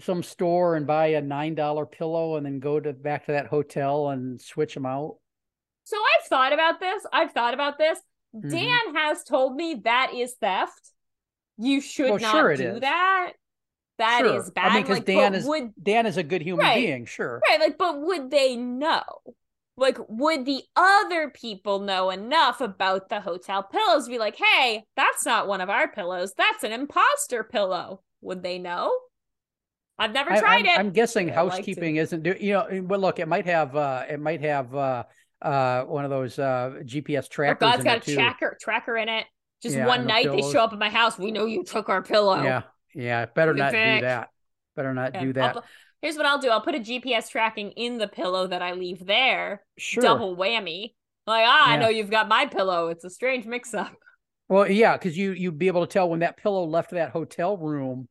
some 0.00 0.22
store 0.22 0.74
and 0.76 0.86
buy 0.86 1.08
a 1.08 1.20
nine 1.20 1.54
dollar 1.54 1.84
pillow 1.84 2.36
and 2.36 2.46
then 2.46 2.60
go 2.60 2.80
to 2.80 2.94
back 2.94 3.26
to 3.26 3.32
that 3.32 3.48
hotel 3.48 4.08
and 4.08 4.40
switch 4.40 4.72
them 4.72 4.86
out? 4.86 5.16
So 5.84 5.98
I've 5.98 6.26
thought 6.28 6.54
about 6.54 6.80
this. 6.80 7.04
I've 7.12 7.32
thought 7.32 7.52
about 7.52 7.76
this. 7.76 7.98
Mhm. 8.34 8.50
Dan 8.50 8.94
has 8.94 9.22
told 9.22 9.54
me 9.54 9.82
that 9.84 10.12
is 10.14 10.32
theft. 10.40 10.80
You 11.58 11.82
should 11.82 12.08
Well, 12.08 12.18
not 12.20 12.32
sure 12.32 12.56
do 12.56 12.68
is. 12.76 12.80
that. 12.80 13.32
That 13.98 14.24
is 14.26 14.46
Sure. 14.46 14.52
bad. 14.54 14.72
I 14.72 14.74
mean, 14.74 14.82
because 14.82 14.98
like, 14.98 15.04
Dan 15.04 15.34
is 15.34 15.44
would 15.44 15.72
Dan 15.82 16.06
is 16.06 16.16
a 16.16 16.22
good 16.22 16.42
human 16.42 16.66
Right. 16.66 16.74
being, 16.74 17.04
sure. 17.06 17.40
right, 17.48 17.60
like, 17.60 17.78
but 17.78 18.00
would 18.00 18.30
they 18.30 18.56
know? 18.56 19.02
Like, 19.76 19.96
would 20.08 20.44
the 20.44 20.62
other 20.76 21.30
people 21.30 21.80
know 21.80 22.10
enough 22.10 22.60
about 22.60 23.08
the 23.08 23.20
hotel 23.20 23.62
pillows? 23.62 24.08
Be 24.08 24.18
like, 24.18 24.36
hey, 24.36 24.84
that's 24.96 25.24
not 25.24 25.48
one 25.48 25.60
of 25.60 25.70
our 25.70 25.88
pillows. 25.88 26.34
That's 26.36 26.62
an 26.64 26.72
imposter 26.72 27.42
pillow. 27.44 28.02
Would 28.20 28.42
they 28.42 28.58
know? 28.58 28.92
I've 29.98 30.12
never 30.12 30.32
I, 30.32 30.40
tried 30.40 30.66
am 30.66 30.66
it. 30.66 30.78
I'm 30.78 30.90
guessing 30.90 31.30
I'd 31.30 31.42
like 31.42 31.52
housekeeping 31.52 31.96
isn't 31.96 32.22
do 32.22 32.34
you 32.40 32.54
know 32.54 32.66
well 32.84 33.00
look 33.00 33.18
it 33.18 33.28
might 33.28 33.46
have 33.46 33.76
uh 33.76 34.04
it 34.08 34.18
might 34.20 34.40
have 34.40 34.74
uh 34.74 35.04
uh 35.40 35.82
one 35.84 36.04
of 36.04 36.10
those 36.10 36.38
uh 36.38 36.80
GPS 36.82 37.26
Oh, 37.26 37.28
trackers 37.30 37.60
God's 37.60 37.78
in 37.80 37.84
got 37.84 38.08
a 38.08 38.14
tracker 38.14 38.58
tracker 38.60 38.96
in 38.96 39.08
it. 39.08 39.26
Just 39.62 39.76
Yeah, 39.76 39.86
one 39.86 40.06
night 40.06 40.30
they 40.30 40.42
show 40.42 40.64
up 40.64 40.72
at 40.72 40.78
my 40.78 40.90
house. 40.90 41.18
We 41.18 41.30
know 41.30 41.46
you 41.46 41.62
took 41.62 41.88
our 41.88 42.02
pillow. 42.02 42.42
Yeah. 42.42 42.62
Yeah, 42.94 43.26
better 43.26 43.54
not 43.54 43.72
do 43.72 44.00
that. 44.00 44.28
Better 44.76 44.94
not 44.94 45.14
Yeah, 45.14 45.20
do 45.20 45.26
I'll 45.40 45.54
that. 45.54 45.64
here's 46.00 46.16
what 46.16 46.26
I'll 46.26 46.38
do. 46.38 46.48
I'll 46.50 46.60
put 46.60 46.74
a 46.74 46.80
GPS 46.80 47.28
tracking 47.30 47.70
in 47.72 47.98
the 47.98 48.08
pillow 48.08 48.46
that 48.46 48.62
I 48.62 48.72
leave 48.72 49.04
there. 49.04 49.62
Sure. 49.78 50.02
Double 50.02 50.36
whammy. 50.36 50.94
Like, 51.26 51.44
ah, 51.46 51.70
I 51.70 51.76
know 51.76 51.88
you've 51.88 52.10
got 52.10 52.28
my 52.28 52.46
pillow. 52.46 52.88
It's 52.88 53.04
a 53.04 53.10
strange 53.10 53.46
mix 53.46 53.74
up. 53.74 53.92
Well, 54.48 54.70
yeah, 54.70 54.96
because 54.96 55.16
you 55.16 55.32
you'd 55.32 55.58
be 55.58 55.68
able 55.68 55.86
to 55.86 55.92
tell 55.92 56.08
when 56.10 56.20
that 56.20 56.36
pillow 56.36 56.64
left 56.64 56.90
that 56.90 57.10
hotel 57.10 57.56
room, 57.56 58.08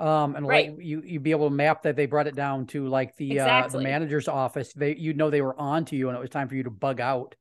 um, 0.00 0.34
and 0.34 0.46
Right. 0.46 0.70
like 0.72 0.84
you 0.84 1.02
you'd 1.04 1.22
be 1.22 1.30
able 1.30 1.48
to 1.48 1.54
map 1.54 1.82
that 1.82 1.94
they 1.96 2.06
brought 2.06 2.26
it 2.26 2.34
down 2.34 2.66
to 2.68 2.88
like 2.88 3.14
the 3.16 3.40
uh, 3.40 3.68
the 3.68 3.80
manager's 3.80 4.26
office. 4.26 4.72
They 4.72 4.96
you'd 4.96 5.16
know 5.16 5.30
they 5.30 5.42
were 5.42 5.58
on 5.58 5.84
to 5.86 5.96
you, 5.96 6.08
and 6.08 6.16
it 6.16 6.20
was 6.20 6.30
time 6.30 6.48
for 6.48 6.54
you 6.56 6.64
to 6.64 6.70
bug 6.70 7.00
out. 7.00 7.34
So 7.34 7.38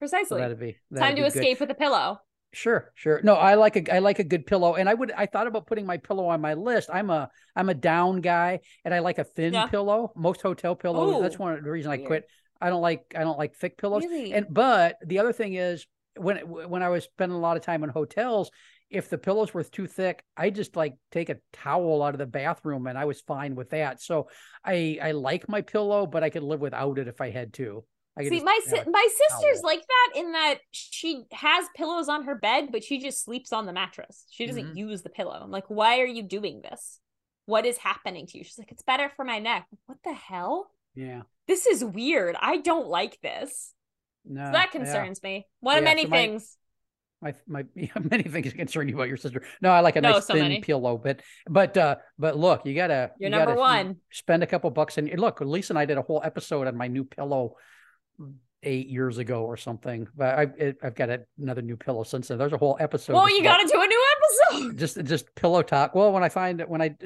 Precisely. 0.00 0.40
that'd 0.40 0.58
be 0.60 0.76
that'd 0.90 1.02
Time 1.02 1.14
be 1.14 1.22
to 1.22 1.28
good. 1.30 1.36
escape 1.36 1.60
with 1.60 1.70
a 1.70 1.74
pillow. 1.74 2.20
Sure, 2.54 2.92
sure. 2.94 3.20
No, 3.22 3.34
I 3.34 3.54
like 3.54 3.76
a 3.76 3.94
I 3.94 3.98
like 3.98 4.20
a 4.20 4.24
good 4.24 4.46
pillow, 4.46 4.74
and 4.74 4.88
I 4.88 4.94
would 4.94 5.10
I 5.12 5.26
thought 5.26 5.46
about 5.46 5.66
putting 5.66 5.86
my 5.86 5.96
pillow 5.98 6.26
on 6.26 6.40
my 6.40 6.54
list. 6.54 6.88
I'm 6.92 7.10
a 7.10 7.28
I'm 7.54 7.68
a 7.68 7.74
down 7.74 8.20
guy, 8.20 8.60
and 8.84 8.94
I 8.94 9.00
like 9.00 9.18
a 9.18 9.24
thin 9.24 9.52
Yeah. 9.52 9.66
pillow. 9.66 10.12
Most 10.16 10.40
hotel 10.40 10.74
pillows. 10.76 11.20
that's 11.20 11.38
one 11.38 11.52
of 11.54 11.64
the 11.64 11.70
reasons 11.70 11.92
I 11.92 11.98
quit. 11.98 12.28
I 12.60 12.70
don't 12.70 12.80
like 12.82 13.14
I 13.16 13.20
don't 13.20 13.38
like 13.38 13.54
thick 13.56 13.76
pillows. 13.76 14.04
Really? 14.04 14.32
And 14.32 14.46
but 14.48 14.96
the 15.04 15.18
other 15.18 15.32
thing 15.32 15.54
is 15.54 15.86
when 16.16 16.38
when 16.48 16.82
I 16.82 16.88
was 16.88 17.04
spending 17.04 17.36
a 17.36 17.40
lot 17.40 17.56
of 17.56 17.62
time 17.64 17.82
in 17.82 17.90
hotels, 17.90 18.50
if 18.88 19.10
the 19.10 19.18
pillows 19.18 19.52
were 19.52 19.64
too 19.64 19.88
thick, 19.88 20.22
I 20.36 20.50
just 20.50 20.76
like 20.76 20.94
take 21.10 21.30
a 21.30 21.38
towel 21.52 22.02
out 22.02 22.14
of 22.14 22.18
the 22.18 22.26
bathroom, 22.26 22.86
and 22.86 22.96
I 22.96 23.04
was 23.06 23.20
fine 23.20 23.56
with 23.56 23.70
that. 23.70 24.00
So 24.00 24.28
I 24.64 24.98
I 25.02 25.10
like 25.10 25.48
my 25.48 25.60
pillow, 25.62 26.06
but 26.06 26.22
I 26.22 26.30
could 26.30 26.44
live 26.44 26.60
without 26.60 26.98
it 26.98 27.08
if 27.08 27.20
I 27.20 27.30
had 27.30 27.52
to. 27.54 27.84
I 28.16 28.28
See, 28.28 28.40
my 28.42 28.60
si- 28.64 28.76
my 28.86 29.08
sister's 29.10 29.60
towel. 29.60 29.70
like 29.70 29.80
that 29.86 30.20
in 30.20 30.32
that 30.32 30.58
she 30.70 31.24
has 31.32 31.66
pillows 31.76 32.08
on 32.08 32.24
her 32.24 32.36
bed, 32.36 32.68
but 32.70 32.84
she 32.84 33.00
just 33.00 33.24
sleeps 33.24 33.52
on 33.52 33.66
the 33.66 33.72
mattress. 33.72 34.24
She 34.30 34.46
doesn't 34.46 34.74
Mhm. 34.74 34.76
use 34.76 35.02
the 35.02 35.10
pillow. 35.10 35.38
I'm 35.42 35.50
like, 35.50 35.64
why 35.68 36.00
are 36.00 36.06
you 36.06 36.22
doing 36.22 36.62
this? 36.62 37.00
what 37.46 37.66
is 37.66 37.76
happening 37.76 38.26
to 38.26 38.38
you? 38.38 38.42
She's 38.44 38.56
like, 38.58 38.72
it's 38.72 38.82
better 38.82 39.10
for 39.16 39.22
my 39.22 39.38
neck. 39.38 39.66
What 39.84 39.98
the 40.02 40.14
hell? 40.14 40.70
Yeah. 40.94 41.24
This 41.46 41.66
is 41.66 41.84
weird. 41.84 42.36
I 42.40 42.56
don't 42.56 42.86
like 42.88 43.20
this. 43.20 43.74
No. 44.24 44.46
So 44.46 44.52
that 44.52 44.68
yeah. 44.72 44.78
concerns 44.80 45.22
me. 45.22 45.46
One 45.60 45.76
of 45.76 45.84
many 45.84 46.04
so 46.04 46.08
my- 46.08 46.16
things. 46.16 46.56
my 47.20 47.34
my 47.46 47.64
yeah, 47.74 47.90
many 48.00 48.22
things 48.22 48.50
concern 48.54 48.88
you 48.88 48.94
about 48.94 49.08
your 49.08 49.18
sister. 49.18 49.42
No, 49.60 49.72
I 49.72 49.80
like 49.80 49.96
a 49.96 50.00
No, 50.00 50.12
nice 50.12 50.26
so 50.26 50.32
thin 50.32 50.42
many. 50.44 50.60
pillow, 50.62 50.96
but 50.96 51.20
but 51.46 51.76
uh 51.76 51.96
but 52.18 52.38
look, 52.38 52.64
you 52.64 52.74
gotta 52.74 53.10
You're 53.18 53.28
you 53.28 53.36
number 53.36 53.50
gotta 53.56 53.60
one. 53.60 53.96
Spend 54.10 54.42
a 54.42 54.46
couple 54.46 54.70
bucks 54.70 54.96
and 54.96 55.10
look, 55.20 55.40
Lisa 55.42 55.72
and 55.72 55.78
I 55.78 55.84
did 55.84 55.98
a 55.98 56.02
whole 56.02 56.22
episode 56.24 56.66
on 56.66 56.76
my 56.78 56.86
new 56.88 57.04
pillow 57.04 57.56
eight 58.62 58.88
years 58.88 59.18
ago 59.18 59.44
or 59.44 59.56
something. 59.56 60.08
But 60.16 60.38
I 60.38 60.42
it, 60.58 60.78
I've 60.82 60.94
got 60.94 61.10
a, 61.10 61.20
another 61.38 61.62
new 61.62 61.76
pillow 61.76 62.02
since 62.02 62.28
then. 62.28 62.38
There's 62.38 62.52
a 62.52 62.58
whole 62.58 62.76
episode. 62.80 63.12
Well, 63.14 63.28
you 63.30 63.42
got 63.42 63.58
to 63.58 63.66
do 63.68 63.80
a 63.80 63.86
new 63.86 64.04
episode. 64.16 64.78
just 64.78 65.04
just 65.04 65.34
pillow 65.34 65.62
talk. 65.62 65.94
Well, 65.94 66.12
when 66.12 66.22
I 66.22 66.28
find 66.28 66.62
when 66.66 66.80
I 66.80 66.96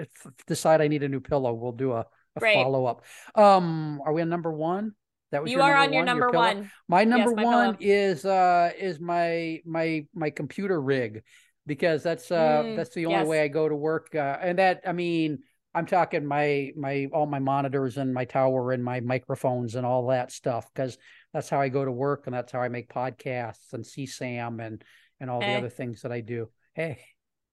decide 0.46 0.80
I 0.80 0.88
need 0.88 1.02
a 1.02 1.08
new 1.08 1.20
pillow, 1.20 1.52
we'll 1.52 1.72
do 1.72 1.92
a, 1.92 2.06
a 2.36 2.40
Great. 2.40 2.54
follow 2.54 2.86
up. 2.86 3.04
Um, 3.34 4.00
are 4.04 4.12
we 4.12 4.22
on 4.22 4.28
number 4.28 4.52
one? 4.52 4.92
That 5.30 5.42
was 5.42 5.52
You 5.52 5.60
are 5.60 5.76
on 5.76 5.92
your 5.92 6.00
one, 6.00 6.06
number 6.06 6.30
pillow? 6.30 6.42
one. 6.42 6.70
My 6.88 7.04
number 7.04 7.34
my 7.34 7.44
one 7.44 7.76
pillow. 7.76 7.76
is 7.80 8.24
uh 8.24 8.70
is 8.78 8.98
my 8.98 9.60
my 9.66 10.06
my 10.14 10.30
computer 10.30 10.80
rig 10.80 11.22
because 11.66 12.02
that's 12.02 12.30
uh 12.30 12.62
Mm, 12.64 12.76
that's 12.76 12.94
the 12.94 13.04
only 13.06 13.28
way. 13.28 13.42
I 13.42 13.48
go 13.48 13.68
to 13.68 13.76
work. 13.76 14.14
Uh, 14.14 14.38
and 14.40 14.58
that 14.58 14.82
I 14.86 14.92
mean 14.92 15.40
I'm 15.74 15.86
talking 15.86 16.26
my 16.26 16.72
my 16.76 17.08
all 17.12 17.26
my 17.26 17.38
monitors 17.38 17.98
and 17.98 18.12
my 18.12 18.24
tower 18.24 18.72
and 18.72 18.82
my 18.82 19.00
microphones 19.00 19.74
and 19.74 19.86
all 19.86 20.06
that 20.08 20.32
stuff 20.32 20.68
because 20.74 20.96
that's 21.32 21.48
how 21.48 21.60
I 21.60 21.68
go 21.68 21.84
to 21.84 21.92
work 21.92 22.22
and 22.26 22.34
that's 22.34 22.52
how 22.52 22.60
I 22.60 22.68
make 22.68 22.92
podcasts 22.92 23.72
and 23.72 23.84
CSAM 23.84 24.64
and 24.64 24.82
and 25.20 25.30
all 25.30 25.40
Hey. 25.40 25.52
the 25.52 25.58
other 25.58 25.68
things 25.68 26.02
that 26.02 26.12
I 26.12 26.20
do. 26.20 26.48
Hey, 26.74 26.98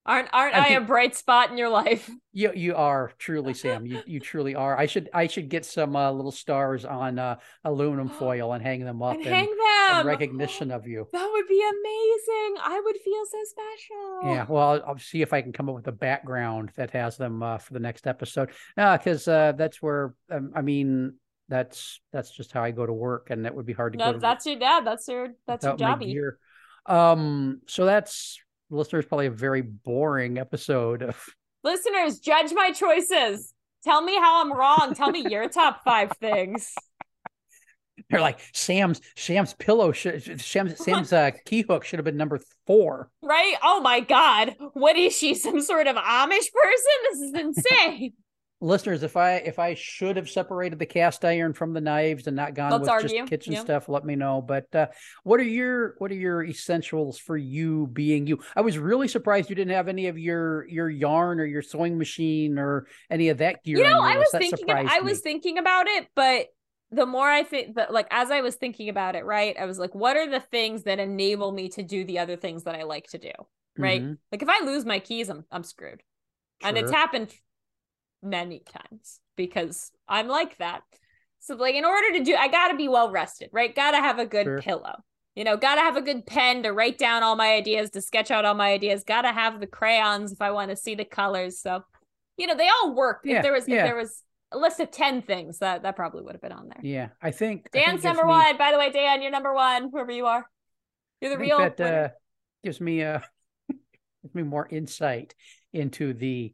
Aren't 0.08 0.30
aren't 0.34 0.56
I 0.56 0.68
I, 0.68 0.68
a 0.74 0.82
bright 0.82 1.16
spot 1.16 1.50
in 1.50 1.58
your 1.58 1.70
life? 1.70 2.10
you 2.32 2.52
you 2.54 2.76
are 2.76 3.12
truly 3.18 3.56
Sam. 3.56 3.88
You 3.88 4.04
you 4.06 4.20
truly 4.20 4.54
are. 4.54 4.78
I 4.78 4.86
should 4.86 5.10
I 5.14 5.26
should 5.26 5.50
get 5.50 5.66
some 5.66 5.96
uh, 5.96 6.12
little 6.12 6.32
stars 6.32 6.86
on 6.86 7.18
uh, 7.18 7.38
aluminum 7.64 8.10
foil 8.20 8.54
and 8.54 8.62
hang 8.62 8.86
them 8.86 9.02
up 9.02 9.16
And 9.16 9.26
and, 9.26 9.36
hang 9.36 9.50
them. 9.90 10.06
recognition 10.06 10.70
of 10.70 10.86
you. 10.86 11.08
That 11.14 11.30
would 11.32 11.48
be 11.48 11.60
amazing. 11.62 12.62
I 12.64 12.82
would 12.86 12.98
feel 12.98 13.24
so 13.26 13.38
special. 13.46 14.36
Yeah, 14.36 14.46
well, 14.48 14.70
I'll, 14.70 14.84
I'll 14.90 15.00
see 15.00 15.22
if 15.24 15.34
I 15.34 15.42
can 15.42 15.54
come 15.54 15.70
up 15.70 15.76
with 15.76 15.88
a 15.88 15.92
background 15.92 16.72
that 16.76 16.92
has 16.92 17.18
them 17.18 17.42
uh, 17.42 17.58
for 17.58 17.74
the 17.74 17.80
next 17.80 18.06
episode. 18.06 18.52
Because 18.76 19.28
uh, 19.28 19.54
that's 19.58 19.82
where 19.82 20.14
um, 20.30 20.52
I 20.56 20.62
mean 20.62 21.16
that's 21.50 22.00
that's 22.12 22.30
just 22.30 22.52
how 22.52 22.64
I 22.64 22.72
go 22.72 22.86
to 22.86 22.94
work, 22.94 23.30
and 23.32 23.46
that 23.46 23.56
would 23.56 23.66
be 23.66 23.74
hard 23.74 23.94
to 23.94 23.98
go 24.00 24.06
No, 24.06 24.14
to 24.14 24.20
that's 24.20 24.46
your 24.46 24.60
dad. 24.60 24.86
That's 24.86 25.08
your 25.08 25.30
that's 25.48 25.66
your 25.66 25.78
jobby. 25.78 26.16
Um, 26.86 27.62
so 27.68 27.86
that's 27.86 28.40
listeners 28.70 29.06
probably 29.06 29.28
a 29.28 29.32
very 29.32 29.62
boring 29.62 30.38
episode 30.38 31.02
of 31.02 31.24
Listeners, 31.66 32.20
judge 32.20 32.54
my 32.54 32.70
choices. 32.72 33.52
Tell 33.84 34.00
me 34.00 34.16
how 34.16 34.44
I'm 34.44 34.54
wrong. 34.54 34.94
Tell 34.94 35.10
me 35.10 35.26
your 35.28 35.50
top 35.50 35.84
five 35.84 36.12
things. 36.22 36.72
they're 38.10 38.22
like 38.22 38.40
Sam's 38.54 39.02
Sam's 39.16 39.54
pillow 39.56 39.92
should 39.92 40.40
Sam's 40.40 40.78
Sam's 40.78 41.12
uh, 41.12 41.32
key 41.46 41.66
hook 41.68 41.84
should 41.84 41.98
have 41.98 42.06
been 42.06 42.18
number 42.18 42.40
four. 42.68 43.10
Right? 43.24 43.56
Oh 43.64 43.82
my 43.82 44.00
God. 44.00 44.56
What 44.74 44.96
is 44.96 45.18
she? 45.18 45.34
Some 45.34 45.60
sort 45.60 45.88
of 45.88 45.96
Amish 45.96 46.52
person? 46.54 46.94
This 47.10 47.20
is 47.20 47.34
insane. 47.36 48.14
Listeners 48.66 49.04
if 49.04 49.16
i 49.16 49.34
if 49.36 49.60
i 49.60 49.74
should 49.76 50.16
have 50.18 50.30
separated 50.30 50.80
the 50.80 50.86
cast 50.86 51.24
iron 51.24 51.54
from 51.54 51.74
the 51.74 51.82
knives 51.82 52.28
and 52.28 52.36
not 52.36 52.54
gone 52.56 52.72
Let's 52.72 52.84
with 52.84 52.92
argue. 52.92 53.20
just 53.20 53.30
kitchen 53.30 53.54
Yeah. 53.54 53.62
stuff 53.62 53.88
let 53.88 54.04
me 54.04 54.16
know 54.16 54.42
but 54.42 54.74
uh 54.76 54.88
what 55.24 55.40
are 55.40 55.44
your 55.44 55.96
what 56.00 56.12
are 56.12 56.16
your 56.16 56.44
essentials 56.44 57.20
for 57.20 57.38
you 57.38 57.88
being 57.94 58.26
you 58.28 58.40
i 58.56 58.62
was 58.62 58.78
really 58.78 59.08
surprised 59.08 59.50
you 59.50 59.56
didn't 59.56 59.74
have 59.74 59.88
any 59.88 60.08
of 60.08 60.18
your 60.18 60.68
your 60.68 60.90
yarn 60.90 61.40
or 61.40 61.46
your 61.46 61.62
sewing 61.62 61.98
machine 61.98 62.58
or 62.58 62.88
any 63.10 63.30
of 63.30 63.38
that 63.38 63.64
gear 63.64 63.78
you 63.78 63.84
know, 63.84 63.90
I 64.02 64.18
was. 64.18 64.32
That 64.32 64.42
thinking 64.42 64.68
surprised 64.68 64.92
I 64.92 65.02
was 65.02 65.18
me. 65.18 65.22
thinking 65.24 65.58
about 65.58 65.88
it, 65.88 66.08
but 66.16 66.48
the 66.92 67.06
more 67.06 67.30
I 67.30 67.44
think 67.44 67.76
that 67.76 67.92
like 67.94 68.08
as 68.12 68.32
I 68.32 68.42
was 68.42 68.56
thinking 68.56 68.90
about 68.90 69.16
it, 69.16 69.26
right? 69.26 69.56
I 69.60 69.66
was 69.66 69.78
like, 69.80 69.94
what 69.94 70.18
are 70.18 70.30
the 70.30 70.40
things 70.40 70.84
that 70.84 71.00
enable 71.00 71.52
me 71.52 71.70
to 71.70 71.84
do 71.84 72.04
the 72.04 72.20
other 72.20 72.36
things 72.36 72.64
that 72.64 72.76
I 72.76 72.84
like 72.84 73.08
to 73.08 73.18
do? 73.18 73.32
Right? 73.78 74.02
Mhm, 74.02 74.18
Like 74.32 74.42
if 74.42 74.50
I 74.50 74.64
lose 74.66 74.86
my 74.86 75.00
keys, 75.00 75.30
I'm 75.30 75.46
I'm 75.52 75.64
screwed. 75.64 76.02
And 76.64 76.78
it's 76.78 76.92
happened 76.92 77.34
many 78.26 78.60
times 78.60 79.20
because 79.36 79.92
I'm 80.08 80.28
like 80.28 80.58
that. 80.58 80.82
So 81.40 81.56
like 81.56 81.76
in 81.76 81.86
order 81.86 82.18
to 82.18 82.24
do 82.24 82.36
I 82.36 82.48
got 82.48 82.70
to 82.70 82.76
be 82.78 82.88
well 82.88 83.12
rested, 83.12 83.50
right? 83.54 83.74
Got 83.76 83.92
to 83.92 83.98
have 83.98 84.20
a 84.20 84.26
good 84.26 84.46
Sure. 84.46 84.62
pillow. 84.62 84.96
You 85.36 85.44
know, 85.44 85.58
got 85.58 85.76
to 85.76 85.82
have 85.82 85.98
a 85.98 86.02
good 86.02 86.26
pen 86.26 86.64
to 86.64 86.72
write 86.72 86.98
down 86.98 87.22
all 87.22 87.36
my 87.36 87.54
ideas, 87.54 87.90
to 87.92 88.02
sketch 88.02 88.32
out 88.32 88.46
all 88.46 88.54
my 88.56 88.72
ideas. 88.72 89.04
Got 89.04 89.24
to 89.24 89.34
have 89.34 89.60
the 89.60 89.68
crayons 89.68 90.32
if 90.32 90.42
I 90.42 90.52
want 90.52 90.70
to 90.72 90.78
see 90.78 90.96
the 90.96 91.04
colors. 91.04 91.60
So, 91.60 91.84
you 92.38 92.48
know, 92.48 92.56
they 92.56 92.70
all 92.70 92.96
work. 92.96 93.22
Yeah, 93.26 93.38
if 93.38 93.44
there 93.44 93.52
was 93.54 93.68
yeah. 93.68 93.78
if 93.78 93.84
there 93.84 93.96
was 93.98 94.24
a 94.54 94.58
list 94.58 94.80
of 94.80 94.92
10 94.92 95.22
things, 95.24 95.60
that 95.60 95.84
that 95.84 95.96
probably 95.98 96.24
would 96.24 96.32
have 96.34 96.42
been 96.42 96.54
on 96.54 96.70
there. 96.70 96.80
yeah 96.82 97.10
i 97.22 97.32
think 97.32 97.68
I 97.74 97.80
Dan's 97.80 98.02
think 98.02 98.16
number 98.16 98.24
me- 98.24 98.30
one. 98.30 98.58
By 98.58 98.72
the 98.72 98.78
way, 98.78 98.92
Dan, 98.92 99.22
you're 99.22 99.32
number 99.32 99.54
one, 99.54 99.90
whoever 99.92 100.12
you 100.12 100.26
are. 100.26 100.46
You're 101.20 101.32
the 101.32 101.38
real 101.38 101.58
that 101.58 101.80
uh, 101.82 102.10
gives 102.64 102.80
me 102.80 103.04
uh 103.04 103.20
gives 104.24 104.34
me 104.34 104.44
more 104.44 104.68
insight 104.70 105.36
into 105.74 106.14
the 106.14 106.54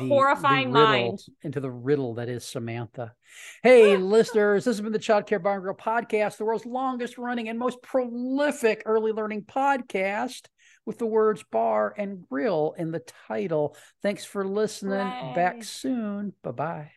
the, 0.00 0.08
horrifying 0.08 0.72
riddle- 0.72 0.86
mind. 0.88 1.18
into 1.42 1.60
the 1.60 1.70
riddle 1.70 2.14
that 2.14 2.28
is 2.28 2.44
Samantha. 2.44 3.14
Hey, 3.62 3.96
listeners, 3.98 4.64
this 4.64 4.76
has 4.76 4.80
been 4.82 4.92
the 4.92 4.98
Child 4.98 5.26
Care 5.26 5.38
Bar 5.38 5.54
and 5.54 5.62
Grill 5.62 5.74
podcast, 5.74 6.36
the 6.36 6.44
world's 6.44 6.66
longest 6.66 7.18
running 7.18 7.48
and 7.48 7.58
most 7.58 7.80
prolific 7.82 8.82
early 8.86 9.12
learning 9.12 9.42
podcast 9.42 10.46
with 10.84 10.98
the 10.98 11.06
words 11.06 11.44
bar 11.50 11.94
and 11.96 12.26
grill 12.28 12.74
in 12.76 12.90
the 12.90 13.02
title. 13.28 13.76
Thanks 14.02 14.24
for 14.24 14.46
listening. 14.46 14.98
Hooray. 15.06 15.32
Back 15.34 15.64
soon. 15.64 16.32
Bye 16.42 16.50
bye. 16.50 16.90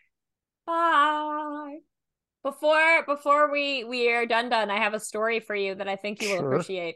Bye. 0.66 1.78
Before 2.44 3.04
before 3.06 3.52
we 3.52 3.84
we 3.84 4.12
are 4.12 4.26
done 4.26 4.50
done, 4.50 4.70
I 4.70 4.78
have 4.80 4.94
a 4.94 5.00
story 5.00 5.40
for 5.40 5.56
you 5.56 5.76
that 5.76 5.88
I 5.88 5.96
think 5.96 6.22
you 6.22 6.30
will 6.30 6.38
Sure. 6.40 6.52
appreciate. 6.54 6.96